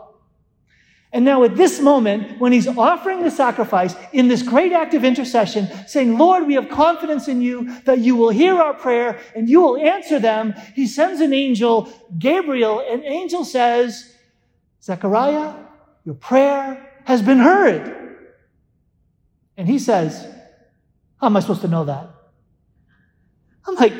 And 1.13 1.23
now, 1.23 1.43
at 1.43 1.55
this 1.55 1.79
moment, 1.79 2.39
when 2.39 2.51
he's 2.51 2.67
offering 2.67 3.21
the 3.21 3.29
sacrifice 3.29 3.95
in 4.13 4.27
this 4.27 4.41
great 4.41 4.71
act 4.71 4.95
of 4.95 5.03
intercession, 5.03 5.69
saying, 5.85 6.17
Lord, 6.17 6.47
we 6.47 6.55
have 6.55 6.69
confidence 6.69 7.27
in 7.27 7.39
you 7.39 7.79
that 7.81 7.99
you 7.99 8.15
will 8.15 8.31
hear 8.31 8.55
our 8.55 8.73
prayer 8.73 9.19
and 9.35 9.47
you 9.47 9.61
will 9.61 9.77
answer 9.77 10.19
them, 10.19 10.55
he 10.75 10.87
sends 10.87 11.21
an 11.21 11.31
angel, 11.31 11.93
Gabriel, 12.17 12.83
and 12.89 13.03
angel 13.03 13.45
says, 13.45 14.15
Zechariah, 14.81 15.53
your 16.03 16.15
prayer 16.15 16.91
has 17.05 17.21
been 17.21 17.37
heard. 17.37 18.17
And 19.55 19.67
he 19.67 19.77
says, 19.77 20.27
How 21.21 21.27
am 21.27 21.37
I 21.37 21.41
supposed 21.41 21.61
to 21.61 21.67
know 21.67 21.85
that? 21.85 22.09
I'm 23.67 23.75
like, 23.75 23.93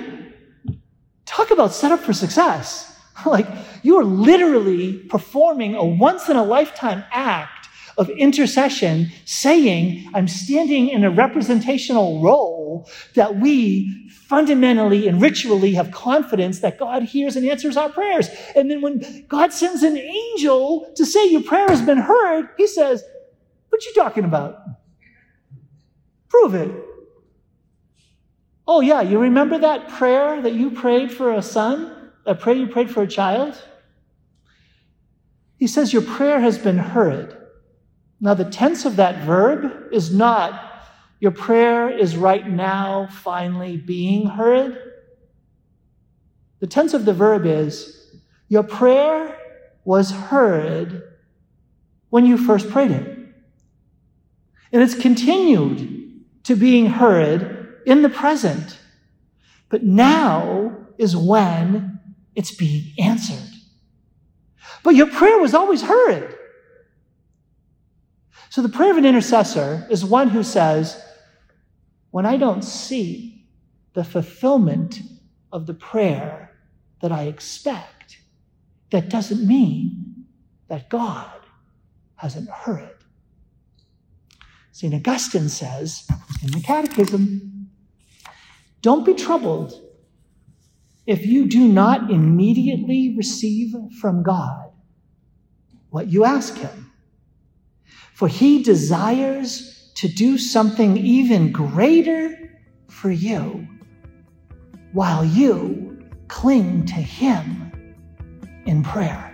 talk 1.26 1.52
about 1.52 1.74
set 1.74 1.92
up 1.92 2.00
for 2.00 2.12
success. 2.12 2.93
like, 3.26 3.48
you 3.84 3.98
are 3.98 4.04
literally 4.04 5.00
performing 5.10 5.76
a 5.76 5.84
once 5.86 6.30
in 6.30 6.36
a 6.36 6.44
lifetime 6.44 7.04
act 7.12 7.68
of 7.98 8.10
intercession, 8.10 9.12
saying, 9.26 10.10
I'm 10.14 10.28
standing 10.28 10.90
in 10.90 11.04
a 11.04 11.12
representational 11.12 12.22
role 12.22 12.90
that 13.14 13.36
we 13.36 14.10
fundamentally 14.10 15.08
and 15.08 15.22
ritually 15.22 15.74
have 15.74 15.92
confidence 15.92 16.60
that 16.62 16.80
God 16.80 17.04
hears 17.04 17.36
and 17.36 17.48
answers 17.48 17.78
our 17.78 17.90
prayers. 17.90 18.30
And 18.56 18.72
then 18.72 18.82
when 18.82 19.26
God 19.28 19.54
sends 19.54 19.84
an 19.84 19.98
angel 19.98 20.92
to 20.96 21.06
say 21.06 21.30
your 21.30 21.44
prayer 21.44 21.68
has 21.68 21.82
been 21.82 22.00
heard, 22.00 22.50
he 22.58 22.66
says, 22.66 23.04
What 23.70 23.86
you 23.86 23.94
talking 23.94 24.24
about? 24.24 24.58
Prove 26.30 26.56
it. 26.56 26.72
Oh, 28.66 28.82
yeah, 28.82 29.02
you 29.02 29.20
remember 29.20 29.60
that 29.60 29.90
prayer 29.90 30.42
that 30.42 30.54
you 30.54 30.72
prayed 30.72 31.12
for 31.12 31.34
a 31.34 31.42
son? 31.42 31.93
A 32.26 32.36
prayer 32.36 32.56
you 32.56 32.68
prayed 32.68 32.90
for 32.90 33.04
a 33.04 33.08
child? 33.08 33.62
He 35.58 35.68
says, 35.68 35.94
Your 35.94 36.02
prayer 36.02 36.40
has 36.40 36.58
been 36.58 36.78
heard. 36.78 37.38
Now, 38.20 38.34
the 38.34 38.46
tense 38.46 38.86
of 38.86 38.98
that 38.98 39.24
verb 39.26 39.90
is 39.92 40.14
not, 40.14 40.86
Your 41.20 41.32
prayer 41.32 41.90
is 41.90 42.16
right 42.16 42.48
now 42.48 43.08
finally 43.10 43.78
being 43.78 44.28
heard. 44.28 44.78
The 46.60 46.68
tense 46.68 46.94
of 46.94 47.06
the 47.06 47.14
verb 47.14 47.46
is, 47.46 48.12
Your 48.48 48.64
prayer 48.64 49.38
was 49.86 50.12
heard 50.12 51.04
when 52.10 52.26
you 52.26 52.38
first 52.38 52.70
prayed 52.70 52.92
it. 52.92 53.18
And 54.72 54.82
it's 54.82 54.96
continued 54.96 56.24
to 56.44 56.56
being 56.56 56.88
heard 56.88 57.82
in 57.86 58.02
the 58.02 58.10
present. 58.10 58.80
But 59.70 59.84
now 59.84 60.76
is 60.98 61.16
when 61.16 62.00
it's 62.36 62.52
being 62.52 62.94
answered. 63.00 63.50
But 64.84 64.96
your 64.96 65.08
prayer 65.08 65.40
was 65.40 65.54
always 65.54 65.82
heard. 65.82 66.38
So 68.50 68.62
the 68.62 68.70
prayer 68.70 68.92
of 68.92 68.98
an 68.98 69.06
intercessor 69.06 69.88
is 69.90 70.06
one 70.06 70.30
who 70.30 70.44
says, 70.44 71.04
when 72.12 72.26
I 72.26 72.38
don't 72.38 72.64
see 72.64 73.48
the 73.94 74.04
fulfillment 74.04 75.02
of 75.52 75.66
the 75.66 75.74
prayer 75.74 76.52
that 77.02 77.12
I 77.12 77.24
expect, 77.24 78.18
that 78.92 79.10
doesn't 79.10 79.48
mean 79.48 80.26
that 80.68 80.90
God 80.90 81.32
hasn't 82.16 82.50
heard. 82.50 82.84
it. 82.84 83.04
St. 84.72 84.94
Augustine 84.94 85.50
says 85.50 86.08
in 86.44 86.52
the 86.52 86.62
Catechism, 86.62 87.70
don't 88.82 89.06
be 89.06 89.14
troubled 89.14 89.83
if 91.06 91.26
you 91.26 91.48
do 91.48 91.68
not 91.68 92.10
immediately 92.10 93.16
receive 93.18 93.76
from 94.00 94.24
God 94.24 94.72
what 95.90 96.08
you 96.08 96.24
ask 96.24 96.58
Him. 96.58 96.92
For 98.14 98.28
He 98.28 98.64
desires 98.64 99.92
to 99.96 100.08
do 100.08 100.38
something 100.38 100.98
even 100.98 101.52
greater 101.52 102.52
for 102.88 103.12
you 103.12 103.68
while 104.94 105.26
you 105.26 106.04
cling 106.28 106.86
to 106.86 106.94
Him 106.94 107.96
in 108.66 108.84
prayer. 108.84 109.30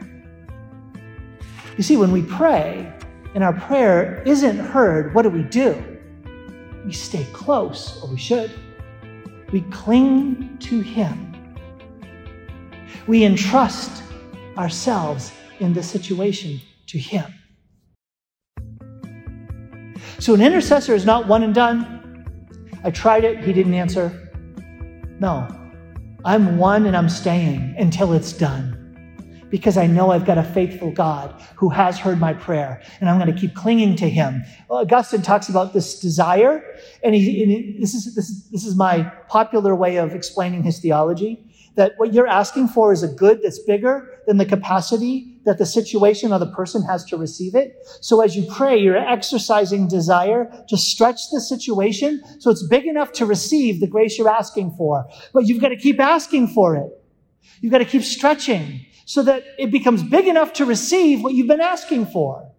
You 1.77 1.83
see, 1.83 1.97
when 1.97 2.11
we 2.11 2.23
pray 2.23 2.91
and 3.35 3.43
our 3.43 3.53
prayer 3.53 4.23
isn't 4.25 4.57
heard, 4.57 5.13
what 5.13 5.21
do 5.21 5.29
we 5.29 5.43
do? 5.43 5.99
We 6.85 6.93
stay 6.93 7.27
close, 7.31 8.01
or 8.01 8.09
we 8.09 8.17
should. 8.17 8.51
We 9.51 9.61
cling 9.61 10.57
to 10.61 10.79
Him 10.79 11.28
we 13.09 13.25
entrust 13.25 14.03
ourselves 14.55 15.31
in 15.59 15.73
the 15.73 15.81
situation 15.81 16.61
to 16.85 16.99
Him. 16.99 17.25
So 20.19 20.35
an 20.35 20.41
intercessor 20.41 20.93
is 20.93 21.07
not 21.07 21.27
one 21.27 21.41
and 21.41 21.55
done. 21.55 22.23
I 22.83 22.91
tried 22.91 23.23
it, 23.23 23.43
he 23.43 23.51
didn't 23.51 23.73
answer. 23.73 24.29
No, 25.19 25.47
I'm 26.23 26.59
one 26.59 26.85
and 26.85 26.95
I'm 26.95 27.09
staying 27.09 27.73
until 27.79 28.13
it's 28.13 28.31
done 28.31 28.75
because 29.49 29.75
I 29.75 29.87
know 29.87 30.11
I've 30.11 30.25
got 30.25 30.37
a 30.37 30.43
faithful 30.43 30.91
God 30.91 31.33
who 31.55 31.69
has 31.69 31.97
heard 31.97 32.19
my 32.19 32.33
prayer 32.33 32.79
and 33.01 33.09
I'm 33.09 33.17
going 33.17 33.33
to 33.33 33.41
keep 33.41 33.55
clinging 33.55 33.95
to 33.95 34.07
him. 34.07 34.43
Well, 34.69 34.81
Augustine 34.81 35.23
talks 35.23 35.49
about 35.49 35.73
this 35.73 35.99
desire, 35.99 36.63
and, 37.03 37.15
he, 37.15 37.41
and 37.41 37.51
he, 37.51 37.77
this, 37.79 37.95
is, 37.95 38.13
this, 38.13 38.29
is, 38.29 38.49
this 38.51 38.65
is 38.65 38.75
my 38.75 39.11
popular 39.27 39.73
way 39.73 39.97
of 39.97 40.13
explaining 40.13 40.61
his 40.61 40.77
theology 40.77 41.48
that 41.79 41.93
what 41.95 42.13
you're 42.13 42.27
asking 42.27 42.67
for 42.67 42.91
is 42.91 43.03
a 43.03 43.07
good 43.07 43.39
that's 43.41 43.59
bigger 43.59 44.21
than 44.27 44.35
the 44.35 44.45
capacity 44.45 45.39
that 45.45 45.57
the 45.57 45.65
situation 45.65 46.33
or 46.33 46.37
the 46.37 46.51
person 46.51 46.83
has 46.83 47.05
to 47.05 47.15
receive 47.15 47.55
it. 47.55 47.73
So 48.01 48.19
as 48.19 48.35
you 48.35 48.45
pray, 48.51 48.77
you're 48.77 48.97
exercising 48.97 49.87
desire 49.87 50.51
to 50.67 50.77
stretch 50.77 51.21
the 51.31 51.39
situation 51.39 52.21
so 52.39 52.51
it's 52.51 52.67
big 52.67 52.85
enough 52.85 53.13
to 53.13 53.25
receive 53.25 53.79
the 53.79 53.87
grace 53.87 54.17
you're 54.17 54.27
asking 54.27 54.71
for. 54.71 55.05
But 55.33 55.47
you've 55.47 55.61
got 55.61 55.69
to 55.69 55.77
keep 55.77 56.01
asking 56.01 56.49
for 56.49 56.75
it. 56.75 56.91
You've 57.61 57.71
got 57.71 57.77
to 57.77 57.85
keep 57.85 58.03
stretching 58.03 58.85
so 59.05 59.23
that 59.23 59.43
it 59.57 59.71
becomes 59.71 60.03
big 60.03 60.27
enough 60.27 60.51
to 60.53 60.65
receive 60.65 61.23
what 61.23 61.33
you've 61.33 61.47
been 61.47 61.61
asking 61.61 62.07
for. 62.07 62.51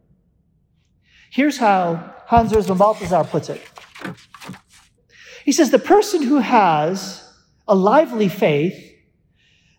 Here's 1.30 1.58
how 1.58 2.14
Hans 2.24 2.52
Urs 2.52 2.74
Balthasar 2.76 3.24
puts 3.24 3.50
it. 3.50 3.60
He 5.44 5.52
says, 5.52 5.70
the 5.70 5.78
person 5.78 6.22
who 6.22 6.38
has 6.38 7.22
a 7.68 7.74
lively 7.74 8.30
faith 8.30 8.89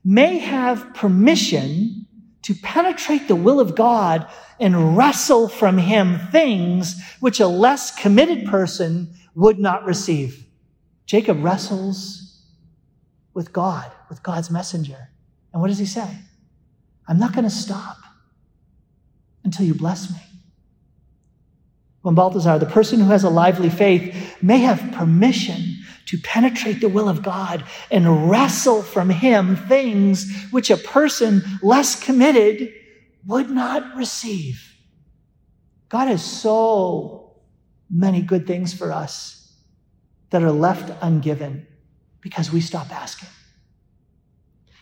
may 0.04 0.39
have 0.39 0.93
permission 0.93 2.08
to 2.43 2.56
penetrate 2.56 3.28
the 3.28 3.36
will 3.36 3.60
of 3.60 3.76
God 3.76 4.28
and 4.60 4.97
wrestle 4.97 5.47
from 5.47 5.78
Him 5.78 6.20
things 6.32 7.02
which 7.20 7.39
a 7.39 7.47
less 7.47 7.95
committed 7.95 8.47
person 8.47 9.14
would 9.36 9.60
not 9.60 9.86
receive. 9.86 10.45
Jacob 11.06 11.43
wrestles 11.43 12.41
with 13.34 13.54
God, 13.54 13.91
with 14.10 14.24
God's 14.24 14.49
messenger. 14.49 15.10
And 15.54 15.62
what 15.62 15.68
does 15.68 15.78
he 15.78 15.86
say? 15.86 16.08
I'm 17.08 17.20
not 17.20 17.34
going 17.34 17.43
to 17.43 17.49
stop 17.49 17.97
until 19.43 19.66
you 19.66 19.74
bless 19.74 20.10
me. 20.10 20.20
Von 22.04 22.16
Balthasar, 22.16 22.58
the 22.58 22.66
person 22.66 22.99
who 22.99 23.10
has 23.12 23.24
a 23.24 23.30
lively 23.30 23.70
faith, 23.70 24.38
may 24.41 24.60
have 24.60 24.91
permission 24.93 25.81
to 26.12 26.18
penetrate 26.18 26.82
the 26.82 26.89
will 26.89 27.07
of 27.07 27.24
God 27.24 27.64
and 27.89 28.30
wrestle 28.30 28.82
from 28.82 29.09
Him 29.09 29.55
things 29.55 30.30
which 30.51 30.70
a 30.70 30.76
person 30.76 31.41
less 31.62 31.97
committed 32.03 32.74
would 33.26 33.49
not 33.49 33.95
receive. 33.95 34.76
God 35.88 36.09
has 36.09 36.22
so 36.22 37.38
many 37.89 38.22
good 38.22 38.45
things 38.45 38.74
for 38.74 38.91
us 38.91 39.55
that 40.32 40.43
are 40.43 40.51
left 40.51 40.89
ungiven 41.01 41.66
because 42.20 42.51
we 42.51 42.59
stop 42.59 42.91
asking. 42.91 43.30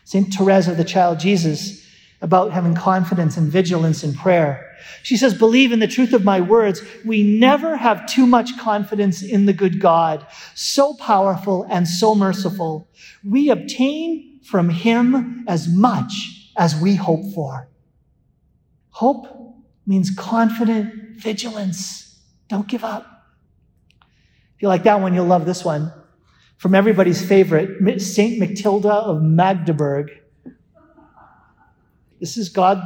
St. 0.06 0.34
Teresa, 0.34 0.74
the 0.74 0.84
child 0.84 1.20
Jesus, 1.20 1.88
about 2.22 2.52
having 2.54 2.74
confidence 2.74 3.38
and 3.38 3.52
vigilance 3.52 4.04
in 4.04 4.16
prayer. 4.16 4.69
She 5.04 5.18
says, 5.18 5.34
Believe 5.34 5.72
in 5.72 5.80
the 5.80 5.88
truth 5.88 6.14
of 6.14 6.24
my 6.24 6.42
words. 6.42 6.82
We 7.06 7.24
never 7.24 7.78
have 7.78 8.06
too 8.06 8.26
much 8.26 8.58
confidence 8.58 9.22
in 9.22 9.46
the 9.46 9.54
good 9.54 9.80
God, 9.80 10.26
so 10.56 10.94
powerful 10.96 11.66
and 11.70 11.88
so 11.88 12.16
merciful. 12.16 12.88
We 13.24 13.50
obtain 13.50 14.40
from 14.44 14.70
him 14.70 15.46
as 15.48 15.68
much 15.68 16.52
as 16.58 16.80
we 16.80 16.96
hope 16.96 17.34
for. 17.34 17.70
Hope 18.90 19.28
means 19.86 20.12
confident 20.16 21.18
vigilance. 21.18 22.20
Don't 22.48 22.68
give 22.68 22.84
up. 22.84 23.06
If 24.56 24.64
you 24.64 24.68
like 24.68 24.84
that 24.84 25.00
one, 25.00 25.14
you'll 25.14 25.26
love 25.26 25.46
this 25.46 25.64
one. 25.64 25.94
From 26.58 26.76
everybody's 26.76 27.26
favorite, 27.26 28.02
St. 28.02 28.38
Matilda 28.38 28.92
of 28.92 29.22
Magdeburg. 29.22 30.12
This 32.20 32.36
is 32.36 32.50
God 32.50 32.82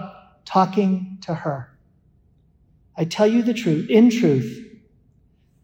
talking 0.45 1.17
to 1.21 1.33
her. 1.33 1.72
I 2.95 3.05
tell 3.05 3.27
you 3.27 3.41
the 3.41 3.53
truth, 3.53 3.89
in 3.89 4.09
truth, 4.09 4.59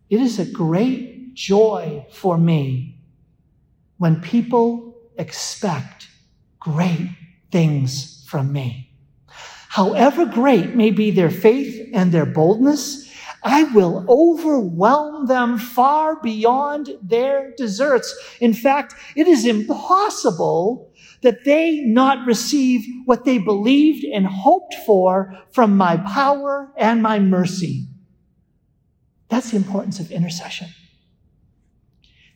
it 0.09 0.19
is 0.19 0.39
a 0.39 0.45
great 0.45 1.35
joy 1.35 2.05
for 2.11 2.37
me 2.37 2.99
when 3.97 4.21
people 4.21 4.95
expect 5.17 6.07
great 6.59 7.09
things 7.51 8.25
from 8.27 8.51
me. 8.51 8.91
However 9.69 10.25
great 10.25 10.75
may 10.75 10.89
be 10.89 11.11
their 11.11 11.29
faith 11.29 11.89
and 11.93 12.11
their 12.11 12.25
boldness, 12.25 13.09
I 13.43 13.63
will 13.63 14.05
overwhelm 14.09 15.27
them 15.27 15.57
far 15.57 16.19
beyond 16.21 16.97
their 17.01 17.53
deserts. 17.55 18.13
In 18.41 18.53
fact, 18.53 18.95
it 19.15 19.27
is 19.27 19.45
impossible 19.45 20.88
that 21.21 21.43
they 21.43 21.81
not 21.81 22.25
receive 22.25 22.85
what 23.05 23.25
they 23.25 23.37
believed 23.37 24.05
and 24.05 24.25
hoped 24.25 24.73
for 24.85 25.37
from 25.51 25.75
my 25.75 25.97
power 25.97 26.71
and 26.77 27.01
my 27.01 27.19
mercy. 27.19 27.87
That's 29.27 29.51
the 29.51 29.57
importance 29.57 29.99
of 29.99 30.11
intercession. 30.11 30.67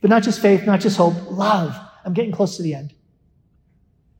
But 0.02 0.10
not 0.10 0.24
just 0.24 0.42
faith, 0.42 0.66
not 0.66 0.82
just 0.82 0.98
hope, 0.98 1.16
love. 1.32 1.78
I'm 2.06 2.14
getting 2.14 2.32
close 2.32 2.58
to 2.58 2.64
the 2.64 2.76
end. 2.76 2.94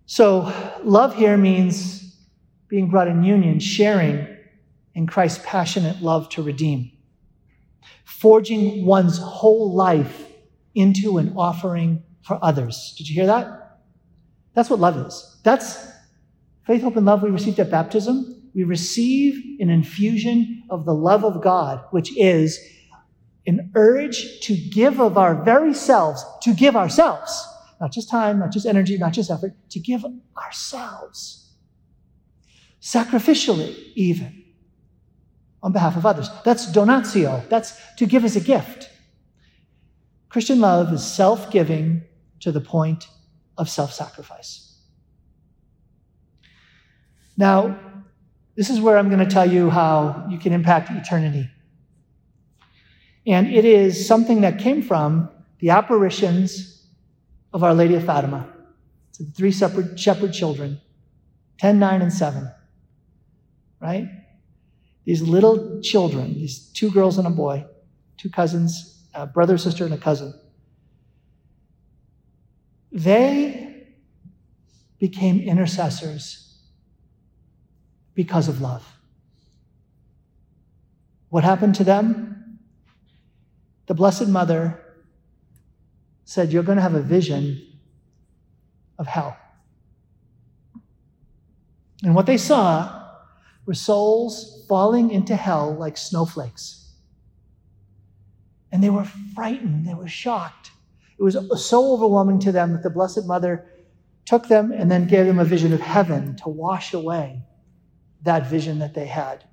So, 0.06 0.52
love 0.84 1.16
here 1.16 1.38
means 1.38 2.16
being 2.68 2.90
brought 2.90 3.08
in 3.08 3.24
union, 3.24 3.60
sharing 3.60 4.28
in 4.96 5.08
Christ's 5.08 5.44
passionate 5.46 6.02
love 6.02 6.30
to 6.30 6.44
redeem, 6.44 6.92
forging 8.04 8.86
one's 8.86 9.18
whole 9.18 9.74
life 9.74 10.28
into 10.76 11.18
an 11.18 11.34
offering 11.36 12.04
for 12.22 12.40
others. 12.42 12.96
Did 12.98 13.10
you 13.10 13.16
hear 13.16 13.28
that? 13.28 13.63
That's 14.54 14.70
what 14.70 14.80
love 14.80 14.98
is. 14.98 15.40
That's 15.44 15.88
faith, 16.66 16.84
hope, 16.84 16.96
and 16.96 17.06
love 17.06 17.24
we 17.24 17.30
received 17.30 17.60
at 17.60 17.72
baptism. 17.72 18.50
We 18.54 18.64
receive 18.64 19.60
an 19.60 19.70
infusion 19.70 20.64
of 20.70 20.86
the 20.86 20.94
love 20.94 21.26
of 21.26 21.42
God, 21.42 21.84
which 21.92 22.16
is 22.18 22.60
an 23.48 23.72
urge 23.76 24.40
to 24.42 24.56
give 24.56 25.02
of 25.02 25.18
our 25.18 25.44
very 25.44 25.74
selves, 25.74 26.24
to 26.44 26.54
give 26.54 26.76
ourselves, 26.76 27.48
not 27.82 27.92
just 27.92 28.10
time, 28.10 28.40
not 28.40 28.52
just 28.52 28.66
energy, 28.66 28.98
not 28.98 29.12
just 29.12 29.32
effort, 29.32 29.54
to 29.70 29.80
give 29.80 30.06
ourselves, 30.38 31.52
sacrificially 32.82 33.76
even, 33.96 34.44
on 35.62 35.72
behalf 35.72 35.98
of 35.98 36.06
others. 36.06 36.30
That's 36.46 36.72
donatio. 36.72 37.48
That's 37.50 37.74
to 37.96 38.06
give 38.06 38.24
as 38.24 38.36
a 38.36 38.42
gift. 38.42 38.90
Christian 40.30 40.60
love 40.60 40.94
is 40.94 41.04
self 41.04 41.52
giving 41.52 42.04
to 42.40 42.52
the 42.52 42.62
point 42.62 43.08
of 43.58 43.70
self 43.70 43.94
sacrifice. 43.94 44.78
Now, 47.38 47.80
this 48.56 48.70
is 48.70 48.80
where 48.80 48.98
I'm 48.98 49.10
going 49.10 49.20
to 49.20 49.32
tell 49.32 49.50
you 49.50 49.70
how 49.70 50.28
you 50.30 50.38
can 50.38 50.54
impact 50.54 50.92
eternity. 50.92 51.50
And 53.26 53.48
it 53.48 53.66
is 53.66 54.06
something 54.06 54.42
that 54.42 54.60
came 54.60 54.82
from 54.82 55.30
the 55.60 55.72
apparitions 55.72 56.88
of 57.54 57.64
Our 57.64 57.74
Lady 57.74 57.96
of 57.96 58.04
Fatima 58.04 58.48
to 59.14 59.24
the 59.24 59.32
three 59.32 59.52
separate 59.52 60.00
shepherd 60.00 60.34
children 60.34 60.80
10, 61.60 61.80
9, 61.80 62.02
and 62.02 62.12
7. 62.12 62.52
Right? 63.80 64.08
These 65.06 65.22
little 65.22 65.82
children, 65.82 66.34
these 66.34 66.70
two 66.74 66.92
girls 66.92 67.18
and 67.18 67.28
a 67.28 67.30
boy, 67.30 67.66
two 68.18 68.30
cousins, 68.30 69.08
a 69.14 69.26
brother, 69.26 69.58
sister, 69.58 69.86
and 69.86 69.94
a 69.94 69.98
cousin 69.98 70.34
they 72.94 73.88
became 75.00 75.42
intercessors 75.42 76.60
because 78.14 78.48
of 78.48 78.62
love. 78.62 78.88
What 81.30 81.44
happened 81.44 81.76
to 81.76 81.84
them? 81.84 82.60
The 83.88 83.96
Blessed 83.96 84.28
Mother 84.28 84.80
said, 86.24 86.54
You're 86.54 86.64
going 86.64 86.76
to 86.76 86.82
have 86.84 86.94
a 86.94 87.02
vision 87.02 87.62
of 89.00 89.08
hell. 89.08 89.36
And 92.04 92.14
what 92.14 92.28
they 92.28 92.38
saw 92.38 93.02
were 93.66 93.74
souls 93.74 94.66
falling 94.70 95.10
into 95.10 95.36
hell 95.36 95.74
like 95.74 95.98
snowflakes. 95.98 96.92
And 98.72 98.84
they 98.84 98.90
were 98.90 99.06
frightened, 99.34 99.88
they 99.88 99.94
were 99.94 100.08
shocked. 100.08 100.72
It 101.18 101.24
was 101.24 101.38
so 101.66 101.94
overwhelming 101.94 102.40
to 102.40 102.52
them 102.52 102.74
that 102.74 102.84
the 102.84 102.90
Blessed 102.90 103.26
Mother 103.26 103.66
took 104.26 104.48
them 104.48 104.72
and 104.72 104.90
then 104.90 105.08
gave 105.08 105.26
them 105.26 105.40
a 105.40 105.46
vision 105.46 105.74
of 105.74 105.82
heaven 105.82 106.36
to 106.38 106.50
wash 106.50 106.94
away 106.94 107.44
that 108.24 108.48
vision 108.48 108.80
that 108.80 108.94
they 108.94 109.06
had. 109.06 109.44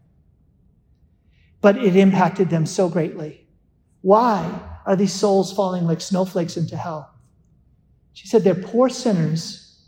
But 1.60 1.76
it 1.76 1.96
impacted 1.96 2.48
them 2.50 2.66
so 2.66 2.88
greatly. 2.88 3.46
Why 4.00 4.60
are 4.86 4.96
these 4.96 5.12
souls 5.12 5.52
falling 5.52 5.86
like 5.86 6.00
snowflakes 6.00 6.56
into 6.56 6.76
hell? 6.76 7.14
She 8.12 8.26
said 8.28 8.42
they're 8.42 8.54
poor 8.54 8.88
sinners 8.88 9.82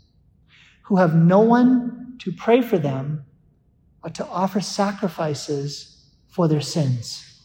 who 0.83 0.97
have 0.97 1.15
no 1.15 1.39
one 1.39 2.15
to 2.19 2.31
pray 2.31 2.61
for 2.61 2.77
them 2.77 3.25
or 4.03 4.09
to 4.11 4.25
offer 4.27 4.61
sacrifices 4.61 6.09
for 6.27 6.47
their 6.47 6.61
sins. 6.61 7.41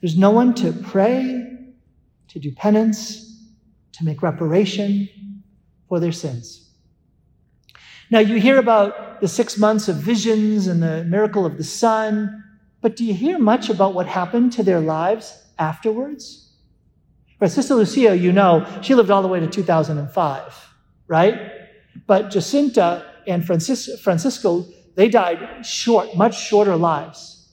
There's 0.00 0.16
no 0.16 0.30
one 0.30 0.54
to 0.54 0.72
pray 0.72 1.53
to 2.34 2.40
do 2.40 2.50
penance, 2.52 3.40
to 3.92 4.04
make 4.04 4.20
reparation 4.20 5.08
for 5.88 6.00
their 6.00 6.10
sins. 6.10 6.68
Now, 8.10 8.18
you 8.18 8.40
hear 8.40 8.58
about 8.58 9.20
the 9.20 9.28
six 9.28 9.56
months 9.56 9.88
of 9.88 9.96
visions 9.96 10.66
and 10.66 10.82
the 10.82 11.04
miracle 11.04 11.46
of 11.46 11.56
the 11.56 11.64
sun, 11.64 12.42
but 12.80 12.96
do 12.96 13.04
you 13.04 13.14
hear 13.14 13.38
much 13.38 13.70
about 13.70 13.94
what 13.94 14.08
happened 14.08 14.52
to 14.54 14.64
their 14.64 14.80
lives 14.80 15.44
afterwards? 15.60 16.52
Right, 17.38 17.50
Sister 17.50 17.76
Lucia, 17.76 18.16
you 18.16 18.32
know, 18.32 18.66
she 18.82 18.96
lived 18.96 19.12
all 19.12 19.22
the 19.22 19.28
way 19.28 19.38
to 19.38 19.46
2005, 19.46 20.74
right? 21.06 21.52
But 22.08 22.30
Jacinta 22.32 23.06
and 23.28 23.46
Francis- 23.46 24.00
Francisco, 24.00 24.66
they 24.96 25.08
died 25.08 25.64
short, 25.64 26.16
much 26.16 26.36
shorter 26.36 26.74
lives. 26.74 27.48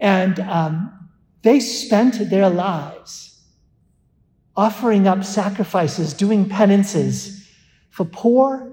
And 0.00 0.40
um, 0.40 1.10
they 1.42 1.60
spent 1.60 2.28
their 2.28 2.50
lives 2.50 3.33
offering 4.56 5.06
up 5.08 5.24
sacrifices, 5.24 6.14
doing 6.14 6.48
penances 6.48 7.48
for 7.90 8.04
poor 8.04 8.72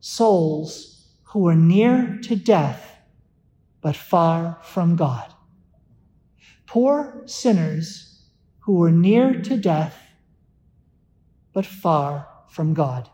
souls 0.00 1.08
who 1.24 1.40
were 1.40 1.56
near 1.56 2.18
to 2.22 2.36
death 2.36 2.96
but 3.80 3.96
far 3.96 4.58
from 4.62 4.96
God. 4.96 5.32
Poor 6.66 7.22
sinners 7.26 8.22
who 8.60 8.74
were 8.74 8.90
near 8.90 9.40
to 9.42 9.56
death 9.56 9.96
but 11.52 11.64
far 11.64 12.28
from 12.48 12.74
God. 12.74 13.08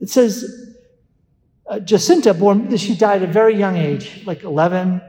It 0.00 0.10
says 0.10 0.72
uh, 1.66 1.78
Jacinta 1.78 2.34
born, 2.34 2.76
she 2.76 2.96
died 2.96 3.22
at 3.22 3.28
a 3.28 3.32
very 3.32 3.56
young 3.56 3.76
age, 3.76 4.22
like 4.26 4.42
11. 4.42 5.00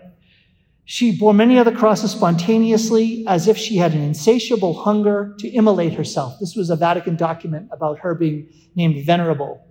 She 0.85 1.17
bore 1.17 1.33
many 1.33 1.57
other 1.57 1.71
crosses 1.71 2.11
spontaneously 2.11 3.23
as 3.27 3.47
if 3.47 3.57
she 3.57 3.77
had 3.77 3.93
an 3.93 4.01
insatiable 4.01 4.73
hunger 4.73 5.33
to 5.39 5.49
immolate 5.49 5.93
herself. 5.93 6.39
This 6.39 6.55
was 6.55 6.69
a 6.69 6.75
Vatican 6.75 7.15
document 7.15 7.69
about 7.71 7.99
her 7.99 8.13
being 8.13 8.49
named 8.75 9.05
venerable. 9.05 9.65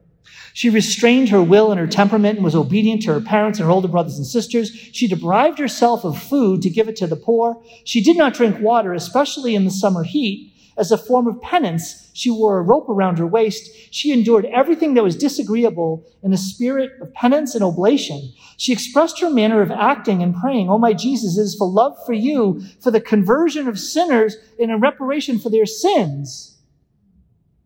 She 0.55 0.71
restrained 0.71 1.29
her 1.31 1.43
will 1.43 1.71
and 1.71 1.81
her 1.81 1.87
temperament 1.87 2.37
and 2.37 2.45
was 2.45 2.55
obedient 2.55 3.03
to 3.03 3.13
her 3.13 3.21
parents 3.21 3.59
and 3.59 3.67
her 3.67 3.73
older 3.73 3.89
brothers 3.89 4.17
and 4.17 4.27
sisters. 4.27 4.71
She 4.71 5.09
deprived 5.09 5.59
herself 5.59 6.05
of 6.05 6.23
food 6.23 6.63
to 6.63 6.71
give 6.71 6.89
it 6.89 6.97
to 6.97 7.07
the 7.07 7.17
poor. 7.17 7.63
She 7.85 8.03
did 8.03 8.17
not 8.17 8.35
drink 8.35 8.61
water, 8.61 8.95
especially 8.95 9.55
in 9.55 9.65
the 9.65 9.71
summer 9.71 10.05
heat. 10.05 10.52
As 10.77 10.91
a 10.91 10.97
form 10.97 11.27
of 11.27 11.41
penance, 11.41 12.11
she 12.15 12.31
wore 12.31 12.59
a 12.59 12.63
rope 12.63 12.89
around 12.89 13.19
her 13.19 13.27
waist. 13.27 13.71
She 13.91 14.11
endured 14.11 14.47
everything 14.47 14.95
that 14.95 15.05
was 15.05 15.17
disagreeable 15.17 16.05
in 16.23 16.33
a 16.33 16.39
spirit 16.39 16.93
of 17.01 17.13
penance 17.13 17.55
and 17.55 17.63
oblation. 17.63 18.33
She 18.57 18.73
expressed 18.73 19.21
her 19.21 19.29
manner 19.29 19.61
of 19.61 19.71
acting 19.71 20.23
and 20.23 20.35
praying, 20.35 20.71
Oh, 20.71 20.79
my 20.79 20.95
Jesus, 20.95 21.37
it 21.37 21.43
is 21.43 21.55
for 21.55 21.69
love 21.69 21.95
for 22.07 22.15
you, 22.15 22.63
for 22.81 22.91
the 22.91 23.01
conversion 23.01 23.69
of 23.69 23.79
sinners 23.79 24.37
and 24.59 24.73
a 24.73 24.77
reparation 24.77 25.39
for 25.39 25.51
their 25.51 25.67
sins. 25.67 26.59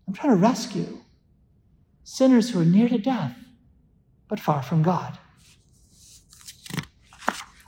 I'm 0.08 0.14
trying 0.14 0.34
to 0.34 0.42
rescue 0.42 0.98
sinners 2.02 2.50
who 2.50 2.60
are 2.60 2.64
near 2.64 2.88
to 2.88 2.98
death, 2.98 3.36
but 4.28 4.40
far 4.40 4.62
from 4.62 4.82
God. 4.82 5.16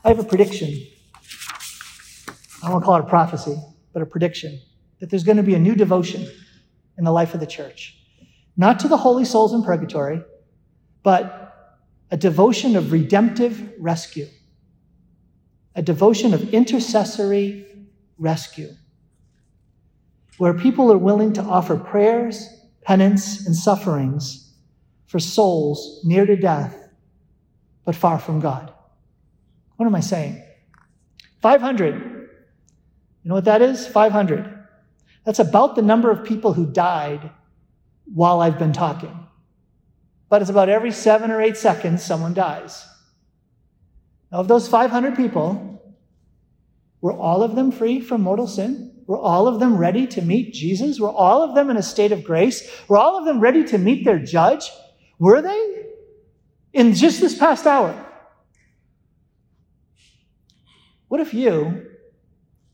I 0.05 0.09
have 0.09 0.18
a 0.18 0.24
prediction. 0.24 0.86
I 2.62 2.70
don't 2.70 2.82
call 2.82 2.97
it 2.97 3.01
a 3.01 3.09
prophecy, 3.09 3.57
but 3.93 4.03
a 4.03 4.07
prediction 4.07 4.61
that 5.01 5.11
there's 5.11 5.24
going 5.24 5.36
to 5.36 5.42
be 5.42 5.55
a 5.55 5.59
new 5.59 5.74
devotion 5.74 6.28
in 6.96 7.05
the 7.05 7.12
life 7.12 7.34
of 7.34 7.40
the 7.40 7.46
church. 7.46 7.96
Not 8.57 8.80
to 8.80 8.88
the 8.88 8.96
holy 8.96 9.24
souls 9.24 9.53
in 9.53 9.62
purgatory, 9.62 10.22
but 11.03 11.44
a 12.11 12.16
devotion 12.16 12.74
of 12.74 12.90
redemptive 12.90 13.72
rescue, 13.78 14.26
a 15.74 15.82
devotion 15.82 16.34
of 16.34 16.53
intercessory 16.53 17.66
rescue, 18.18 18.70
where 20.38 20.55
people 20.55 20.90
are 20.92 20.99
willing 20.99 21.32
to 21.34 21.42
offer 21.42 21.76
prayers, 21.76 22.49
penance, 22.82 23.46
and 23.46 23.55
sufferings 23.55 24.55
for 25.07 25.18
souls 25.18 26.01
near 26.05 26.26
to 26.26 26.36
death, 26.36 26.74
but 27.84 27.94
far 27.94 28.18
from 28.18 28.40
God. 28.40 28.72
What 29.76 29.86
am 29.86 29.94
I 29.94 30.01
saying? 30.01 30.42
500. 31.40 31.94
You 31.94 33.28
know 33.28 33.34
what 33.34 33.44
that 33.44 33.62
is? 33.62 33.86
500. 33.86 34.57
That's 35.28 35.40
about 35.40 35.76
the 35.76 35.82
number 35.82 36.10
of 36.10 36.24
people 36.24 36.54
who 36.54 36.64
died 36.64 37.30
while 38.14 38.40
I've 38.40 38.58
been 38.58 38.72
talking. 38.72 39.26
But 40.30 40.40
it's 40.40 40.50
about 40.50 40.70
every 40.70 40.90
seven 40.90 41.30
or 41.30 41.42
eight 41.42 41.58
seconds 41.58 42.02
someone 42.02 42.32
dies. 42.32 42.88
Now, 44.32 44.38
of 44.38 44.48
those 44.48 44.68
500 44.68 45.16
people, 45.16 45.82
were 47.02 47.12
all 47.12 47.42
of 47.42 47.56
them 47.56 47.70
free 47.70 48.00
from 48.00 48.22
mortal 48.22 48.46
sin? 48.46 49.02
Were 49.06 49.18
all 49.18 49.46
of 49.46 49.60
them 49.60 49.76
ready 49.76 50.06
to 50.06 50.22
meet 50.22 50.54
Jesus? 50.54 50.98
Were 50.98 51.12
all 51.12 51.42
of 51.42 51.54
them 51.54 51.68
in 51.68 51.76
a 51.76 51.82
state 51.82 52.12
of 52.12 52.24
grace? 52.24 52.66
Were 52.88 52.96
all 52.96 53.18
of 53.18 53.26
them 53.26 53.38
ready 53.38 53.64
to 53.64 53.76
meet 53.76 54.06
their 54.06 54.18
judge? 54.18 54.70
Were 55.18 55.42
they? 55.42 55.88
In 56.72 56.94
just 56.94 57.20
this 57.20 57.36
past 57.36 57.66
hour. 57.66 57.94
What 61.08 61.20
if 61.20 61.34
you 61.34 61.84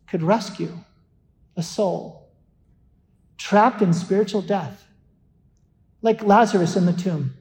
could 0.07 0.22
rescue 0.22 0.70
a 1.57 1.62
soul 1.64 2.24
trapped 3.45 3.82
in 3.82 3.92
spiritual 3.92 4.40
death, 4.40 4.86
like 6.01 6.22
Lazarus 6.22 6.76
in 6.76 6.86
the 6.86 6.95
tomb? 6.95 7.34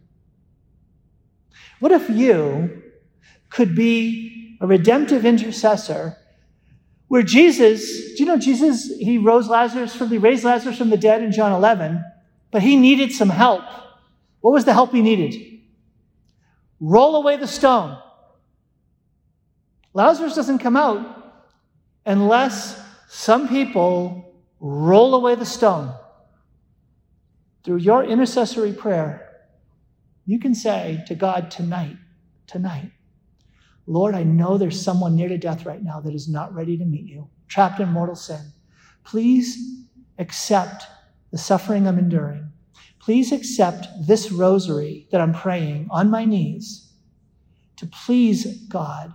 What 1.79 1.93
if 1.93 2.09
you 2.09 2.83
could 3.49 3.73
be 3.73 4.57
a 4.59 4.67
redemptive 4.67 5.25
intercessor 5.25 6.17
where 7.07 7.23
Jesus, 7.23 8.15
do 8.15 8.23
you 8.23 8.25
know 8.25 8.37
Jesus, 8.37 8.93
he 8.97 9.17
rose 9.17 9.47
Lazarus 9.47 9.95
from, 9.95 10.09
he 10.09 10.17
raised 10.17 10.43
Lazarus 10.43 10.77
from 10.77 10.89
the 10.89 10.97
dead 10.97 11.23
in 11.23 11.31
John 11.31 11.53
11, 11.53 12.03
but 12.51 12.61
he 12.61 12.75
needed 12.75 13.13
some 13.13 13.29
help. 13.29 13.63
What 14.41 14.51
was 14.51 14.65
the 14.65 14.73
help 14.73 14.91
he 14.91 15.01
needed? 15.01 15.61
Roll 16.81 17.15
away 17.15 17.37
the 17.37 17.47
stone. 17.47 17.97
Lazarus 19.93 20.35
doesn't 20.35 20.59
come 20.59 20.75
out 20.75 21.33
unless 22.05 22.77
some 23.07 23.47
people 23.47 24.32
roll 24.63 25.13
away 25.13 25.35
the 25.35 25.45
stone. 25.45 25.93
Through 27.65 27.77
your 27.77 28.05
intercessory 28.05 28.71
prayer, 28.71 29.29
you 30.25 30.39
can 30.39 30.55
say 30.55 31.03
to 31.07 31.15
God 31.15 31.51
tonight, 31.51 31.97
tonight, 32.47 32.91
Lord, 33.85 34.15
I 34.15 34.23
know 34.23 34.57
there's 34.57 34.81
someone 34.81 35.17
near 35.17 35.27
to 35.27 35.37
death 35.37 35.65
right 35.65 35.83
now 35.83 35.99
that 35.99 36.15
is 36.15 36.29
not 36.29 36.55
ready 36.55 36.77
to 36.77 36.85
meet 36.85 37.03
you, 37.03 37.29
trapped 37.49 37.81
in 37.81 37.89
mortal 37.89 38.15
sin. 38.15 38.53
Please 39.03 39.83
accept 40.17 40.85
the 41.31 41.37
suffering 41.37 41.85
I'm 41.85 41.99
enduring. 41.99 42.49
Please 42.99 43.33
accept 43.33 43.87
this 44.07 44.31
rosary 44.31 45.09
that 45.11 45.19
I'm 45.19 45.33
praying 45.33 45.89
on 45.91 46.09
my 46.09 46.23
knees 46.23 46.93
to 47.75 47.85
please 47.87 48.65
God 48.69 49.11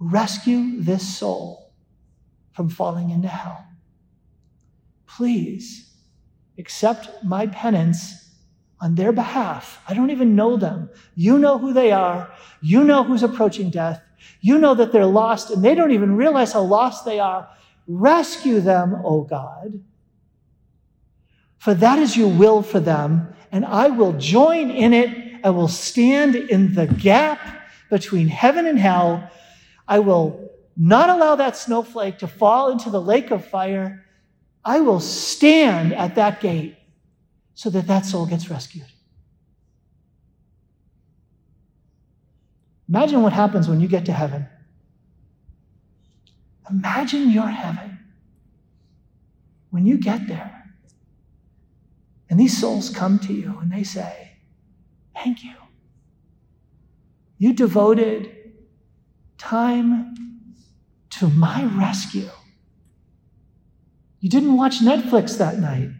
rescue 0.00 0.80
this 0.80 1.06
soul 1.06 1.72
from 2.52 2.68
falling 2.68 3.10
into 3.10 3.28
hell 3.28 3.67
please 5.08 5.90
accept 6.58 7.08
my 7.24 7.46
penance 7.48 8.30
on 8.80 8.94
their 8.94 9.12
behalf. 9.12 9.82
I 9.88 9.94
don't 9.94 10.10
even 10.10 10.36
know 10.36 10.56
them. 10.56 10.90
You 11.14 11.38
know 11.38 11.58
who 11.58 11.72
they 11.72 11.90
are. 11.90 12.30
You 12.60 12.84
know 12.84 13.02
who's 13.02 13.22
approaching 13.22 13.70
death. 13.70 14.00
You 14.40 14.58
know 14.58 14.74
that 14.74 14.92
they're 14.92 15.06
lost 15.06 15.50
and 15.50 15.64
they 15.64 15.74
don't 15.74 15.90
even 15.90 16.16
realize 16.16 16.52
how 16.52 16.62
lost 16.62 17.04
they 17.04 17.18
are. 17.18 17.48
Rescue 17.86 18.60
them, 18.60 18.94
O 18.94 19.02
oh 19.04 19.22
God. 19.22 19.80
For 21.58 21.74
that 21.74 21.98
is 21.98 22.16
your 22.16 22.28
will 22.28 22.62
for 22.62 22.78
them, 22.78 23.34
and 23.50 23.64
I 23.64 23.88
will 23.88 24.12
join 24.12 24.70
in 24.70 24.92
it. 24.92 25.40
I 25.42 25.50
will 25.50 25.68
stand 25.68 26.36
in 26.36 26.74
the 26.74 26.86
gap 26.86 27.40
between 27.90 28.28
heaven 28.28 28.66
and 28.66 28.78
hell. 28.78 29.28
I 29.88 29.98
will 29.98 30.50
not 30.76 31.10
allow 31.10 31.34
that 31.36 31.56
snowflake 31.56 32.18
to 32.18 32.28
fall 32.28 32.70
into 32.70 32.90
the 32.90 33.00
lake 33.00 33.32
of 33.32 33.44
fire. 33.44 34.04
I 34.64 34.80
will 34.80 35.00
stand 35.00 35.94
at 35.94 36.14
that 36.16 36.40
gate 36.40 36.76
so 37.54 37.70
that 37.70 37.86
that 37.86 38.04
soul 38.04 38.26
gets 38.26 38.50
rescued. 38.50 38.86
Imagine 42.88 43.22
what 43.22 43.32
happens 43.32 43.68
when 43.68 43.80
you 43.80 43.88
get 43.88 44.06
to 44.06 44.12
heaven. 44.12 44.46
Imagine 46.70 47.30
your 47.30 47.48
heaven 47.48 47.98
when 49.70 49.86
you 49.86 49.98
get 49.98 50.26
there 50.26 50.58
and 52.30 52.38
these 52.38 52.58
souls 52.58 52.90
come 52.90 53.18
to 53.20 53.32
you 53.32 53.58
and 53.60 53.72
they 53.72 53.84
say, 53.84 54.32
Thank 55.14 55.42
you. 55.42 55.54
You 57.38 57.52
devoted 57.52 58.30
time 59.36 60.14
to 61.10 61.28
my 61.28 61.64
rescue. 61.64 62.30
You 64.20 64.28
didn't 64.28 64.56
watch 64.56 64.80
Netflix 64.80 65.38
that 65.38 65.58
night. 65.58 65.90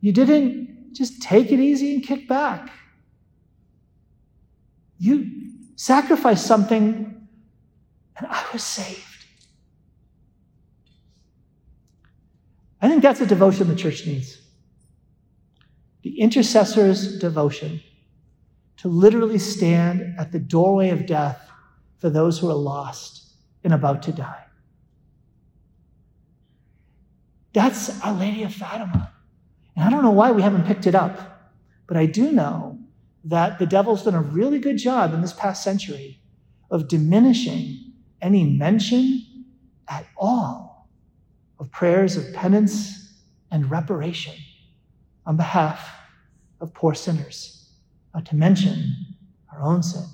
You 0.00 0.12
didn't 0.12 0.94
just 0.94 1.22
take 1.22 1.50
it 1.50 1.58
easy 1.58 1.94
and 1.94 2.02
kick 2.04 2.28
back. 2.28 2.70
You 4.98 5.30
sacrificed 5.76 6.46
something, 6.46 7.26
and 8.16 8.26
I 8.28 8.44
was 8.52 8.62
saved. 8.62 9.00
I 12.80 12.88
think 12.88 13.02
that's 13.02 13.20
a 13.20 13.26
devotion 13.26 13.66
the 13.66 13.74
church 13.74 14.06
needs. 14.06 14.40
The 16.02 16.20
intercessor's 16.20 17.18
devotion 17.18 17.80
to 18.76 18.88
literally 18.88 19.38
stand 19.38 20.14
at 20.18 20.32
the 20.32 20.38
doorway 20.38 20.90
of 20.90 21.06
death 21.06 21.50
for 21.96 22.10
those 22.10 22.38
who 22.38 22.50
are 22.50 22.54
lost 22.54 23.32
and 23.64 23.72
about 23.72 24.02
to 24.02 24.12
die. 24.12 24.44
That's 27.54 28.00
Our 28.02 28.12
Lady 28.12 28.42
of 28.42 28.52
Fatima. 28.52 29.12
And 29.76 29.84
I 29.84 29.90
don't 29.90 30.02
know 30.02 30.10
why 30.10 30.32
we 30.32 30.42
haven't 30.42 30.66
picked 30.66 30.86
it 30.86 30.94
up, 30.94 31.52
but 31.86 31.96
I 31.96 32.04
do 32.04 32.32
know 32.32 32.78
that 33.24 33.58
the 33.58 33.66
devil's 33.66 34.02
done 34.02 34.14
a 34.14 34.20
really 34.20 34.58
good 34.58 34.76
job 34.76 35.14
in 35.14 35.20
this 35.20 35.32
past 35.32 35.62
century 35.62 36.20
of 36.70 36.88
diminishing 36.88 37.92
any 38.20 38.44
mention 38.44 39.46
at 39.88 40.04
all 40.16 40.88
of 41.60 41.70
prayers 41.70 42.16
of 42.16 42.32
penance 42.34 43.14
and 43.50 43.70
reparation 43.70 44.34
on 45.24 45.36
behalf 45.36 45.94
of 46.60 46.74
poor 46.74 46.92
sinners, 46.92 47.70
not 48.14 48.26
to 48.26 48.34
mention 48.34 48.94
our 49.52 49.62
own 49.62 49.82
sin. 49.82 50.04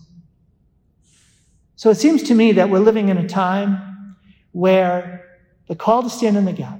So 1.76 1.88
it 1.88 1.94
seems 1.94 2.22
to 2.24 2.34
me 2.34 2.52
that 2.52 2.68
we're 2.68 2.80
living 2.80 3.08
in 3.08 3.16
a 3.16 3.26
time 3.26 4.16
where 4.52 5.38
the 5.68 5.74
call 5.74 6.02
to 6.02 6.10
stand 6.10 6.36
in 6.36 6.44
the 6.44 6.52
gap 6.52 6.79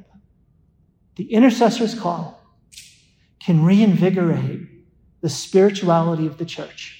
the 1.20 1.34
intercessor's 1.34 1.94
call 1.94 2.40
can 3.40 3.62
reinvigorate 3.62 4.66
the 5.20 5.28
spirituality 5.28 6.26
of 6.26 6.38
the 6.38 6.46
church. 6.46 6.96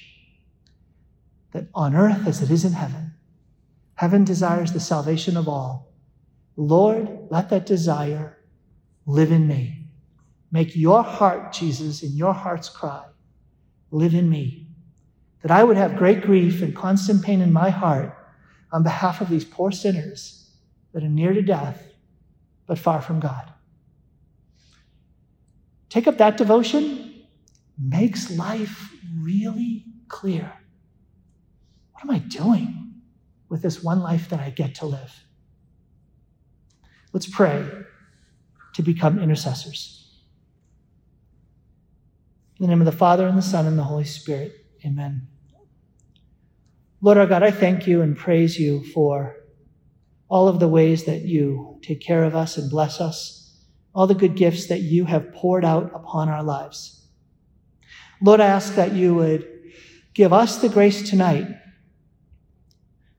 That 1.53 1.69
on 1.75 1.97
earth 1.97 2.27
as 2.27 2.43
it 2.43 2.51
is 2.51 2.67
in 2.67 2.75
heaven, 2.75 3.15
heaven 3.95 4.25
desires 4.25 4.75
the 4.75 4.79
salvation 4.79 5.39
of 5.39 5.49
all. 5.49 5.95
Lord, 6.55 7.29
let 7.31 7.49
that 7.49 7.65
desire 7.65 8.37
live 9.07 9.33
in 9.33 9.49
me. 9.49 9.87
Make 10.53 10.77
your 10.77 11.03
heart, 11.03 11.55
Jesus, 11.55 12.03
in 12.03 12.13
your 12.13 12.35
heart's 12.35 12.69
cry, 12.69 13.07
live 13.91 14.13
in 14.13 14.29
me. 14.29 14.67
That 15.41 15.51
I 15.51 15.65
would 15.65 15.79
have 15.79 15.97
great 15.97 16.21
grief 16.21 16.61
and 16.61 16.77
constant 16.77 17.25
pain 17.25 17.41
in 17.41 17.55
my 17.55 17.71
heart 17.71 18.15
on 18.71 18.83
behalf 18.83 19.23
of 19.23 19.31
these 19.31 19.47
poor 19.47 19.73
sinners 19.73 20.51
that 20.93 21.03
are 21.03 21.09
near 21.09 21.33
to 21.33 21.41
death, 21.41 21.83
but 22.67 22.79
far 22.79 23.01
from 23.01 23.19
God. 23.19 23.51
Take 25.91 26.07
up 26.07 26.19
that 26.19 26.39
devotion, 26.39 27.25
makes 27.79 28.31
life 28.31 28.95
really 29.19 29.85
clear. 30.09 30.53
What 31.93 32.05
am 32.05 32.11
I 32.11 32.19
doing 32.19 32.95
with 33.49 33.61
this 33.61 33.83
one 33.83 34.01
life 34.01 34.31
that 34.31 34.41
I 34.41 34.51
get 34.51 34.77
to 34.77 34.87
live? 34.87 35.25
Let's 37.13 37.27
pray 37.27 37.69
to 38.75 38.83
become 38.83 39.19
intercessors. 39.19 40.23
In 42.59 42.67
the 42.67 42.69
name 42.69 42.81
of 42.81 42.87
the 42.87 42.93
Father, 42.93 43.27
and 43.27 43.37
the 43.37 43.43
Son, 43.43 43.67
and 43.67 43.79
the 43.79 43.83
Holy 43.83 44.05
Spirit, 44.05 44.53
amen. 44.87 45.27
Lord 47.01 47.19
our 47.19 47.27
God, 47.27 47.43
I 47.43 47.51
thank 47.51 47.87
you 47.87 48.03
and 48.03 48.17
praise 48.17 48.61
you 48.61 48.85
for 48.93 49.37
all 50.29 50.47
of 50.47 50.61
the 50.61 50.69
ways 50.69 51.05
that 51.05 51.23
you 51.23 51.81
take 51.83 52.01
care 52.01 52.23
of 52.23 52.37
us 52.37 52.59
and 52.59 52.71
bless 52.71 53.01
us, 53.01 53.40
all 53.95 54.07
the 54.07 54.15
good 54.15 54.37
gifts 54.37 54.67
that 54.67 54.81
you 54.81 55.05
have 55.05 55.33
poured 55.33 55.65
out 55.65 55.91
upon 55.95 56.29
our 56.29 56.43
lives. 56.43 57.07
Lord, 58.23 58.41
I 58.41 58.47
ask 58.47 58.75
that 58.75 58.93
you 58.93 59.15
would 59.15 59.49
give 60.15 60.33
us 60.33 60.61
the 60.61 60.69
grace 60.69 61.09
tonight 61.09 61.47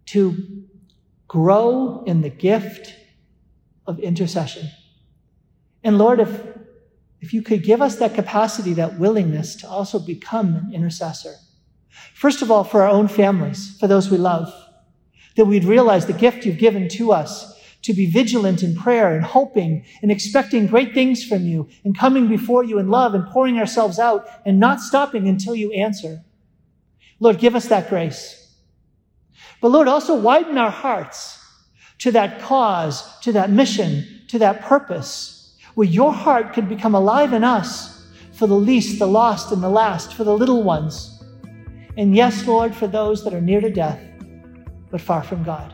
to 0.07 0.65
grow 1.28 2.03
in 2.05 2.22
the 2.22 2.30
gift 2.30 2.93
of 3.88 3.99
intercession. 3.99 4.69
And 5.84 5.97
Lord, 5.97 6.19
if, 6.19 6.41
if 7.19 7.34
you 7.34 7.41
could 7.41 7.63
give 7.63 7.82
us 7.82 7.95
that 7.97 8.13
capacity, 8.13 8.74
that 8.74 8.99
willingness 8.99 9.55
to 9.57 9.67
also 9.67 9.99
become 9.99 10.55
an 10.55 10.72
intercessor. 10.74 11.36
First 12.13 12.41
of 12.41 12.51
all, 12.51 12.63
for 12.63 12.84
our 12.84 12.89
own 12.89 13.07
families, 13.07 13.78
for 13.80 13.88
those 13.88 14.09
we 14.09 14.17
love, 14.17 14.53
that 15.36 15.45
we'd 15.45 15.63
realize 15.63 16.05
the 16.05 16.13
gift 16.13 16.45
you've 16.45 16.57
given 16.57 16.88
to 16.89 17.11
us 17.11 17.51
to 17.84 17.94
be 17.94 18.06
vigilant 18.06 18.64
in 18.64 18.76
prayer 18.76 19.16
and 19.16 19.24
hoping 19.24 19.84
and 20.02 20.12
expecting 20.12 20.68
great 20.68 20.94
things 20.94 21.24
from 21.24 21.46
you 21.46 21.68
and 21.84 21.98
coming 21.98 22.28
before 22.28 22.64
you 22.64 22.80
in 22.80 22.90
love 22.90 23.14
and 23.14 23.26
pouring 23.28 23.58
ourselves 23.58 24.00
out 24.00 24.28
and 24.46 24.60
not 24.60 24.80
stopping 24.80 25.28
until 25.28 25.56
you 25.56 25.72
answer. 25.72 26.22
Lord, 27.20 27.40
give 27.40 27.56
us 27.56 27.68
that 27.68 27.90
grace. 27.90 28.38
But 29.62 29.70
Lord, 29.70 29.88
also 29.88 30.16
widen 30.16 30.58
our 30.58 30.72
hearts 30.72 31.38
to 32.00 32.12
that 32.12 32.42
cause, 32.42 33.20
to 33.20 33.32
that 33.34 33.50
mission, 33.50 34.22
to 34.28 34.40
that 34.40 34.62
purpose, 34.62 35.56
where 35.76 35.88
your 35.88 36.14
heart 36.14 36.54
could 36.54 36.68
become 36.68 36.96
alive 36.96 37.34
in 37.34 37.44
us 37.44 38.08
for 38.34 38.48
the 38.48 38.56
least, 38.56 38.98
the 38.98 39.08
lost, 39.08 39.52
and 39.52 39.62
the 39.62 39.70
last, 39.70 40.16
for 40.16 40.24
the 40.24 40.36
little 40.36 40.64
ones 40.64 41.22
and 41.98 42.16
yes, 42.16 42.48
Lord, 42.48 42.74
for 42.74 42.88
those 42.88 43.24
that 43.24 43.34
are 43.34 43.42
near 43.42 43.60
to 43.60 43.70
death, 43.70 44.00
but 44.90 45.02
far 45.02 45.24
from 45.24 45.44
God. 45.44 45.74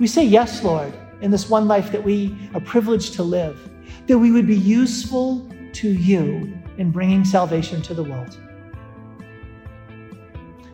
We 0.00 0.06
say 0.06 0.24
yes, 0.24 0.64
Lord, 0.64 0.94
in 1.20 1.30
this 1.30 1.50
one 1.50 1.68
life 1.68 1.92
that 1.92 2.02
we 2.02 2.34
are 2.54 2.60
privileged 2.60 3.12
to 3.14 3.22
live, 3.22 3.70
that 4.06 4.18
we 4.18 4.32
would 4.32 4.46
be 4.46 4.56
useful 4.56 5.46
to 5.74 5.88
you 5.90 6.52
in 6.78 6.90
bringing 6.90 7.22
salvation 7.22 7.82
to 7.82 7.92
the 7.92 8.02
world. 8.02 8.38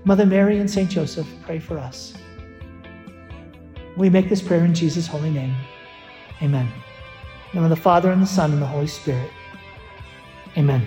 Mother 0.05 0.24
Mary 0.24 0.59
and 0.59 0.70
St. 0.70 0.89
Joseph, 0.89 1.27
pray 1.43 1.59
for 1.59 1.77
us. 1.77 2.14
We 3.97 4.09
make 4.09 4.29
this 4.29 4.41
prayer 4.41 4.64
in 4.64 4.72
Jesus' 4.72 5.09
holy 5.09 5.31
name. 5.31 5.57
Amen. 6.41 6.66
In 6.66 6.72
the 7.51 7.55
name 7.57 7.64
of 7.64 7.70
the 7.70 7.83
Father, 7.83 8.12
and 8.12 8.22
the 8.22 8.27
Son, 8.27 8.53
and 8.53 8.62
the 8.62 8.66
Holy 8.66 8.87
Spirit. 8.87 9.31
Amen. 10.57 10.87